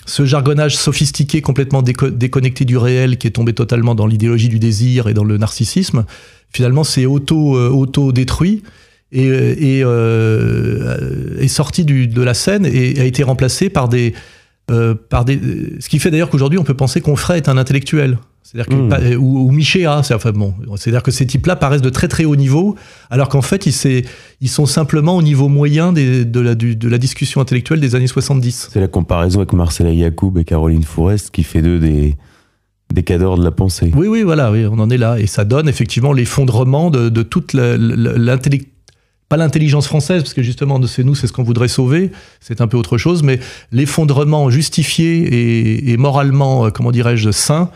ce 0.06 0.24
jargonnage 0.24 0.76
sophistiqué, 0.76 1.40
complètement 1.40 1.82
déconnecté 1.82 2.64
du 2.64 2.76
réel, 2.76 3.16
qui 3.16 3.26
est 3.26 3.32
tombé 3.32 3.52
totalement 3.52 3.94
dans 3.94 4.06
l'idéologie 4.06 4.48
du 4.48 4.58
désir 4.58 5.08
et 5.08 5.14
dans 5.14 5.24
le 5.24 5.38
narcissisme, 5.38 6.04
finalement, 6.52 6.84
c'est 6.84 7.06
auto, 7.06 7.56
euh, 7.56 7.86
et, 9.12 9.82
euh, 9.84 11.40
est 11.40 11.48
sorti 11.48 11.84
de 11.84 12.22
la 12.22 12.34
scène 12.34 12.66
et 12.66 13.00
a 13.00 13.04
été 13.04 13.22
remplacé 13.22 13.68
par 13.68 13.88
des, 13.88 14.14
euh. 14.70 14.94
Ce 15.80 15.88
qui 15.88 15.98
fait 15.98 16.10
d'ailleurs 16.10 16.30
qu'aujourd'hui, 16.30 16.58
on 16.58 16.64
peut 16.64 16.74
penser 16.74 17.00
qu'Onfray 17.00 17.38
est 17.38 17.48
un 17.48 17.58
intellectuel. 17.58 18.18
C'est-à-dire 18.43 18.68
que, 18.68 19.14
mmh. 19.14 19.16
ou, 19.18 19.47
ou 19.47 19.53
Michéa, 19.53 20.03
c'est 20.03 20.14
enfin, 20.14 20.32
bon, 20.32 20.55
c'est-à-dire 20.76 21.03
que 21.03 21.11
ces 21.11 21.26
types-là 21.26 21.57
paraissent 21.57 21.82
de 21.82 21.91
très 21.91 22.09
très 22.09 22.24
haut 22.24 22.36
niveau, 22.36 22.74
alors 23.11 23.28
qu'en 23.28 23.43
fait 23.43 23.66
ils, 23.66 24.05
ils, 24.41 24.49
sont 24.49 24.66
simplement 24.66 25.16
au 25.16 25.22
niveau 25.22 25.49
moyen 25.49 25.93
des, 25.93 26.24
de, 26.24 26.41
la, 26.41 26.55
de, 26.55 26.88
la, 26.88 26.99
discussion 26.99 27.41
intellectuelle 27.41 27.80
des 27.80 27.95
années 27.95 28.07
70. 28.07 28.70
C'est 28.72 28.80
la 28.80 28.88
comparaison 28.88 29.41
avec 29.41 29.53
Marcela 29.53 29.93
Yacoub 29.93 30.38
et 30.38 30.45
Caroline 30.45 30.82
Fourest 30.82 31.30
qui 31.30 31.45
fait 31.45 31.62
d'eux 31.62 31.78
des, 31.78 32.16
des 32.93 33.03
cadors 33.03 33.38
de 33.38 33.45
la 33.45 33.51
pensée. 33.53 33.93
Oui, 33.95 34.09
oui, 34.09 34.22
voilà, 34.22 34.51
oui, 34.51 34.66
on 34.66 34.78
en 34.78 34.91
est 34.91 34.99
là. 34.99 35.20
Et 35.20 35.26
ça 35.26 35.45
donne 35.45 35.68
effectivement 35.68 36.12
l'effondrement 36.12 36.91
de, 36.91 37.09
de 37.09 37.22
toute 37.22 37.53
l'intellectualité 37.53 38.68
pas 39.28 39.36
l'intelligence 39.36 39.86
française, 39.86 40.24
parce 40.24 40.34
que 40.34 40.43
justement, 40.43 40.84
c'est 40.88 41.05
nous, 41.05 41.14
c'est 41.14 41.28
ce 41.28 41.32
qu'on 41.32 41.45
voudrait 41.45 41.68
sauver, 41.68 42.11
c'est 42.41 42.61
un 42.61 42.66
peu 42.66 42.76
autre 42.76 42.99
chose, 42.99 43.22
mais 43.22 43.38
l'effondrement 43.70 44.51
justifié 44.51 45.18
et, 45.22 45.93
et 45.93 45.97
moralement, 45.97 46.66
euh, 46.66 46.70
comment 46.70 46.91
dirais-je, 46.91 47.30
sain 47.30 47.70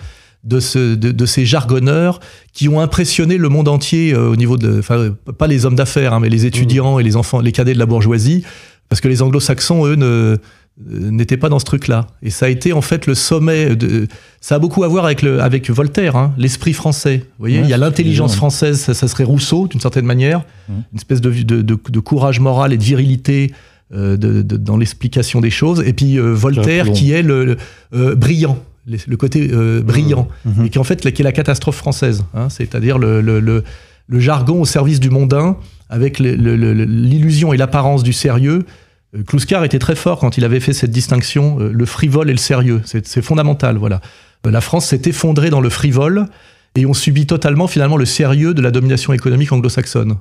de, 0.45 0.61
ce, 0.61 0.95
de, 0.95 1.26
ces 1.26 1.47
jargonneurs 1.47 2.20
qui 2.53 2.68
ont 2.68 2.80
impressionné 2.80 3.38
le 3.38 3.49
monde 3.49 3.68
entier 3.68 4.12
euh, 4.12 4.28
au 4.28 4.36
niveau 4.36 4.57
de, 4.57 4.78
enfin, 4.78 5.14
pas 5.38 5.47
les 5.47 5.64
hommes 5.64 5.74
d'affaires, 5.74 6.12
hein, 6.12 6.20
mais 6.20 6.28
les 6.28 6.47
étudiants 6.47 6.97
mmh. 6.97 7.01
et 7.01 7.03
les 7.03 7.16
enfants, 7.16 7.40
les 7.40 7.53
cadets 7.53 7.74
de 7.74 7.78
la 7.78 7.86
bourgeoisie, 7.86 8.45
parce 8.88 9.01
que 9.01 9.09
les 9.09 9.22
anglo-saxons, 9.22 9.86
eux, 9.86 9.95
ne, 9.95 10.05
euh, 10.07 10.36
n'étaient 10.78 11.38
pas 11.38 11.49
dans 11.49 11.59
ce 11.59 11.64
truc-là. 11.64 12.07
Et 12.22 12.28
ça 12.28 12.47
a 12.47 12.49
été 12.51 12.74
en 12.74 12.82
fait 12.82 13.07
le 13.07 13.14
sommet 13.14 13.74
de. 13.74 14.07
Ça 14.42 14.57
a 14.57 14.59
beaucoup 14.59 14.84
à 14.84 14.88
voir 14.88 15.07
avec, 15.07 15.22
le, 15.22 15.40
avec 15.40 15.70
Voltaire, 15.70 16.16
hein, 16.16 16.34
l'esprit 16.36 16.74
français. 16.74 17.18
Vous 17.18 17.24
voyez, 17.38 17.61
il 17.61 17.68
y 17.68 17.72
a 17.72 17.78
l'intelligence 17.78 18.36
française, 18.36 18.78
ça, 18.78 19.09
serait 19.09 19.24
Rousseau 19.24 19.66
d'une 19.66 19.80
certaine 19.80 20.05
manière, 20.05 20.45
une 20.68 20.84
espèce 20.95 21.22
de, 21.22 21.30
de, 21.30 21.62
de, 21.62 22.01
courage 22.01 22.40
moral 22.40 22.74
et 22.74 22.76
de 22.76 22.82
virilité 22.82 23.53
euh, 23.95 24.18
dans 24.18 24.76
l'explication 24.76 25.40
des 25.40 25.49
choses. 25.51 25.82
Et 25.86 25.95
puis 25.95 26.18
Voltaire 26.18 26.92
qui 26.92 27.12
est 27.12 27.22
le, 27.22 27.57
brillant 27.92 28.59
le 28.87 29.16
côté 29.16 29.51
euh, 29.53 29.82
brillant, 29.82 30.28
mmh. 30.45 30.51
Mmh. 30.51 30.66
et 30.66 30.70
qui 30.70 30.78
en 30.78 30.85
fait 30.85 31.01
qui 31.12 31.22
est 31.22 31.24
la 31.24 31.32
catastrophe 31.32 31.76
française, 31.76 32.24
hein. 32.35 32.49
c'est-à-dire 32.49 32.99
le, 32.99 33.20
le, 33.20 33.41
le, 33.41 34.20
jargon 34.20 34.61
au 34.61 34.64
service 34.64 35.01
du 35.01 35.11
mondain, 35.11 35.57
avec 35.89 36.18
l'illusion 36.18 37.53
et 37.53 37.57
l'apparence 37.57 38.03
du 38.03 38.12
sérieux. 38.12 38.64
Euh, 39.16 39.22
Kluskar 39.22 39.64
était 39.64 39.78
très 39.78 39.95
fort 39.95 40.18
quand 40.18 40.37
il 40.37 40.45
avait 40.45 40.61
fait 40.61 40.72
cette 40.72 40.91
distinction, 40.91 41.59
euh, 41.61 41.70
le 41.72 41.87
frivole 41.87 42.28
et 42.28 42.32
le 42.32 42.39
sérieux, 42.39 42.82
c'est 42.85 43.22
fondamental. 43.22 43.78
Voilà, 43.78 44.01
la 44.45 44.61
France 44.61 44.87
s'est 44.87 45.03
effondrée 45.07 45.51
dans 45.51 45.61
le 45.61 45.70
frivole 45.70 46.26
et 46.76 46.87
on 46.87 46.95
subit 46.95 47.26
totalement 47.26 47.66
finalement 47.66 47.97
le 47.97 48.05
sérieux 48.05 48.53
de 48.53 48.61
la 48.61 48.70
domination 48.70 49.12
économique 49.12 49.53
anglo-saxonne. 49.53 50.16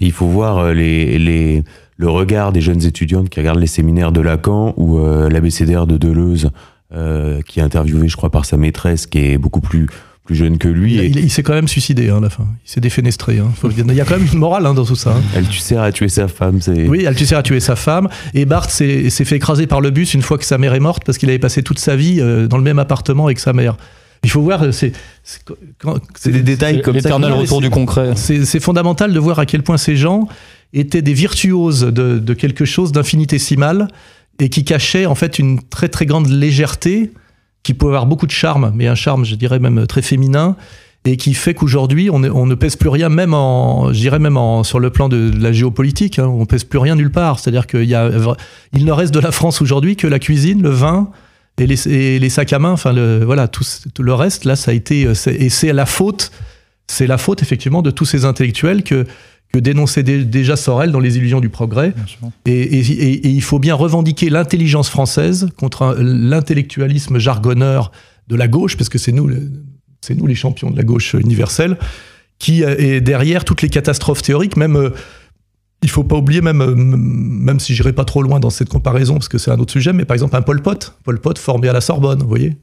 Il 0.00 0.12
faut 0.12 0.26
voir 0.26 0.72
les, 0.72 1.18
les, 1.18 1.62
le 1.96 2.08
regard 2.08 2.50
des 2.50 2.62
jeunes 2.62 2.82
étudiantes 2.84 3.28
qui 3.28 3.38
regardent 3.38 3.60
les 3.60 3.66
séminaires 3.66 4.10
de 4.10 4.22
Lacan 4.22 4.72
ou 4.78 4.98
l'ABCDR 5.28 5.86
de 5.86 5.98
Deleuze 5.98 6.50
euh, 6.94 7.40
qui 7.42 7.60
est 7.60 7.62
interviewé, 7.62 8.08
je 8.08 8.16
crois, 8.16 8.30
par 8.30 8.44
sa 8.44 8.56
maîtresse, 8.56 9.06
qui 9.06 9.18
est 9.18 9.38
beaucoup 9.38 9.60
plus 9.60 9.86
plus 10.24 10.36
jeune 10.36 10.58
que 10.58 10.68
lui. 10.68 10.94
Il, 10.94 11.30
s'est 11.30 11.42
quand 11.42 11.54
même 11.54 11.68
suicidé 11.68 12.08
hein, 12.08 12.18
à 12.18 12.20
la 12.20 12.30
fin. 12.30 12.46
Il 12.64 12.70
s'est 12.70 12.80
défenestré. 12.80 13.38
Hein. 13.38 13.50
Il 13.64 13.94
y 13.94 14.00
a 14.00 14.04
quand 14.04 14.16
même 14.16 14.28
une 14.32 14.38
morale 14.38 14.66
hein, 14.66 14.74
dans 14.74 14.84
tout 14.84 14.94
ça. 14.94 15.10
Hein. 15.16 15.22
Althusser 15.36 15.76
a 15.76 15.90
tué 15.90 16.08
sa 16.08 16.28
femme. 16.28 16.60
Oui, 16.86 17.06
Althusser 17.06 17.34
a 17.34 17.42
tué 17.42 17.58
sa 17.60 17.74
femme. 17.74 18.08
Et 18.32 18.44
Barthes 18.44 18.70
s'est 18.70 19.10
fait 19.10 19.36
écraser 19.36 19.66
par 19.66 19.80
le 19.80 19.90
bus 19.90 20.14
une 20.14 20.22
fois 20.22 20.38
que 20.38 20.44
sa 20.44 20.58
mère 20.58 20.74
est 20.74 20.80
morte 20.80 21.02
parce 21.04 21.18
qu'il 21.18 21.28
avait 21.28 21.40
passé 21.40 21.62
toute 21.62 21.80
sa 21.80 21.96
vie 21.96 22.18
euh, 22.20 22.46
dans 22.46 22.56
le 22.56 22.62
même 22.62 22.78
appartement 22.78 23.26
avec 23.26 23.40
sa 23.40 23.52
mère. 23.52 23.76
Il 24.24 24.30
faut 24.30 24.42
voir, 24.42 24.72
c'est 24.72 24.92
c'est 25.24 26.30
des 26.30 26.42
détails 26.42 26.80
comme 26.80 26.94
ça. 27.00 27.08
L'éternel 27.08 27.32
retour 27.32 27.60
du 27.60 27.70
concret. 27.70 28.12
C'est 28.14 28.60
fondamental 28.60 29.12
de 29.12 29.18
voir 29.18 29.40
à 29.40 29.46
quel 29.46 29.64
point 29.64 29.76
ces 29.76 29.96
gens 29.96 30.28
étaient 30.72 31.02
des 31.02 31.14
virtuoses 31.14 31.80
de, 31.80 32.20
de 32.20 32.34
quelque 32.34 32.64
chose 32.64 32.92
d'infinitésimal 32.92 33.88
et 34.42 34.48
qui 34.48 34.64
cachaient 34.64 35.06
en 35.06 35.14
fait 35.14 35.38
une 35.38 35.62
très 35.62 35.88
très 35.88 36.04
grande 36.04 36.28
légèreté 36.28 37.12
qui 37.62 37.74
pouvait 37.74 37.90
avoir 37.90 38.06
beaucoup 38.06 38.26
de 38.26 38.32
charme, 38.32 38.72
mais 38.74 38.88
un 38.88 38.96
charme, 38.96 39.24
je 39.24 39.36
dirais 39.36 39.60
même 39.60 39.86
très 39.86 40.02
féminin, 40.02 40.56
et 41.04 41.16
qui 41.16 41.32
fait 41.32 41.54
qu'aujourd'hui 41.54 42.10
on, 42.10 42.18
ne 42.18 42.54
pèse 42.56 42.74
plus 42.74 42.88
rien, 42.88 43.08
même 43.08 43.34
en, 43.34 43.92
je 43.92 44.00
dirais 44.00 44.18
même 44.18 44.36
en, 44.36 44.64
sur 44.64 44.80
le 44.80 44.90
plan 44.90 45.08
de, 45.08 45.30
la 45.38 45.52
géopolitique, 45.52 46.18
hein, 46.18 46.26
on 46.26 46.44
pèse 46.44 46.64
plus 46.64 46.80
rien 46.80 46.96
nulle 46.96 47.12
part. 47.12 47.38
C'est-à-dire 47.38 47.68
qu'il 47.68 47.88
il 48.72 48.84
ne 48.84 48.92
reste 48.92 49.14
de 49.14 49.20
la 49.20 49.30
France 49.30 49.62
aujourd'hui 49.62 49.94
que 49.94 50.08
la 50.08 50.18
cuisine, 50.18 50.60
le 50.60 50.70
vin, 50.70 51.10
et 51.58 51.66
les, 51.66 52.28
sacs 52.28 52.52
à 52.52 52.58
main, 52.58 52.72
enfin 52.72 52.92
voilà, 53.24 53.46
tout, 53.46 53.64
tout, 53.94 54.02
le 54.02 54.14
reste, 54.14 54.44
là, 54.44 54.56
ça 54.56 54.72
a 54.72 54.74
été, 54.74 55.02
et 55.02 55.48
c'est 55.50 55.72
la 55.72 55.86
faute, 55.86 56.32
c'est 56.88 57.06
la 57.06 57.18
faute 57.18 57.42
effectivement 57.42 57.82
de 57.82 57.92
tous 57.92 58.06
ces 58.06 58.24
intellectuels 58.24 58.82
que, 58.82 59.06
que 59.52 59.58
dénonçait 59.58 60.02
déjà 60.02 60.56
Sorel 60.56 60.92
dans 60.92 61.00
Les 61.00 61.18
Illusions 61.18 61.40
du 61.40 61.50
Progrès. 61.50 61.94
Et, 62.46 62.52
et, 62.52 62.80
et, 62.80 63.28
il 63.28 63.42
faut 63.42 63.58
bien 63.58 63.74
revendiquer 63.74 64.30
l'intelligence 64.30 64.88
française 64.88 65.48
contre 65.58 65.96
l'intellectualisme 65.98 67.18
jargonneur 67.18 67.92
de 68.28 68.36
la 68.36 68.48
gauche, 68.48 68.76
parce 68.76 68.88
que 68.88 68.98
c'est 68.98 69.12
nous, 69.12 69.30
c'est 70.00 70.14
nous 70.14 70.26
les 70.26 70.34
champions 70.34 70.70
de 70.70 70.76
la 70.76 70.84
gauche 70.84 71.14
universelle, 71.14 71.76
qui 72.38 72.62
est 72.62 73.00
derrière 73.00 73.44
toutes 73.44 73.62
les 73.62 73.68
catastrophes 73.68 74.22
théoriques, 74.22 74.56
même 74.56 74.92
il 75.82 75.90
faut 75.90 76.04
pas 76.04 76.16
oublier, 76.16 76.40
même, 76.40 76.62
euh, 76.62 76.74
même 76.74 77.60
si 77.60 77.74
j'irai 77.74 77.92
pas 77.92 78.04
trop 78.04 78.22
loin 78.22 78.40
dans 78.40 78.50
cette 78.50 78.68
comparaison, 78.68 79.14
parce 79.14 79.28
que 79.28 79.38
c'est 79.38 79.50
un 79.50 79.58
autre 79.58 79.72
sujet, 79.72 79.92
mais 79.92 80.04
par 80.04 80.14
exemple 80.14 80.36
un 80.36 80.42
Pol 80.42 80.62
Pot, 80.62 80.94
Pol 81.04 81.20
Pot 81.20 81.36
formé 81.38 81.68
à 81.68 81.72
la 81.72 81.80
Sorbonne, 81.80 82.20
vous 82.20 82.28
voyez 82.28 82.56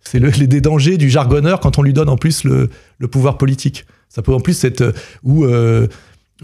C'est 0.00 0.18
le, 0.18 0.30
les 0.30 0.46
des 0.46 0.60
dangers 0.60 0.98
du 0.98 1.08
jargonneur 1.08 1.60
quand 1.60 1.78
on 1.78 1.82
lui 1.82 1.92
donne 1.92 2.08
en 2.08 2.16
plus 2.16 2.44
le, 2.44 2.68
le 2.98 3.08
pouvoir 3.08 3.38
politique. 3.38 3.86
Ça 4.08 4.22
peut 4.22 4.34
en 4.34 4.40
plus 4.40 4.64
être 4.64 4.80
euh, 4.80 4.92
euh, 5.26 5.86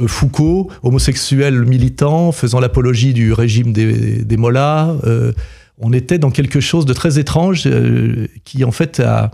Foucault, 0.06 0.70
homosexuel 0.82 1.64
militant, 1.64 2.32
faisant 2.32 2.60
l'apologie 2.60 3.12
du 3.12 3.32
régime 3.32 3.72
des, 3.72 4.24
des 4.24 4.36
Mollahs, 4.36 4.96
euh, 5.04 5.32
on 5.78 5.92
était 5.92 6.18
dans 6.18 6.30
quelque 6.30 6.60
chose 6.60 6.86
de 6.86 6.92
très 6.92 7.18
étrange 7.18 7.64
euh, 7.66 8.26
qui 8.44 8.64
en 8.64 8.72
fait 8.72 9.00
a, 9.00 9.30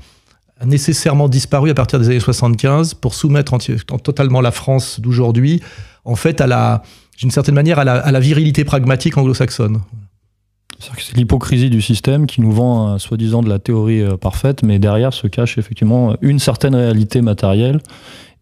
nécessairement 0.64 1.28
disparu 1.28 1.70
à 1.70 1.74
partir 1.74 1.98
des 1.98 2.08
années 2.08 2.20
75 2.20 2.92
pour 2.94 3.14
soumettre 3.14 3.56
totalement 4.02 4.42
la 4.42 4.50
France 4.50 5.00
d'aujourd'hui 5.00 5.62
en 6.04 6.16
fait 6.16 6.42
à 6.42 6.46
la, 6.46 6.82
d'une 7.18 7.30
certaine 7.30 7.54
manière, 7.54 7.78
à 7.78 7.84
la, 7.84 7.94
à 7.94 8.12
la 8.12 8.20
virilité 8.20 8.64
pragmatique 8.64 9.16
anglo-saxonne. 9.16 9.80
C'est 10.98 11.16
l'hypocrisie 11.16 11.68
du 11.68 11.82
système 11.82 12.26
qui 12.26 12.40
nous 12.40 12.52
vend, 12.52 12.94
euh, 12.94 12.98
soi-disant, 12.98 13.42
de 13.42 13.48
la 13.48 13.58
théorie 13.58 14.00
euh, 14.00 14.16
parfaite, 14.16 14.62
mais 14.62 14.78
derrière 14.78 15.12
se 15.12 15.26
cache 15.26 15.58
effectivement 15.58 16.16
une 16.22 16.38
certaine 16.38 16.74
réalité 16.74 17.20
matérielle. 17.20 17.80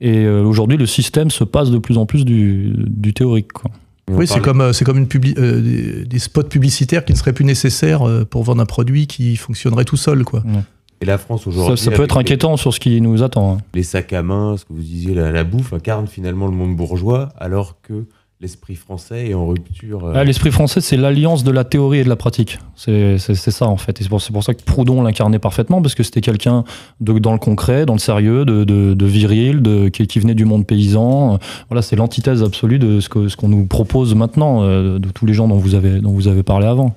Et 0.01 0.25
euh, 0.25 0.43
aujourd'hui, 0.43 0.77
le 0.77 0.87
système 0.87 1.31
se 1.31 1.45
passe 1.45 1.71
de 1.71 1.79
plus 1.79 1.99
en 1.99 2.07
plus 2.07 2.25
du, 2.25 2.73
du 2.77 3.13
théorique. 3.13 3.53
Quoi. 3.53 3.71
Oui, 4.11 4.27
c'est 4.27 4.41
comme, 4.41 4.73
c'est 4.73 4.85
comme 4.85 4.99
une 4.99 5.09
publi 5.09 5.35
euh, 5.37 5.61
des, 5.61 6.05
des, 6.07 6.19
spots 6.19 6.45
publicitaires 6.45 7.05
qui 7.05 7.13
ne 7.13 7.19
seraient 7.19 7.35
plus 7.35 7.45
nécessaires 7.45 8.03
pour 8.31 8.43
vendre 8.43 8.63
un 8.63 8.67
produit 8.67 9.07
qui 9.07 9.37
fonctionnerait 9.37 9.85
tout 9.85 9.99
seul. 9.99 10.25
Quoi. 10.25 10.41
Ouais. 10.47 10.63
Et 11.01 11.05
la 11.05 11.19
France 11.19 11.47
aujourd'hui. 11.47 11.77
Ça, 11.77 11.91
ça 11.91 11.97
peut 11.97 12.05
être 12.05 12.17
inquiétant 12.17 12.53
les, 12.53 12.57
sur 12.57 12.75
ce 12.75 12.81
qui 12.81 13.01
nous 13.01 13.23
attend. 13.23 13.55
Hein. 13.55 13.59
Les 13.75 13.83
sacs 13.83 14.13
à 14.13 14.23
main, 14.23 14.57
ce 14.57 14.65
que 14.65 14.73
vous 14.73 14.81
disiez, 14.81 15.15
la, 15.15 15.31
la 15.31 15.45
bouffe 15.45 15.73
incarne 15.73 16.07
finalement 16.07 16.47
le 16.47 16.53
monde 16.53 16.75
bourgeois, 16.75 17.29
alors 17.39 17.77
que 17.83 18.07
l'esprit 18.41 18.77
français 18.77 19.31
est 19.31 19.35
en 19.35 19.47
rupture. 19.47 20.07
Euh... 20.07 20.13
Ah, 20.15 20.25
l'esprit 20.25 20.53
français, 20.53 20.81
c'est 20.81 20.97
l'alliance 20.97 21.43
de 21.43 21.51
la 21.51 21.65
théorie 21.65 21.99
et 21.99 22.05
de 22.05 22.09
la 22.09 22.17
pratique. 22.17 22.59
C'est 22.77 23.19
ça, 23.19 23.67
en 23.67 23.77
fait. 23.77 24.01
Et 24.01 24.05
c'est 24.05 24.09
pour, 24.09 24.23
pour, 24.23 24.45
ça 24.45 24.55
que 24.55 24.63
Proudhon 24.63 25.03
l'incarnait 25.03 25.41
parfaitement, 25.41 25.83
parce 25.83 25.95
que 25.95 26.03
c'était 26.03 26.21
quelqu'un 26.21 26.65
dans 27.01 27.33
le 27.33 27.39
concret, 27.39 27.85
dans 27.85 27.95
le 27.95 27.99
sérieux, 27.99 28.45
de, 28.45 28.65
de, 28.65 28.95
de 28.95 29.07
viril, 29.07 29.63
de, 29.63 29.89
qui, 29.89 30.07
qui, 30.07 30.21
venait 30.21 30.35
du 30.35 30.45
monde 30.45 30.67
paysan. 30.67 31.39
Voilà, 31.69 31.83
c'est 31.83 31.97
l'antithèse 31.97 32.43
absolue 32.43 32.79
de 32.79 33.01
ce 33.01 33.09
qu'on 33.09 33.29
ce 33.29 33.37
qu'on 33.37 33.49
nous 33.49 33.67
propose 33.67 34.15
maintenant, 34.15 34.63
euh, 34.63 34.99
de 34.99 35.09
tous 35.11 35.27
les 35.27 35.35
gens 35.35 35.49
dont 35.49 35.57
vous 35.57 35.75
avez, 35.75 36.01
dont 36.01 36.13
vous 36.13 36.29
avez 36.29 36.43
parlé 36.43 36.67
avant. 36.67 36.95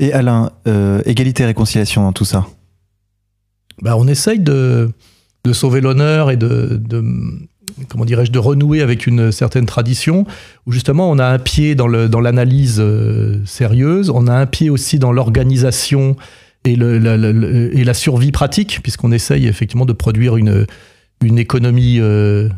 Et 0.00 0.12
Alain, 0.12 0.50
euh, 0.66 1.02
égalité 1.04 1.42
et 1.42 1.46
réconciliation 1.46 2.02
dans 2.02 2.12
tout 2.12 2.24
ça? 2.24 2.46
Bah, 3.82 3.94
on 3.96 4.08
essaye 4.08 4.40
de, 4.40 4.90
de 5.44 5.52
sauver 5.52 5.80
l'honneur 5.80 6.30
et 6.30 6.36
de, 6.36 6.80
de 6.82 7.04
comment 7.88 8.04
dirais-je, 8.04 8.32
de 8.32 8.38
renouer 8.38 8.82
avec 8.82 9.06
une 9.06 9.32
certaine 9.32 9.66
tradition, 9.66 10.26
où 10.66 10.72
justement 10.72 11.10
on 11.10 11.18
a 11.18 11.26
un 11.26 11.38
pied 11.38 11.74
dans 11.74 11.86
l'analyse 11.88 12.78
euh, 12.80 13.40
sérieuse, 13.44 14.10
on 14.10 14.26
a 14.26 14.34
un 14.34 14.46
pied 14.46 14.70
aussi 14.70 14.98
dans 14.98 15.12
l'organisation 15.12 16.16
et, 16.64 16.76
la, 16.76 17.94
survie 17.94 18.32
pratique, 18.32 18.80
puisqu'on 18.82 19.12
essaye 19.12 19.46
effectivement 19.46 19.86
de 19.86 19.92
produire 19.92 20.36
une, 20.36 20.66
euh, 21.22 22.48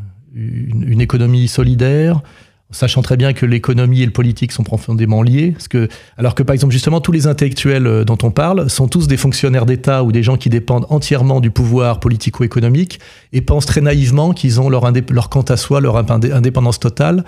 économie 0.99 1.49
solidaire, 1.49 2.23
sachant 2.71 3.03
très 3.03 3.16
bien 3.16 3.33
que 3.33 3.47
l'économie 3.47 4.03
et 4.03 4.07
le 4.07 4.12
politique 4.12 4.53
sont 4.53 4.62
profondément 4.62 5.23
liés, 5.23 5.53
parce 5.53 5.68
que, 5.68 5.89
alors 6.16 6.35
que 6.35 6.43
par 6.43 6.55
exemple 6.55 6.73
justement 6.73 7.01
tous 7.01 7.12
les 7.12 7.27
intellectuels 7.27 7.87
euh, 7.87 8.05
dont 8.05 8.18
on 8.23 8.31
parle 8.31 8.71
sont 8.71 8.89
tous 8.89 9.09
des 9.09 9.16
fonctionnaires 9.16 9.66
d'État 9.66 10.05
ou 10.05 10.12
des 10.12 10.23
gens 10.23 10.37
qui 10.37 10.49
dépendent 10.49 10.87
entièrement 10.89 11.41
du 11.41 11.51
pouvoir 11.51 12.01
politico-économique 12.01 13.01
et 13.33 13.41
pensent 13.41 13.66
très 13.66 13.81
naïvement 13.81 14.33
qu'ils 14.33 14.61
ont 14.61 14.68
leur, 14.68 14.91
leur 15.11 15.29
quant 15.29 15.43
à 15.43 15.57
soi, 15.57 15.81
leur 15.81 15.97
indépendance 15.97 16.79
totale, 16.79 17.25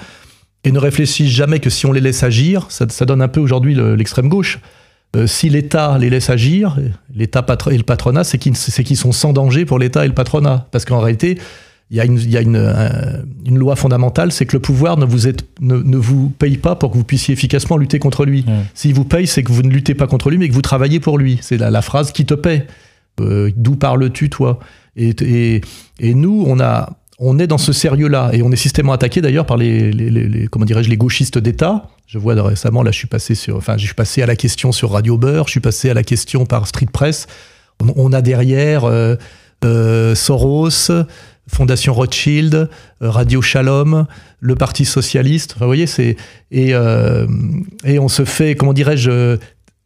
et 0.65 0.71
ne 0.71 0.79
réfléchissent 0.79 1.33
jamais 1.33 1.59
que 1.59 1.71
si 1.71 1.87
on 1.87 1.93
les 1.93 2.01
laisse 2.01 2.23
agir, 2.23 2.67
ça, 2.69 2.87
donne 3.05 3.21
un 3.21 3.29
peu 3.29 3.41
aujourd'hui 3.41 3.75
l'extrême 3.75 4.29
gauche. 4.29 4.61
Euh, 5.15 5.27
si 5.27 5.51
l'État 5.51 5.99
les 5.99 6.09
laisse 6.09 6.31
agir, 6.31 6.79
l'État 7.15 7.45
et 7.71 7.77
le 7.77 7.83
patronat, 7.83 8.25
c'est 8.25 8.39
qu'ils 8.39 8.55
qu 8.55 8.97
sont 8.97 9.13
sans 9.13 9.33
danger 9.33 9.65
pour 9.65 9.79
l'État 9.79 10.05
et 10.05 10.09
le 10.09 10.15
patronat, 10.15 10.69
parce 10.71 10.85
qu'en 10.85 11.01
réalité, 11.01 11.39
il 11.93 11.99
y 11.99 12.01
a 12.01 12.07
une, 12.07 12.19
il 12.19 12.31
y 12.31 12.39
a 12.39 12.41
une, 12.41 12.57
un, 12.57 13.23
une 13.45 13.59
loi 13.59 13.77
fondamentale, 13.77 14.33
c'est 14.33 14.47
que 14.47 14.57
le 14.57 14.61
pouvoir 14.61 14.97
ne 14.97 15.05
vous, 15.05 15.29
est, 15.29 15.45
ne, 15.61 15.77
ne, 15.77 15.99
vous 15.99 16.31
paye 16.31 16.57
pas 16.57 16.75
pour 16.75 16.91
que 16.91 16.97
vous 16.97 17.05
puissiez 17.05 17.35
efficacement 17.35 17.77
lutter 17.77 17.99
contre 17.99 18.25
lui. 18.25 18.47
Mmh. 18.47 18.53
S'il 18.73 18.95
vous 18.95 19.05
paye, 19.05 19.27
c'est 19.27 19.43
que 19.43 19.53
vous 19.53 19.63
ne 19.63 19.69
luttez 19.69 19.95
pas 19.95 20.07
contre 20.07 20.31
lui, 20.31 20.39
mais 20.39 20.49
que 20.49 20.55
vous 20.55 20.63
travaillez 20.63 21.01
pour 21.01 21.19
lui. 21.19 21.39
C'est 21.43 21.59
la, 21.59 21.71
la, 21.71 21.83
phrase 21.83 22.11
qui 22.11 22.25
te 22.25 22.33
paie. 22.33 22.67
Euh, 23.21 23.51
D'où 23.57 23.77
parles-tu, 23.77 24.31
toi? 24.31 24.59
Et, 24.97 25.11
et, 25.21 25.61
et, 26.01 26.15
nous, 26.15 26.45
on, 26.47 26.61
a, 26.61 26.97
on 27.19 27.39
est 27.39 27.47
dans 27.47 27.59
ce 27.59 27.75
sérieux-là, 27.75 28.31
et 28.33 28.41
on 28.41 28.51
est 28.51 28.57
systématiquement 28.57 28.95
attaqué 28.95 29.21
d'ailleurs 29.21 29.45
par 29.45 29.59
les, 29.59 29.93
les, 29.93 30.09
les 30.09 30.49
comment 30.49 30.65
dirais-je, 30.65 30.89
les 30.89 30.97
gauchistes 30.97 31.37
d'État. 31.37 31.91
Je 32.07 32.17
vois 32.17 32.43
récemment, 32.43 32.83
là, 32.83 32.91
je 32.91 32.97
suis 32.97 33.07
passé 33.07 33.35
sur, 33.35 33.57
enfin, 33.57 33.77
je 33.77 33.85
suis 33.85 33.95
passé 33.95 34.23
à 34.23 34.27
la 34.27 34.37
question 34.37 34.73
sur 34.73 34.93
Radio 34.93 35.19
Beurre, 35.19 35.47
je 35.47 35.53
suis 35.53 35.61
passé 35.61 35.91
à 35.91 35.95
la 35.95 36.05
question 36.05 36.47
par 36.47 36.67
Street 36.67 36.89
Press. 36.91 37.27
On, 37.83 37.93
on 37.97 38.13
a 38.15 38.23
derrière 38.23 38.85
euh, 38.87 39.17
euh, 39.65 40.15
Soros. 40.15 40.91
Fondation 41.49 41.93
Rothschild, 41.93 42.71
Radio 43.01 43.43
Shalom, 43.43 44.07
le 44.41 44.55
Parti 44.55 44.85
socialiste. 44.85 45.55
Enfin, 45.57 45.65
vous 45.65 45.69
voyez, 45.69 45.87
c'est 45.87 46.17
et 46.51 46.75
euh, 46.75 47.27
et 47.85 47.99
on 47.99 48.09
se 48.09 48.25
fait, 48.25 48.55
comment 48.55 48.73
dirais-je, 48.73 49.37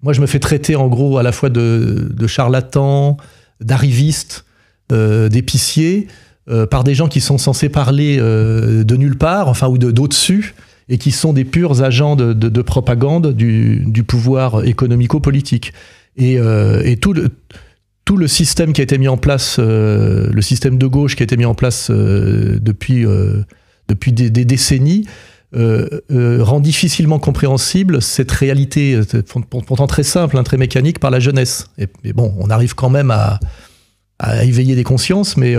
moi 0.03 0.13
je 0.13 0.21
me 0.21 0.27
fais 0.27 0.39
traiter 0.39 0.77
en 0.77 0.89
gros 0.89 1.19
à 1.19 1.23
la 1.23 1.33
fois 1.33 1.49
de, 1.49 2.09
de 2.11 2.27
charlatan, 2.27 3.17
d'arriviste, 3.61 4.45
euh, 4.93 5.29
d'épicier, 5.29 6.09
euh, 6.49 6.67
par 6.67 6.85
des 6.85 6.95
gens 6.95 7.09
qui 7.09 7.21
sont 7.21 7.39
censés 7.39 7.69
parler 7.69 8.19
euh, 8.21 8.85
de 8.85 8.97
nulle 8.97 9.17
part, 9.17 9.49
enfin 9.49 9.69
ou 9.69 9.79
de 9.79 9.91
d'au-dessus, 9.91 10.55
et 10.89 10.99
qui 10.99 11.11
sont 11.11 11.33
des 11.33 11.45
purs 11.45 11.83
agents 11.83 12.17
de, 12.17 12.33
de, 12.33 12.49
de 12.49 12.63
propagande 12.63 13.33
du, 13.33 13.83
du 13.87 14.05
pouvoir 14.05 14.65
économico-politique. 14.65 15.73
Et, 16.19 16.39
euh, 16.39 16.83
et 16.85 16.97
tout 16.97 17.13
le 17.13 17.29
tout 18.07 18.17
le 18.17 18.29
système 18.29 18.73
qui 18.73 18.81
a 18.81 18.85
été 18.85 18.97
mis 18.99 19.09
en 19.09 19.19
place, 19.19 19.57
euh, 19.59 20.31
le 20.33 20.41
système 20.41 20.79
de 20.79 20.87
gauche 20.87 21.17
qui 21.17 21.23
a 21.23 21.25
été 21.25 21.37
mis 21.37 21.45
en 21.45 21.55
place 21.55 21.91
euh, 21.91 22.59
depuis, 22.63 23.05
euh, 23.05 23.43
depuis 23.89 24.13
des, 24.13 24.31
décennies, 24.31 25.07
rend 25.53 26.61
difficilement 26.61 27.19
compréhensible 27.19 28.01
cette 28.01 28.31
réalité, 28.31 29.01
pourtant 29.51 29.87
très 29.87 30.05
simple, 30.05 30.39
hein, 30.39 30.45
très 30.45 30.57
mécanique, 30.57 31.01
par 31.01 31.11
la 31.11 31.19
jeunesse. 31.19 31.67
Et, 31.79 32.13
bon, 32.13 32.33
on 32.39 32.49
arrive 32.49 32.75
quand 32.75 32.91
même 32.91 33.11
à, 33.11 33.41
à 34.21 34.45
éveiller 34.45 34.77
des 34.77 34.85
consciences, 34.85 35.37
mais 35.37 35.57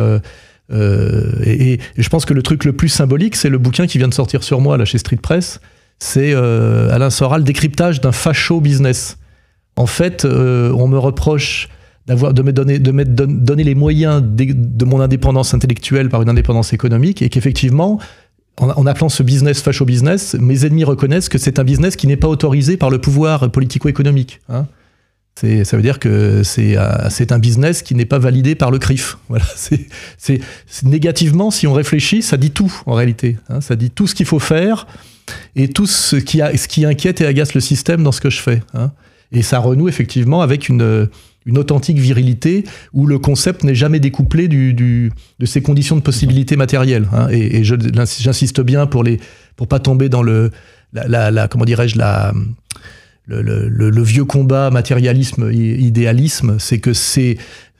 et, 0.72 1.80
je 1.98 2.10
pense 2.10 2.26
que 2.26 2.34
le 2.34 2.43
truc 2.43 2.64
le 2.64 2.74
plus 2.74 2.89
symbolique, 2.89 3.36
c'est 3.36 3.50
le 3.50 3.58
bouquin 3.58 3.88
qui 3.88 3.98
vient 3.98 4.08
de 4.08 4.14
sortir 4.14 4.43
sur 4.43 4.62
moi 4.62 4.84
chez 4.86 5.00
Street 5.00 5.18
Press. 5.18 5.60
C'est 6.00 6.34
Alain 6.34 7.10
Soral, 7.10 7.43
décryptage 7.43 8.00
d'un 8.00 8.14
facho 8.14 8.62
business. 8.62 9.18
En 9.76 9.88
fait, 9.88 10.26
on 10.26 10.88
me 10.88 10.98
reproche 10.98 11.70
d'avoir 12.08 12.34
de 12.34 12.41
me 12.41 12.51
donner 12.51 12.80
de 12.80 13.26
donner 13.26 13.64
les 13.64 13.76
moyens 13.76 14.24
de, 14.24 14.86
mon 14.86 15.01
indépendance 15.01 15.53
intellectuelle 15.53 16.10
par 16.10 16.22
une 16.22 16.30
indépendance 16.30 16.74
économique 16.74 17.22
et 17.22 17.30
qu'effectivement 17.30 17.99
en, 18.60 18.88
appelant 18.88 19.10
ce 19.10 19.22
business 19.24 19.62
facho 19.62 19.86
business 19.86 20.36
mes 20.39 20.66
ennemis 20.66 20.86
reconnaissent 20.86 21.30
que 21.30 21.38
c'est 21.38 21.60
un 21.60 21.64
business 21.64 21.95
qui 21.95 22.08
n'est 22.08 22.18
pas 22.18 22.28
autorisé 22.28 22.78
par 22.78 22.89
le 22.89 22.99
pouvoir 22.99 23.51
politico-économique 23.51 24.39
hein. 24.49 24.66
c'est 25.36 25.66
ça 25.66 25.76
veut 25.76 25.84
dire 25.84 25.99
que 25.99 26.43
c'est 26.43 26.78
euh, 26.78 27.10
c'est 27.10 27.32
un 27.32 27.39
business 27.39 27.82
qui 27.82 27.93
n'est 27.93 28.05
pas 28.05 28.20
validé 28.20 28.55
par 28.55 28.72
le 28.72 28.80
CRIF 28.80 29.18
voilà 29.28 29.45
c'est 29.55 30.41
négativement 30.84 31.51
si 31.51 31.68
on 31.68 31.74
réfléchit 31.74 32.22
ça 32.22 32.38
dit 32.38 32.51
tout 32.51 32.74
en 32.86 32.93
réalité 32.93 33.38
hein. 33.49 33.62
ça 33.62 33.76
dit 33.76 33.91
tout 33.91 34.08
ce 34.08 34.16
qu'il 34.16 34.26
faut 34.26 34.39
faire 34.39 34.88
et 35.58 35.68
tout 35.68 35.86
ce 35.86 36.16
qui 36.16 36.41
a 36.41 36.55
ce 36.55 36.70
qui 36.70 36.86
inquiète 36.86 37.20
et 37.20 37.26
agace 37.26 37.53
le 37.53 37.60
système 37.60 38.01
dans 38.01 38.14
ce 38.14 38.22
que 38.22 38.30
je 38.30 38.39
fais 38.39 38.64
hein. 38.74 38.91
Et 39.32 39.41
ça 39.41 39.60
renoue 39.60 39.89
effectivement 39.89 40.41
avec 40.41 40.70
une, 40.70 41.10
une 41.48 41.58
authentique 41.58 41.98
virilité 41.98 42.66
où 42.93 43.08
le 43.08 43.18
concept 43.18 43.64
n'est 43.64 43.74
jamais 43.74 44.00
découplé 44.00 44.48
du, 44.48 44.74
de 44.74 45.45
ses 45.45 45.62
conditions 45.64 45.95
de 45.95 46.02
possibilité 46.02 46.56
matérielle. 46.56 47.08
Hein. 47.14 47.30
Et, 47.32 47.64
j'insiste 47.64 48.62
bien 48.62 48.86
pour 48.86 49.04
les 49.04 49.20
pour 49.56 49.68
pas 49.68 49.80
tomber 49.80 50.10
dans 50.10 50.22
le 50.22 50.52
la, 50.93 51.48
comment 51.48 51.66
dirais-je 51.66 51.98
la 51.98 52.34
le, 53.28 54.04
vieux 54.04 54.26
combat 54.26 54.70
matérialisme 54.70 55.52
idéalisme, 55.52 56.58
c'est 56.60 56.80
que 56.80 56.93
c'est 56.93 57.38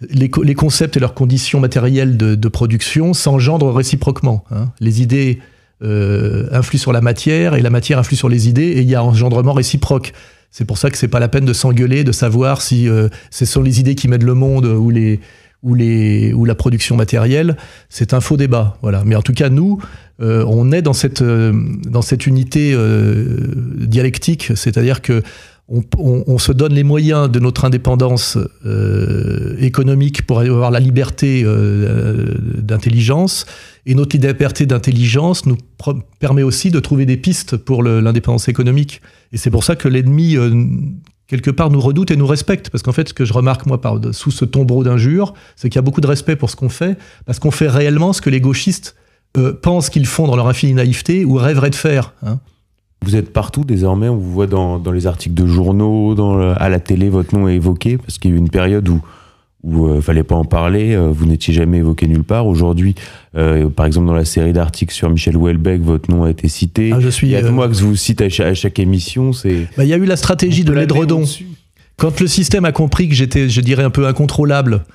les, 0.09 0.30
les, 0.43 0.55
concepts 0.55 0.97
et 0.97 0.99
leurs 0.99 1.13
conditions 1.13 1.59
matérielles 1.59 2.18
de, 2.18 2.36
de 2.36 2.47
production 2.49 3.13
s'engendrent 3.13 3.74
réciproquement. 3.74 4.43
Hein. 4.51 4.72
Les 4.80 5.01
idées 5.01 5.39
euh, 5.84 6.47
influent 6.51 6.80
sur 6.80 6.91
la 6.91 7.01
matière 7.01 7.53
et 7.53 7.61
la 7.61 7.70
matière 7.70 7.99
influe 7.99 8.15
sur 8.15 8.30
les 8.30 8.49
idées 8.49 8.63
et 8.63 8.82
il 8.82 8.89
y 8.89 8.95
a 8.95 9.03
engendrement 9.03 9.53
réciproque. 9.53 10.11
C'est 10.51 10.65
pour 10.65 10.77
ça 10.77 10.89
que 10.89 10.97
c'est 10.97 11.07
pas 11.07 11.19
la 11.19 11.27
peine 11.27 11.45
de 11.45 11.53
s'engueuler, 11.53 12.03
de 12.03 12.11
savoir 12.11 12.61
si 12.61 12.87
euh, 12.87 13.09
ce 13.29 13.45
sont 13.45 13.61
les 13.61 13.79
idées 13.79 13.95
qui 13.95 14.07
mènent 14.07 14.25
le 14.25 14.33
monde 14.33 14.65
ou 14.65 14.89
les 14.89 15.19
ou 15.63 15.73
les 15.73 16.33
ou 16.33 16.45
la 16.45 16.55
production 16.55 16.95
matérielle. 16.95 17.57
C'est 17.89 18.13
un 18.13 18.21
faux 18.21 18.37
débat, 18.37 18.77
voilà. 18.81 19.03
Mais 19.05 19.15
en 19.15 19.21
tout 19.21 19.33
cas, 19.33 19.49
nous, 19.49 19.79
euh, 20.21 20.45
on 20.47 20.71
est 20.71 20.81
dans 20.81 20.93
cette 20.93 21.21
euh, 21.21 21.53
dans 21.85 22.01
cette 22.01 22.27
unité 22.27 22.71
euh, 22.73 23.47
dialectique, 23.77 24.51
c'est-à-dire 24.55 25.01
que 25.01 25.23
on, 25.70 25.84
on, 25.97 26.24
on, 26.28 26.38
se 26.38 26.51
donne 26.51 26.74
les 26.74 26.84
moyens 26.84 27.30
de 27.30 27.39
notre 27.39 27.65
indépendance 27.65 28.38
euh, 28.65 29.55
économique 29.59 30.26
pour 30.26 30.39
avoir 30.39 30.72
la 30.72 30.80
liberté 30.80 31.43
euh, 31.45 32.36
d'intelligence. 32.57 33.45
Et 33.86 33.93
notre 33.93 34.15
liberté 34.15 34.65
d'intelligence 34.65 35.45
nous 35.45 35.57
permet 36.20 36.43
aussi 36.43 36.72
de 36.72 36.80
trouver 36.80 37.05
des 37.05 37.18
pistes 37.18 37.57
pour 37.57 37.84
l'indépendance 37.84 38.47
économique. 38.47 39.01
Et 39.34 39.38
c'est 39.38 39.51
pour 39.51 39.63
ça 39.63 39.76
que 39.76 39.89
l'ennemi, 39.89 40.38
euh, 40.38 40.65
quelque 41.28 41.51
part, 41.51 41.70
nous 41.70 41.82
redoute 41.82 42.11
et 42.11 42.15
nous 42.15 42.28
respecte. 42.28 42.70
Parce 42.70 42.82
qu'en 42.82 42.93
fait, 42.93 43.09
ce 43.09 43.13
que 43.13 43.26
je 43.26 43.34
remarque, 43.34 43.65
moi, 43.65 43.82
par, 43.82 43.99
sous 44.13 44.32
ce 44.32 44.45
tombereau 44.45 44.86
d'injures, 44.86 45.34
c'est 45.57 45.70
qu'il 45.70 45.78
y 45.78 45.80
a 45.80 45.84
beaucoup 45.84 46.01
de 46.01 46.07
respect 46.07 46.38
pour 46.38 46.49
ce 46.49 46.55
qu'on 46.55 46.70
fait, 46.70 46.97
parce 47.26 47.39
qu'on 47.39 47.51
fait 47.51 47.68
réellement 47.68 48.13
ce 48.13 48.22
que 48.22 48.30
les 48.30 48.39
gauchistes 48.41 48.95
euh, 49.38 49.53
pensent 49.53 49.89
qu'ils 49.89 50.05
font 50.05 50.28
dans 50.28 50.36
leur 50.36 50.47
infinie 50.47 50.74
naïveté 50.74 51.26
ou 51.26 51.36
rêveraient 51.36 51.70
de 51.70 51.76
faire. 51.76 52.13
Hein. 52.26 52.39
Vous 53.03 53.15
êtes 53.15 53.31
partout 53.31 53.63
désormais, 53.63 54.09
on 54.09 54.17
vous 54.17 54.31
voit 54.31 54.47
dans, 54.47 54.79
dans 54.79 54.91
les 54.91 55.07
articles 55.07 55.35
de 55.35 55.45
journaux, 55.45 56.15
dans 56.15 56.35
le, 56.35 56.61
à 56.61 56.69
la 56.69 56.79
télé, 56.79 57.09
votre 57.09 57.35
nom 57.37 57.47
est 57.47 57.55
évoqué, 57.55 57.97
parce 57.97 58.17
qu'il 58.17 58.31
y 58.31 58.33
a 58.33 58.37
eu 58.37 58.39
une 58.39 58.49
période 58.49 58.87
où 58.89 59.01
où 59.63 59.87
euh, 59.87 60.01
fallait 60.01 60.23
pas 60.23 60.35
en 60.35 60.45
parler, 60.45 60.95
euh, 60.95 61.09
vous 61.11 61.25
n'étiez 61.25 61.53
jamais 61.53 61.79
évoqué 61.79 62.07
nulle 62.07 62.23
part. 62.23 62.47
Aujourd'hui, 62.47 62.95
euh, 63.35 63.69
par 63.69 63.85
exemple 63.85 64.07
dans 64.07 64.13
la 64.13 64.23
série 64.23 64.53
d'articles 64.53 64.93
sur 64.93 65.09
Michel 65.09 65.35
Houellebecq, 65.35 65.81
votre 65.81 66.09
nom 66.09 66.23
a 66.23 66.29
été 66.29 66.47
cité. 66.47 66.91
Ah, 66.93 66.99
je 66.99 67.09
suis, 67.09 67.27
il 67.27 67.31
y 67.31 67.35
a 67.35 67.43
euh, 67.43 67.51
moi 67.51 67.67
que 67.67 67.73
je 67.73 67.83
vous 67.83 67.95
cite 67.95 68.21
à 68.21 68.29
chaque, 68.29 68.47
à 68.47 68.53
chaque 68.53 68.79
émission. 68.79 69.33
C'est. 69.33 69.67
Bah, 69.75 69.83
il 69.83 69.89
y 69.89 69.93
a 69.93 69.97
eu 69.97 70.05
la 70.05 70.15
stratégie 70.15 70.63
de 70.63 70.71
l'édredon. 70.73 71.23
Quand 71.97 72.19
le 72.19 72.27
système 72.27 72.65
a 72.65 72.71
compris 72.71 73.09
que 73.09 73.15
j'étais, 73.15 73.49
je 73.49 73.59
dirais, 73.59 73.83
un 73.83 73.89
peu 73.89 74.05
incontrôlable, 74.05 74.85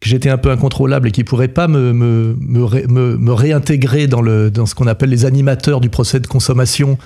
que 0.00 0.08
j'étais 0.08 0.28
un 0.28 0.38
peu 0.38 0.50
incontrôlable 0.50 1.08
et 1.08 1.10
qu'il 1.12 1.24
pourrait 1.24 1.48
pas 1.48 1.68
me, 1.68 1.92
me, 1.92 2.36
me, 2.40 2.64
ré, 2.64 2.86
me, 2.88 3.16
me 3.16 3.32
réintégrer 3.32 4.08
dans, 4.08 4.22
le, 4.22 4.50
dans 4.50 4.66
ce 4.66 4.74
qu'on 4.74 4.88
appelle 4.88 5.10
les 5.10 5.24
animateurs 5.24 5.80
du 5.80 5.88
procès 5.88 6.18
de 6.18 6.26
consommation, 6.26 6.98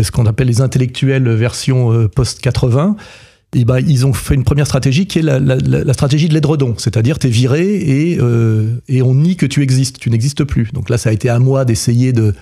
ce 0.00 0.10
qu'on 0.10 0.26
appelle 0.26 0.48
les 0.48 0.60
intellectuels 0.60 1.28
version 1.28 1.92
euh, 1.92 2.08
post-80, 2.08 2.96
et 3.54 3.64
ben, 3.64 3.80
ils 3.80 4.06
ont 4.06 4.12
fait 4.12 4.34
une 4.34 4.44
première 4.44 4.66
stratégie 4.66 5.06
qui 5.06 5.18
est 5.18 5.22
la, 5.22 5.92
stratégie 5.92 6.28
de 6.28 6.34
l'édredon, 6.34 6.74
c'est-à-dire 6.78 7.18
tu 7.18 7.26
es 7.26 7.30
viré 7.30 7.64
et, 7.64 8.18
euh, 8.20 8.80
et 8.88 9.02
on 9.02 9.14
nie 9.14 9.36
que 9.36 9.46
tu 9.46 9.62
existes, 9.62 9.98
tu 9.98 10.08
n'existes 10.10 10.44
plus. 10.44 10.70
Donc 10.72 10.88
là, 10.88 10.98
ça 10.98 11.10
a 11.10 11.12
été 11.12 11.28
à 11.28 11.38
moi 11.40 11.64
d'essayer 11.64 12.12
de, 12.12 12.32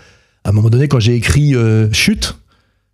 à 0.44 0.50
un 0.50 0.52
moment 0.52 0.68
donné, 0.68 0.86
quand 0.86 1.00
j'ai 1.00 1.14
écrit 1.14 1.54
euh, 1.54 1.90
Chute, 1.92 2.38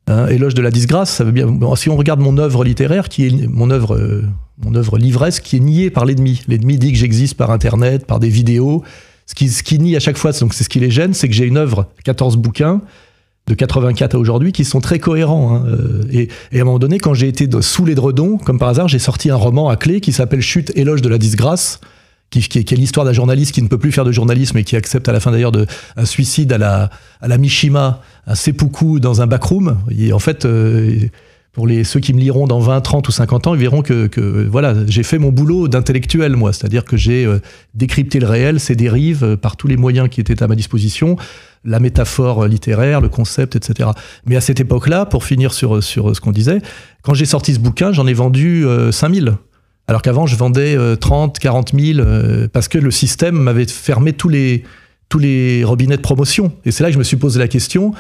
hein, 0.07 0.29
éloge 0.29 0.55
de 0.55 0.63
la 0.63 0.71
disgrâce, 0.71 1.11
ça 1.11 1.25
veut 1.25 1.33
bien. 1.33 1.49
Si 1.75 1.89
on 1.89 1.97
regarde 1.97 2.21
mon 2.21 2.39
œuvre 2.39 2.65
littéraire, 2.65 3.09
qui 3.09 3.27
est 3.27 3.49
mon 3.49 3.71
œuvre, 3.71 3.97
euh, 3.97 4.23
mon 4.63 4.77
œuvre 4.77 4.97
livresque, 4.97 5.43
qui 5.43 5.57
est 5.57 5.61
niée 5.61 5.91
par 5.91 6.05
l'ennemi. 6.05 6.43
L'ennemi 6.47 6.79
dit 6.79 6.93
que 6.93 6.99
j'existe 6.99 7.37
par 7.37 7.51
Internet, 7.51 8.07
par 8.07 8.21
des 8.21 8.29
vidéos. 8.29 8.85
Ce 9.27 9.35
qui, 9.35 9.49
ce 9.49 9.65
qui 9.65 9.81
nie 9.81 9.97
à 9.97 10.01
chaque 10.01 10.19
fois, 10.19 10.31
donc 10.33 10.55
c'est 10.55 10.63
ce 10.63 10.69
qui 10.69 10.79
les 10.79 10.91
gêne, 10.91 11.15
c'est 11.15 11.29
que 11.29 11.35
j'ai 11.35 11.47
une 11.47 11.57
œuvre, 11.57 11.89
14 12.05 12.37
bouquins, 12.37 12.83
de 13.47 13.55
84 13.55 14.15
à 14.15 14.19
aujourd'hui 14.19 14.53
qui 14.53 14.65
sont 14.65 14.81
très 14.81 14.99
cohérents. 14.99 15.57
Hein. 15.57 15.65
Et, 16.11 16.29
et, 16.53 16.59
à 16.59 16.63
un 16.63 16.65
moment 16.65 16.79
donné, 16.79 16.99
quand 16.99 17.15
j'ai 17.15 17.29
été 17.29 17.49
sous 17.61 17.85
l'édredon, 17.85 18.39
comme 18.39 18.59
par 18.59 18.69
hasard, 18.69 18.89
j'ai 18.89 18.99
sorti 18.99 19.31
un 19.31 19.37
roman 19.37 19.69
à 19.69 19.77
clé 19.77 20.01
qui 20.01 20.13
s'appelle 20.13 20.41
Chute, 20.41 20.73
éloge 20.77 21.03
de 21.03 21.09
la 21.09 21.19
disgrâce, 21.19 21.81
qui, 22.31 22.65
qui 22.65 22.75
est 22.75 22.77
l'histoire 22.77 23.07
d'un 23.07 23.13
journaliste 23.13 23.53
qui 23.53 23.63
ne 23.63 23.69
peut 23.69 23.79
plus 23.79 23.93
faire 23.93 24.05
de 24.05 24.13
journalisme 24.13 24.57
et 24.59 24.65
qui 24.65 24.77
accepte 24.77 25.09
à 25.09 25.13
la 25.13 25.21
fin 25.21 25.31
d'ailleurs 25.31 25.53
un 25.97 26.05
suicide 26.05 26.53
à 26.53 26.59
la, 26.59 26.91
à 27.21 27.29
la 27.29 27.39
Mishima, 27.39 28.01
un 28.27 28.35
seppuku 28.35 28.99
dans 28.99 29.23
un 29.23 29.27
backroom. 29.27 29.79
Et 29.97 30.13
en 30.13 30.19
fait, 30.19 30.45
euh, 30.45 31.09
pour 31.55 31.67
les, 31.67 31.85
ceux 31.85 32.01
qui 32.01 32.13
me 32.13 32.21
liront 32.21 32.47
dans 32.47 32.59
20, 32.59 32.81
30 32.83 33.09
ou 33.09 33.13
50 33.13 33.47
ans, 33.47 33.55
ils 33.55 33.61
verront 33.61 33.81
que, 33.81 34.07
que 34.09 34.47
voilà, 34.51 34.75
j'ai 34.87 35.03
fait 35.03 35.19
mon 35.19 35.31
boulot 35.31 35.69
d'intellectuel, 35.69 36.37
moi. 36.37 36.53
C'est-à-dire 36.53 36.85
que 36.85 36.97
j'ai 36.97 37.25
euh, 37.25 37.39
décrypté 37.73 38.21
le 38.21 38.27
réel, 38.27 38.61
ses 38.61 38.77
dérives, 38.77 39.25
euh, 39.25 39.37
par 39.37 39.57
tous 39.57 39.69
les 39.69 39.77
moyens 39.77 40.09
qui 40.11 40.21
étaient 40.21 40.43
à 40.43 40.49
ma 40.49 40.57
disposition 40.57 41.17
la 41.65 41.81
métaphore 41.81 42.47
littéraire, 42.47 43.01
le 43.01 43.09
concept, 43.09 43.57
etc. 43.57 43.91
Mais 44.27 44.37
à 44.37 44.41
cette 44.41 44.61
époque-là, 44.61 45.07
pour 45.07 45.25
finir 45.25 45.53
sur, 45.53 45.83
sur 45.83 46.15
ce 46.15 46.21
qu'on 46.21 46.33
disait, 46.33 46.61
quand 47.03 47.15
j'ai 47.15 47.25
sorti 47.25 47.55
ce 47.55 47.59
bouquin, 47.59 47.93
j'en 47.93 48.07
ai 48.07 48.13
vendu 48.13 48.67
euh, 48.67 48.93
5000. 48.93 49.35
Alors 49.87 50.03
qu'avant, 50.03 50.27
je 50.27 50.37
vendais 50.37 50.77
euh, 50.77 50.97
30, 50.97 51.39
40 51.39 51.73
000, 51.79 51.99
euh, 52.01 52.49
parce 52.53 52.69
que 52.69 52.79
le 52.79 52.91
système 52.91 53.37
m'avait 53.37 53.67
fermé 53.67 54.13
tous 54.13 54.29
les, 54.29 54.65
tous 55.09 55.19
les 55.19 55.65
robinets 55.65 55.97
de 55.97 56.03
promotion. 56.03 56.53
Et 56.65 56.71
c'est 56.71 56.83
là 56.83 56.91
que 56.91 56.95
je 56.95 56.99
me 56.99 57.05
suis 57.05 57.17
posé 57.17 57.39
la 57.39 57.49
question. 57.49 57.93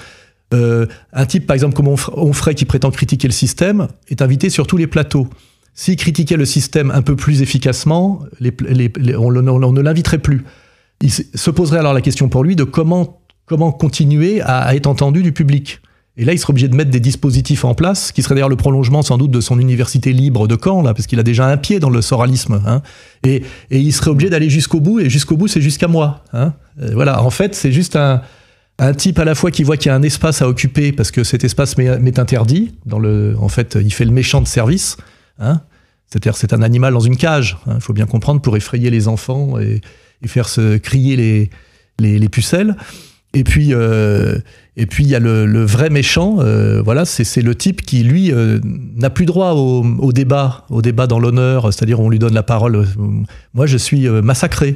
Euh, 0.53 0.86
un 1.12 1.26
type, 1.26 1.47
par 1.47 1.55
exemple, 1.55 1.74
comme 1.74 1.88
Onfray, 1.88 2.55
qui 2.55 2.64
prétend 2.64 2.90
critiquer 2.90 3.28
le 3.28 3.32
système, 3.32 3.88
est 4.09 4.22
invité 4.22 4.51
sur 4.51 4.66
tous 4.66 4.76
les 4.76 4.86
plateaux. 4.86 5.28
S'il 5.74 5.97
critiquait 5.97 6.36
le 6.36 6.45
système 6.45 6.90
un 6.92 7.03
peu 7.03 7.16
plus 7.16 7.42
efficacement, 7.42 8.20
on, 8.40 9.32
ne 9.32 9.80
l'inviterait 9.80 10.18
plus. 10.18 10.45
Il 11.01 11.11
se 11.11 11.51
poserait 11.51 11.80
alors 11.80 11.95
la 11.95 12.01
question 12.01 12.28
pour 12.28 12.45
lui 12.45 12.55
de 12.55 12.64
comment 12.64 13.18
continuer 13.72 14.40
à, 14.42 14.74
être 14.76 14.86
entendu 14.86 15.22
du 15.22 15.32
public. 15.32 15.80
Et 16.16 16.24
là, 16.24 16.32
il 16.32 16.38
serait 16.38 16.53
obligé 16.53 16.68
de 16.68 16.76
mettre 16.76 16.92
des 16.92 17.01
dispositifs 17.01 17.64
en 17.64 17.74
place, 17.74 18.12
qui 18.12 18.22
serait 18.22 18.36
d'ailleurs 18.36 18.49
le 18.49 18.55
prolongement 18.55 19.03
sans 19.03 19.18
doute 19.18 19.32
de 19.32 19.40
son 19.40 19.59
université 19.59 20.12
libre 20.12 20.47
de 20.47 20.57
Caen, 20.62 20.82
là, 20.82 20.95
parce 20.95 21.09
qu'il 21.09 21.18
a 21.18 21.24
déjà 21.24 21.47
un 21.49 21.57
pied 21.57 21.80
dans 21.80 21.90
le 21.90 22.03
soralisme. 22.03 22.62
Hein. 22.64 22.82
Et, 23.24 23.42
et, 23.72 23.80
il 23.80 23.92
serait 23.92 24.12
obligé 24.12 24.30
d'aller 24.30 24.49
jusqu'au 24.49 24.78
bout, 24.78 25.01
et 25.01 25.11
jusqu'au 25.11 25.36
bout, 25.36 25.49
c'est 25.49 25.61
jusqu'à 25.61 25.88
moi. 25.88 26.22
Hein. 26.32 26.53
Euh, 26.80 26.90
voilà, 26.95 27.20
en 27.20 27.30
fait, 27.30 27.57
c'est 27.57 27.72
juste 27.72 27.97
un, 27.97 28.22
un 28.78 28.92
type 28.92 29.18
à 29.18 29.24
la 29.24 29.34
fois 29.34 29.50
qui 29.50 29.62
voit 29.62 29.76
qu'il 29.76 29.90
y 29.90 29.92
a 29.92 29.94
un 29.94 30.02
espace 30.02 30.42
à 30.42 30.48
occuper, 30.48 30.92
parce 30.92 31.10
que 31.10 31.22
cet 31.24 31.44
espace 31.44 31.76
m'est 31.78 32.18
interdit. 32.18 32.74
En 32.90 33.48
fait, 33.48 33.78
il 33.80 33.92
fait 33.92 34.04
le 34.04 34.10
méchant 34.10 34.40
de 34.40 34.48
service. 34.48 34.96
Hein. 35.38 35.60
C'est-à-dire, 36.08 36.36
c'est 36.36 36.52
un 36.52 36.62
animal 36.62 36.92
dans 36.92 37.00
une 37.00 37.16
cage. 37.16 37.56
Il 37.66 37.80
faut 37.80 37.92
bien 37.92 38.06
comprendre 38.06 38.40
pour 38.40 38.56
effrayer 38.56 38.90
les 38.90 39.08
enfants 39.08 39.58
et, 39.58 39.80
faire 40.26 40.48
se 40.48 40.78
crier 40.78 41.16
les, 41.16 41.50
les, 41.98 42.18
les 42.18 42.28
pucelles. 42.30 42.76
Et 43.34 43.42
puis, 43.42 43.74
euh, 43.74 44.38
et 44.76 44.86
puis 44.86 45.04
il 45.04 45.10
y 45.10 45.14
a 45.14 45.18
le, 45.18 45.64
vrai 45.64 45.90
méchant. 45.90 46.36
Euh, 46.38 46.80
voilà, 46.82 47.04
c'est 47.04 47.42
le 47.42 47.54
type 47.54 47.82
qui 47.82 48.04
lui 48.04 48.32
euh, 48.32 48.60
n'a 48.64 49.10
plus 49.10 49.26
droit 49.26 49.52
au, 49.52 49.84
au, 49.84 50.12
débat, 50.12 50.64
au 50.70 50.82
débat 50.82 51.06
dans 51.06 51.18
l'honneur. 51.18 51.72
C'est-à-dire 51.72 52.00
on 52.00 52.08
lui 52.08 52.18
donne 52.18 52.34
la 52.34 52.44
parole. 52.44 52.86
Moi, 53.52 53.66
je 53.66 53.76
suis 53.76 54.08
massacré, 54.08 54.74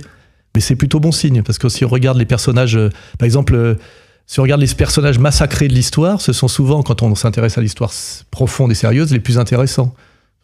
mais 0.54 0.60
c'est 0.60 0.76
plutôt 0.76 1.00
bon 1.00 1.12
signe 1.12 1.42
parce 1.42 1.58
que 1.58 1.68
si 1.68 1.84
on 1.84 1.88
regarde 1.88 2.18
les 2.18 2.26
personnages, 2.26 2.78
par 3.18 3.26
exemple. 3.26 3.76
Si 4.30 4.40
on 4.40 4.42
regarde 4.42 4.60
les 4.60 4.66
personnages 4.66 5.18
massacrés 5.18 5.68
de 5.68 5.72
l'histoire, 5.72 6.20
ce 6.20 6.34
sont 6.34 6.48
souvent, 6.48 6.82
quand 6.82 7.00
on 7.00 7.14
s'intéresse 7.14 7.56
à 7.56 7.62
l'histoire 7.62 7.90
profonde 8.30 8.70
et 8.70 8.74
sérieuse, 8.74 9.10
les 9.10 9.20
plus 9.20 9.38
intéressants. 9.38 9.94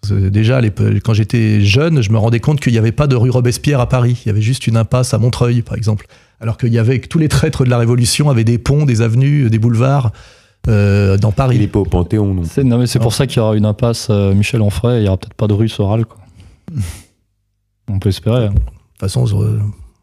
Déjà, 0.08 0.58
les, 0.62 0.72
quand 1.04 1.12
j'étais 1.12 1.60
jeune, 1.60 2.00
je 2.00 2.10
me 2.10 2.16
rendais 2.16 2.40
compte 2.40 2.60
qu'il 2.60 2.72
n'y 2.72 2.78
avait 2.78 2.92
pas 2.92 3.06
de 3.06 3.14
rue 3.14 3.28
Robespierre 3.28 3.80
à 3.80 3.88
Paris. 3.90 4.22
Il 4.24 4.28
y 4.28 4.30
avait 4.30 4.40
juste 4.40 4.66
une 4.66 4.78
impasse 4.78 5.12
à 5.12 5.18
Montreuil, 5.18 5.60
par 5.60 5.76
exemple 5.76 6.06
alors 6.44 6.58
qu'il 6.58 6.72
y 6.72 6.78
avait 6.78 6.98
tous 6.98 7.18
les 7.18 7.28
traîtres 7.28 7.64
de 7.64 7.70
la 7.70 7.78
Révolution 7.78 8.28
avaient 8.28 8.44
des 8.44 8.58
ponts, 8.58 8.84
des 8.84 9.00
avenues, 9.00 9.48
des 9.50 9.58
boulevards. 9.58 10.12
Euh, 10.66 11.18
dans 11.18 11.30
Paris. 11.30 11.56
Il 11.56 11.60
n'est 11.60 11.68
pas 11.68 11.80
au 11.80 11.84
Panthéon, 11.84 12.32
non. 12.32 12.42
C'est, 12.44 12.64
non, 12.64 12.78
mais 12.78 12.86
c'est 12.86 12.98
non. 12.98 13.02
pour 13.02 13.12
ça 13.12 13.26
qu'il 13.26 13.36
y 13.36 13.40
aura 13.40 13.54
une 13.54 13.66
impasse 13.66 14.06
euh, 14.08 14.32
Michel 14.32 14.62
Onfray, 14.62 15.00
il 15.00 15.02
n'y 15.02 15.08
aura 15.08 15.18
peut-être 15.18 15.34
pas 15.34 15.46
de 15.46 15.52
rue 15.52 15.68
Soral. 15.68 16.06
Quoi. 16.06 16.18
On 17.90 17.98
peut 17.98 18.08
espérer. 18.08 18.46
Hein. 18.46 18.54
De 18.54 18.54
toute 18.54 19.00
façon, 19.00 19.26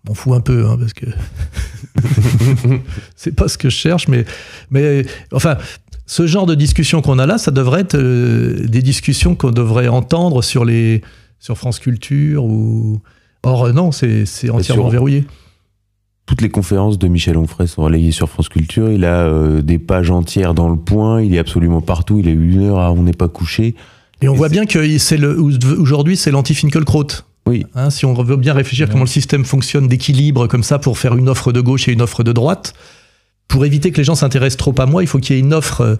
m'en 0.07 0.13
fous 0.13 0.33
un 0.33 0.41
peu, 0.41 0.65
hein, 0.67 0.77
parce 0.79 0.93
que 0.93 1.05
c'est 3.15 3.35
pas 3.35 3.47
ce 3.47 3.57
que 3.57 3.69
je 3.69 3.75
cherche, 3.75 4.07
mais, 4.07 4.25
mais 4.69 5.05
enfin, 5.31 5.57
ce 6.05 6.27
genre 6.27 6.45
de 6.45 6.55
discussion 6.55 7.01
qu'on 7.01 7.19
a 7.19 7.25
là, 7.25 7.37
ça 7.37 7.51
devrait 7.51 7.81
être 7.81 7.95
euh, 7.95 8.65
des 8.67 8.81
discussions 8.81 9.35
qu'on 9.35 9.51
devrait 9.51 9.87
entendre 9.87 10.41
sur, 10.41 10.65
les, 10.65 11.01
sur 11.39 11.57
France 11.57 11.79
Culture 11.79 12.43
ou. 12.43 12.99
Or, 13.43 13.73
non, 13.73 13.91
c'est, 13.91 14.25
c'est 14.25 14.49
entièrement 14.51 14.89
verrouillé 14.89 15.25
toutes 16.31 16.41
les 16.41 16.49
conférences 16.49 16.97
de 16.97 17.09
Michel 17.09 17.35
Onfray 17.35 17.67
sont 17.67 17.81
relayées 17.81 18.11
sur 18.13 18.29
France 18.29 18.47
Culture. 18.47 18.89
Il 18.89 19.03
a 19.03 19.25
euh, 19.25 19.61
des 19.61 19.77
pages 19.77 20.11
entières 20.11 20.53
dans 20.53 20.69
le 20.69 20.77
point. 20.77 21.21
Il 21.21 21.35
est 21.35 21.39
absolument 21.39 21.81
partout. 21.81 22.19
Il 22.19 22.29
est 22.29 22.33
une 22.33 22.63
heure 22.63 22.79
à 22.79 22.93
On 22.93 23.03
n'est 23.03 23.11
pas 23.11 23.27
couché. 23.27 23.75
Et 24.21 24.29
on 24.29 24.33
Et 24.33 24.37
voit 24.37 24.47
bien 24.47 24.65
que 24.65 24.79
aujourd'hui, 25.77 26.15
c'est 26.15 26.31
l'anti-Finkelkraut. 26.31 27.25
Oui. 27.51 27.65
Hein, 27.75 27.89
si 27.89 28.05
on 28.05 28.13
veut 28.13 28.37
bien 28.37 28.53
réfléchir 28.53 28.89
comment 28.89 29.03
le 29.03 29.09
système 29.09 29.45
fonctionne 29.45 29.87
d'équilibre 29.87 30.47
comme 30.47 30.63
ça 30.63 30.79
pour 30.79 30.97
faire 30.97 31.15
une 31.15 31.29
offre 31.29 31.51
de 31.51 31.61
gauche 31.61 31.87
et 31.87 31.91
une 31.91 32.01
offre 32.01 32.23
de 32.23 32.31
droite, 32.31 32.73
pour 33.47 33.65
éviter 33.65 33.91
que 33.91 33.97
les 33.97 34.03
gens 34.03 34.15
s'intéressent 34.15 34.57
trop 34.57 34.75
à 34.79 34.85
moi, 34.85 35.03
il 35.03 35.07
faut 35.07 35.19
qu'il 35.19 35.35
y 35.35 35.39
ait 35.39 35.41
une 35.41 35.53
offre 35.53 35.99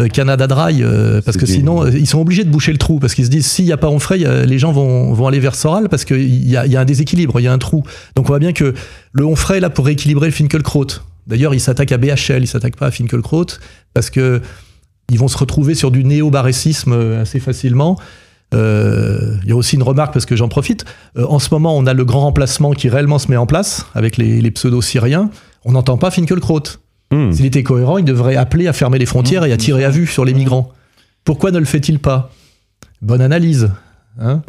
euh, 0.00 0.08
Canada 0.08 0.46
Dry, 0.46 0.82
euh, 0.82 1.20
parce 1.22 1.36
que 1.36 1.46
sinon, 1.46 1.84
euh, 1.84 1.90
ils 1.90 2.06
sont 2.06 2.20
obligés 2.20 2.44
de 2.44 2.50
boucher 2.50 2.72
le 2.72 2.78
trou, 2.78 2.98
parce 2.98 3.14
qu'ils 3.14 3.26
se 3.26 3.30
disent, 3.30 3.46
s'il 3.46 3.66
n'y 3.66 3.72
a 3.72 3.76
pas 3.76 3.88
Onfray, 3.88 4.26
les 4.46 4.58
gens 4.58 4.72
vont, 4.72 5.12
vont 5.12 5.26
aller 5.26 5.40
vers 5.40 5.54
Soral, 5.54 5.88
parce 5.88 6.04
qu'il 6.04 6.22
y 6.22 6.50
y 6.50 6.56
a 6.56 6.80
un 6.80 6.84
déséquilibre, 6.84 7.38
il 7.40 7.44
y 7.44 7.48
a 7.48 7.52
un 7.52 7.58
trou. 7.58 7.82
Donc 8.14 8.26
on 8.26 8.28
voit 8.28 8.38
bien 8.38 8.52
que 8.52 8.74
le 9.12 9.24
Onfray, 9.24 9.60
là, 9.60 9.70
pour 9.70 9.86
rééquilibrer 9.86 10.26
le 10.26 10.32
Finkelkraut, 10.32 10.86
d'ailleurs, 11.26 11.54
il 11.54 11.60
s'attaque 11.60 11.92
à 11.92 11.98
BHL, 11.98 12.42
il 12.42 12.46
s'attaque 12.46 12.76
pas 12.76 12.86
à 12.86 12.90
Finkelkraut, 12.90 13.58
parce 13.92 14.10
que 14.10 14.40
ils 15.10 15.18
vont 15.18 15.28
se 15.28 15.38
retrouver 15.38 15.74
sur 15.74 15.90
du 15.90 16.04
néo-barécisme 16.04 16.92
euh, 16.92 17.22
assez 17.22 17.40
facilement. 17.40 17.98
Euh, 18.54 19.36
Il 19.42 19.48
y 19.48 19.52
a 19.52 19.56
aussi 19.56 19.76
une 19.76 19.82
remarque, 19.82 20.12
parce 20.12 20.26
que 20.26 20.36
j'en 20.36 20.48
profite. 20.48 20.84
Euh, 21.18 21.24
en 21.28 21.38
ce 21.38 21.48
moment, 21.52 21.76
on 21.76 21.86
a 21.86 21.94
le 21.94 22.04
grand 22.04 22.20
remplacement 22.20 22.72
qui 22.72 22.88
réellement 22.88 23.18
se 23.18 23.28
met 23.30 23.36
en 23.36 23.46
place, 23.46 23.86
avec 23.94 24.16
les, 24.16 24.40
les 24.40 24.50
pseudo-syriens. 24.50 25.30
On 25.64 25.72
n'entend 25.72 25.96
pas 25.98 26.10
Finkelkraut. 26.10 26.62
Hmm. 27.12 27.32
S'il 27.32 27.44
était 27.46 27.62
cohérent, 27.62 27.98
il 27.98 28.04
devrait 28.04 28.36
appeler 28.36 28.66
à 28.68 28.72
fermer 28.72 28.98
les 28.98 29.06
frontières 29.06 29.44
et 29.44 29.52
à 29.52 29.56
tirer 29.56 29.84
à 29.84 29.90
vue 29.90 30.06
sur 30.06 30.24
les 30.24 30.34
migrants. 30.34 30.70
Pourquoi 31.24 31.50
ne 31.50 31.58
le 31.58 31.64
fait-il 31.64 31.98
pas? 31.98 32.30
Bonne 33.02 33.20
analyse. 33.20 33.70
hein 34.18 34.42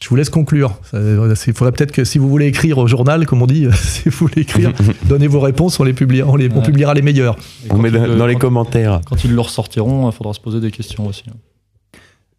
Je 0.00 0.08
vous 0.08 0.16
laisse 0.16 0.28
conclure. 0.30 0.78
Il 0.94 1.52
faudrait 1.54 1.72
peut-être 1.72 1.92
que 1.92 2.04
si 2.04 2.18
vous 2.18 2.28
voulez 2.28 2.46
écrire 2.46 2.78
au 2.78 2.86
journal, 2.86 3.24
comme 3.26 3.40
on 3.42 3.46
dit, 3.46 3.66
si 3.74 4.08
vous 4.08 4.26
voulez 4.28 4.42
écrire, 4.42 4.72
donnez 5.04 5.26
vos 5.26 5.40
réponses, 5.40 5.78
on 5.80 5.84
les 5.84 5.92
publiera, 5.94 6.28
on, 6.30 6.36
les- 6.36 6.50
on 6.50 6.56
Ouais. 6.56 6.62
publiera 6.62 6.92
les 6.94 7.02
meilleures. 7.02 7.36
Et 7.66 7.72
On 7.72 7.78
met 7.78 7.90
dans, 7.90 8.04
le- 8.06 8.16
dans 8.16 8.26
les 8.26 8.34
quand- 8.34 8.40
commentaires. 8.40 9.00
Quand 9.06 9.24
ils 9.24 9.32
le 9.32 9.40
ressortiront, 9.40 10.08
il 10.10 10.12
faudra 10.14 10.32
se 10.34 10.40
poser 10.40 10.60
des 10.60 10.70
questions 10.70 11.06
aussi. 11.06 11.24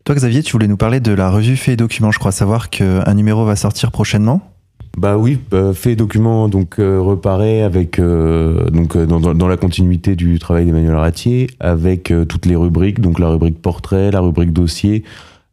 Toi, 0.04 0.16
Xavier, 0.16 0.44
tu 0.44 0.52
voulais 0.52 0.68
nous 0.68 0.76
parler 0.76 1.00
de 1.00 1.14
la 1.14 1.30
revue 1.30 1.56
Fait 1.56 1.74
et 1.74 1.76
Documents. 1.78 2.12
Je 2.12 2.20
crois 2.20 2.34
savoir 2.34 2.70
qu'un 2.70 3.14
numéro 3.14 3.46
va 3.46 3.56
sortir 3.56 3.90
prochainement. 3.90 4.42
Bah 4.98 5.18
oui, 5.18 5.40
bah, 5.50 5.74
fait 5.74 5.96
document 5.96 6.50
donc 6.50 6.78
euh, 6.78 7.00
reparaît 7.00 7.62
avec 7.62 7.98
euh, 8.00 8.70
donc 8.70 8.96
euh, 8.96 9.06
dans, 9.06 9.48
la 9.48 9.58
continuité 9.58 10.16
du 10.16 10.38
travail 10.40 10.66
d'Emmanuel 10.66 10.96
Ratier 10.96 11.48
avec 11.60 12.14
toutes 12.30 12.46
les 12.46 12.56
rubriques 12.56 13.00
donc 13.00 13.18
la 13.18 13.30
rubrique 13.30 13.60
portrait, 13.60 14.12
la 14.12 14.20
rubrique 14.20 14.52
dossier, 14.52 15.04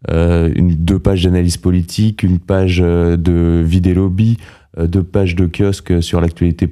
deux 0.09 0.98
pages 0.98 1.22
d'analyse 1.22 1.57
politique, 1.57 2.22
une 2.24 2.38
page 2.40 2.78
de 2.78 3.62
vidé 3.64 3.94
lobby, 3.94 4.36
euh, 4.78 4.88
deux 4.88 5.05
pages 5.05 5.36
de 5.36 5.46
kiosque 5.46 6.03
sur 6.03 6.20
l'actualité 6.20 6.68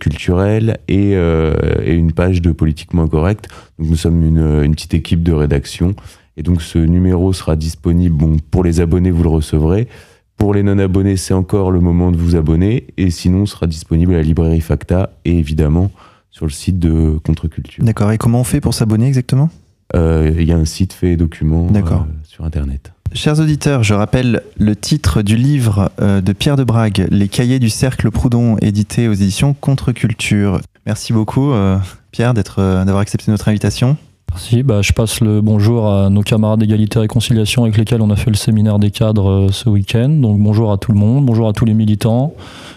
culturelle 0.00 0.78
et, 0.88 1.12
et 1.12 1.92
une 1.92 2.12
page 2.12 2.42
de 2.42 2.50
politiquement 2.50 3.06
correct. 3.06 3.48
Donc 3.78 3.90
nous 3.90 3.96
sommes 3.96 4.24
une, 4.24 4.64
une 4.64 4.72
petite 4.72 4.94
équipe 4.94 5.22
de 5.22 5.32
rédaction 5.32 5.94
et 6.38 6.42
donc 6.42 6.62
ce 6.62 6.78
numéro 6.78 7.32
sera 7.32 7.56
disponible 7.56 8.16
bon 8.16 8.36
pour 8.50 8.64
les 8.64 8.80
abonnés 8.80 9.10
vous 9.10 9.24
le 9.24 9.28
recevrez. 9.28 9.88
Pour 10.36 10.54
les 10.54 10.62
non-abonnés, 10.62 11.16
c'est 11.16 11.34
encore 11.34 11.72
le 11.72 11.80
moment 11.80 12.12
de 12.12 12.16
vous 12.16 12.36
abonner. 12.36 12.86
Et 12.96 13.10
sinon, 13.10 13.44
sera 13.44 13.66
disponible 13.66 14.14
à 14.14 14.18
la 14.18 14.22
librairie 14.22 14.60
Facta 14.60 15.10
et 15.24 15.36
évidemment 15.36 15.90
sur 16.30 16.46
le 16.46 16.52
site 16.52 16.78
de 16.78 17.18
Contre-Culture. 17.24 17.82
D'accord. 17.82 18.12
Et 18.12 18.18
comment 18.18 18.40
on 18.40 18.44
fait 18.44 18.60
pour 18.60 18.72
s'abonner 18.72 19.08
exactement? 19.08 19.50
Euh, 19.96 20.32
Il 20.38 20.44
y 20.46 20.52
a 20.52 20.56
un 20.56 20.64
site 20.64 20.92
fait 20.92 21.16
documents 21.16 21.66
D'accord. 21.66 22.02
euh, 22.02 22.12
sur 22.22 22.44
Internet. 22.44 22.92
Chers 23.14 23.40
auditeurs, 23.40 23.82
je 23.82 23.94
rappelle 23.94 24.42
le 24.58 24.76
titre 24.76 25.22
du 25.22 25.34
livre 25.34 25.90
euh, 26.00 26.20
de 26.20 26.32
Pierre 26.32 26.54
de 26.54 26.62
Brague, 26.62 27.08
Les 27.10 27.26
cahiers 27.26 27.58
du 27.58 27.70
cercle 27.70 28.08
Proudhon, 28.12 28.58
édité 28.62 29.08
aux 29.08 29.14
éditions 29.14 29.54
Contre-Culture. 29.54 30.60
Merci 30.86 31.12
beaucoup, 31.12 31.50
euh, 31.50 31.78
Pierre, 32.12 32.32
d'être, 32.32 32.60
d'avoir 32.60 32.98
accepté 32.98 33.32
notre 33.32 33.48
invitation. 33.48 33.96
Merci, 34.30 34.62
bah, 34.62 34.82
je 34.82 34.92
passe 34.92 35.20
le 35.20 35.40
bonjour 35.40 35.90
à 35.92 36.10
nos 36.10 36.22
camarades 36.22 36.60
d'égalité 36.60 36.98
et 36.98 37.02
réconciliation 37.02 37.64
avec 37.64 37.76
lesquels 37.76 38.00
on 38.02 38.10
a 38.10 38.16
fait 38.16 38.30
le 38.30 38.36
séminaire 38.36 38.78
des 38.78 38.90
cadres 38.90 39.30
euh, 39.30 39.48
ce 39.50 39.68
week-end. 39.68 40.08
Donc 40.08 40.38
bonjour 40.38 40.70
à 40.70 40.78
tout 40.78 40.92
le 40.92 40.98
monde, 40.98 41.26
bonjour 41.26 41.48
à 41.48 41.52
tous 41.52 41.64
les 41.64 41.74
militants, 41.74 42.34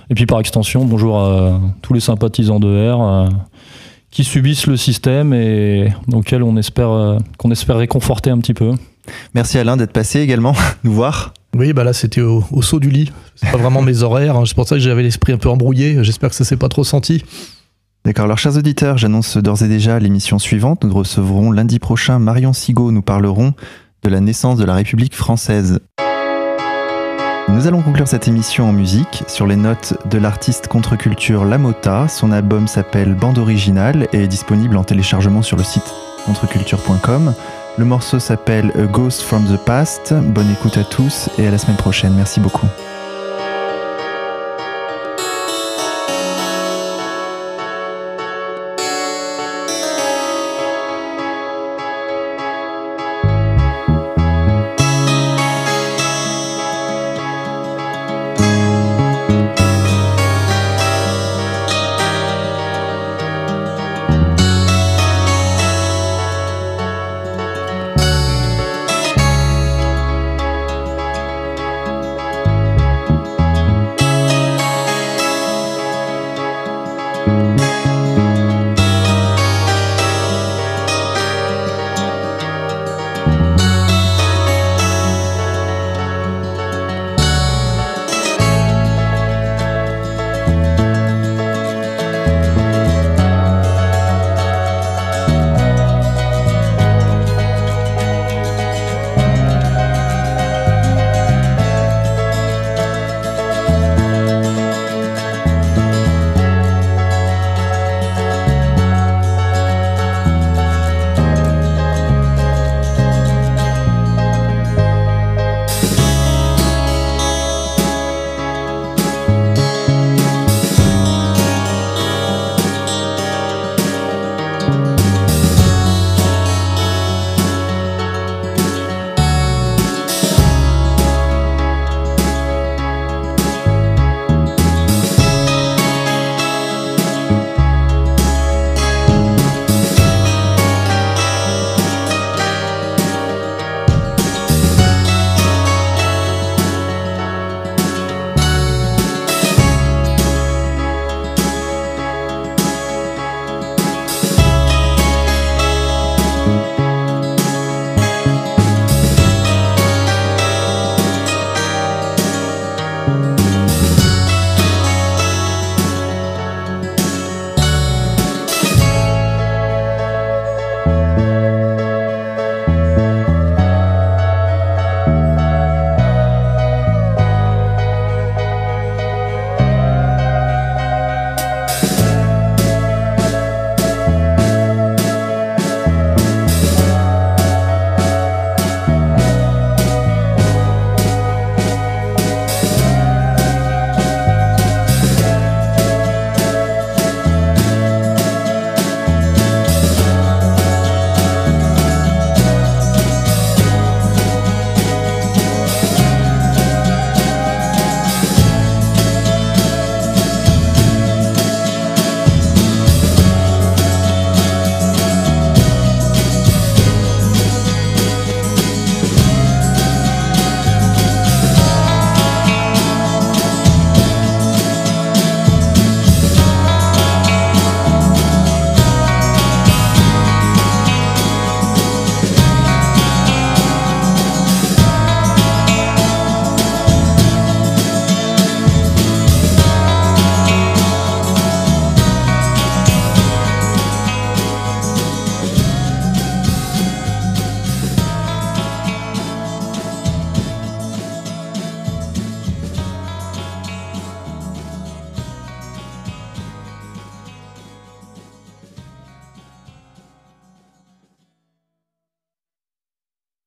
et 0.09 0.15
puis 0.15 0.25
par 0.25 0.39
extension, 0.39 0.85
bonjour 0.85 1.19
à 1.19 1.59
tous 1.81 1.93
les 1.93 1.99
sympathisants 1.99 2.59
de 2.59 2.67
R 2.91 3.01
euh, 3.01 3.29
qui 4.09 4.23
subissent 4.23 4.65
le 4.65 4.75
système 4.75 5.33
et 5.33 5.93
auxquels 6.11 6.41
on 6.43 6.57
espère, 6.57 6.89
euh, 6.89 7.17
qu'on 7.37 7.51
espère 7.51 7.77
réconforter 7.77 8.31
un 8.31 8.39
petit 8.39 8.53
peu. 8.55 8.71
Merci 9.35 9.57
Alain 9.59 9.77
d'être 9.77 9.93
passé 9.93 10.19
également 10.19 10.55
nous 10.83 10.93
voir. 10.93 11.33
Oui, 11.55 11.73
bah 11.73 11.83
là, 11.83 11.91
c'était 11.93 12.21
au, 12.21 12.43
au 12.51 12.61
saut 12.61 12.79
du 12.79 12.89
lit. 12.89 13.11
C'est 13.35 13.51
pas 13.51 13.57
vraiment 13.57 13.81
mes 13.81 14.03
horaires. 14.03 14.37
hein. 14.37 14.43
C'est 14.45 14.55
pour 14.55 14.67
ça 14.67 14.75
que 14.75 14.81
j'avais 14.81 15.03
l'esprit 15.03 15.33
un 15.33 15.37
peu 15.37 15.49
embrouillé. 15.49 16.01
J'espère 16.03 16.29
que 16.29 16.35
ça 16.35 16.45
s'est 16.45 16.55
pas 16.57 16.69
trop 16.69 16.85
senti. 16.85 17.23
D'accord, 18.03 18.25
alors 18.25 18.39
chers 18.39 18.57
auditeurs, 18.57 18.97
j'annonce 18.97 19.37
d'ores 19.37 19.61
et 19.61 19.67
déjà 19.67 19.99
l'émission 19.99 20.39
suivante. 20.39 20.83
Nous 20.83 20.93
recevrons 20.93 21.51
lundi 21.51 21.77
prochain 21.77 22.17
Marion 22.17 22.51
Sigaud. 22.51 22.91
Nous 22.91 23.03
parlerons 23.03 23.53
de 24.03 24.09
la 24.09 24.19
naissance 24.19 24.57
de 24.57 24.65
la 24.65 24.73
République 24.73 25.13
française. 25.13 25.79
Nous 27.49 27.67
allons 27.67 27.83
conclure 27.83 28.07
cette 28.07 28.27
émission 28.27 28.69
en 28.69 28.73
musique 28.73 29.23
sur 29.27 29.45
les 29.45 29.55
notes 29.55 29.93
de 30.09 30.17
l'artiste 30.17 30.67
contre-culture 30.67 31.45
Lamota. 31.45 32.07
Son 32.07 32.31
album 32.31 32.67
s'appelle 32.67 33.13
Bande 33.13 33.37
originale 33.37 34.07
et 34.13 34.23
est 34.23 34.27
disponible 34.27 34.77
en 34.77 34.83
téléchargement 34.83 35.43
sur 35.43 35.57
le 35.57 35.63
site 35.63 35.93
contreculture.com. 36.25 37.35
Le 37.77 37.85
morceau 37.85 38.17
s'appelle 38.17 38.71
A 38.79 38.85
Ghost 38.85 39.21
from 39.21 39.45
the 39.45 39.63
Past. 39.63 40.13
Bonne 40.13 40.51
écoute 40.51 40.77
à 40.77 40.83
tous 40.83 41.29
et 41.37 41.45
à 41.45 41.51
la 41.51 41.59
semaine 41.59 41.77
prochaine. 41.77 42.13
Merci 42.15 42.39
beaucoup. 42.39 42.67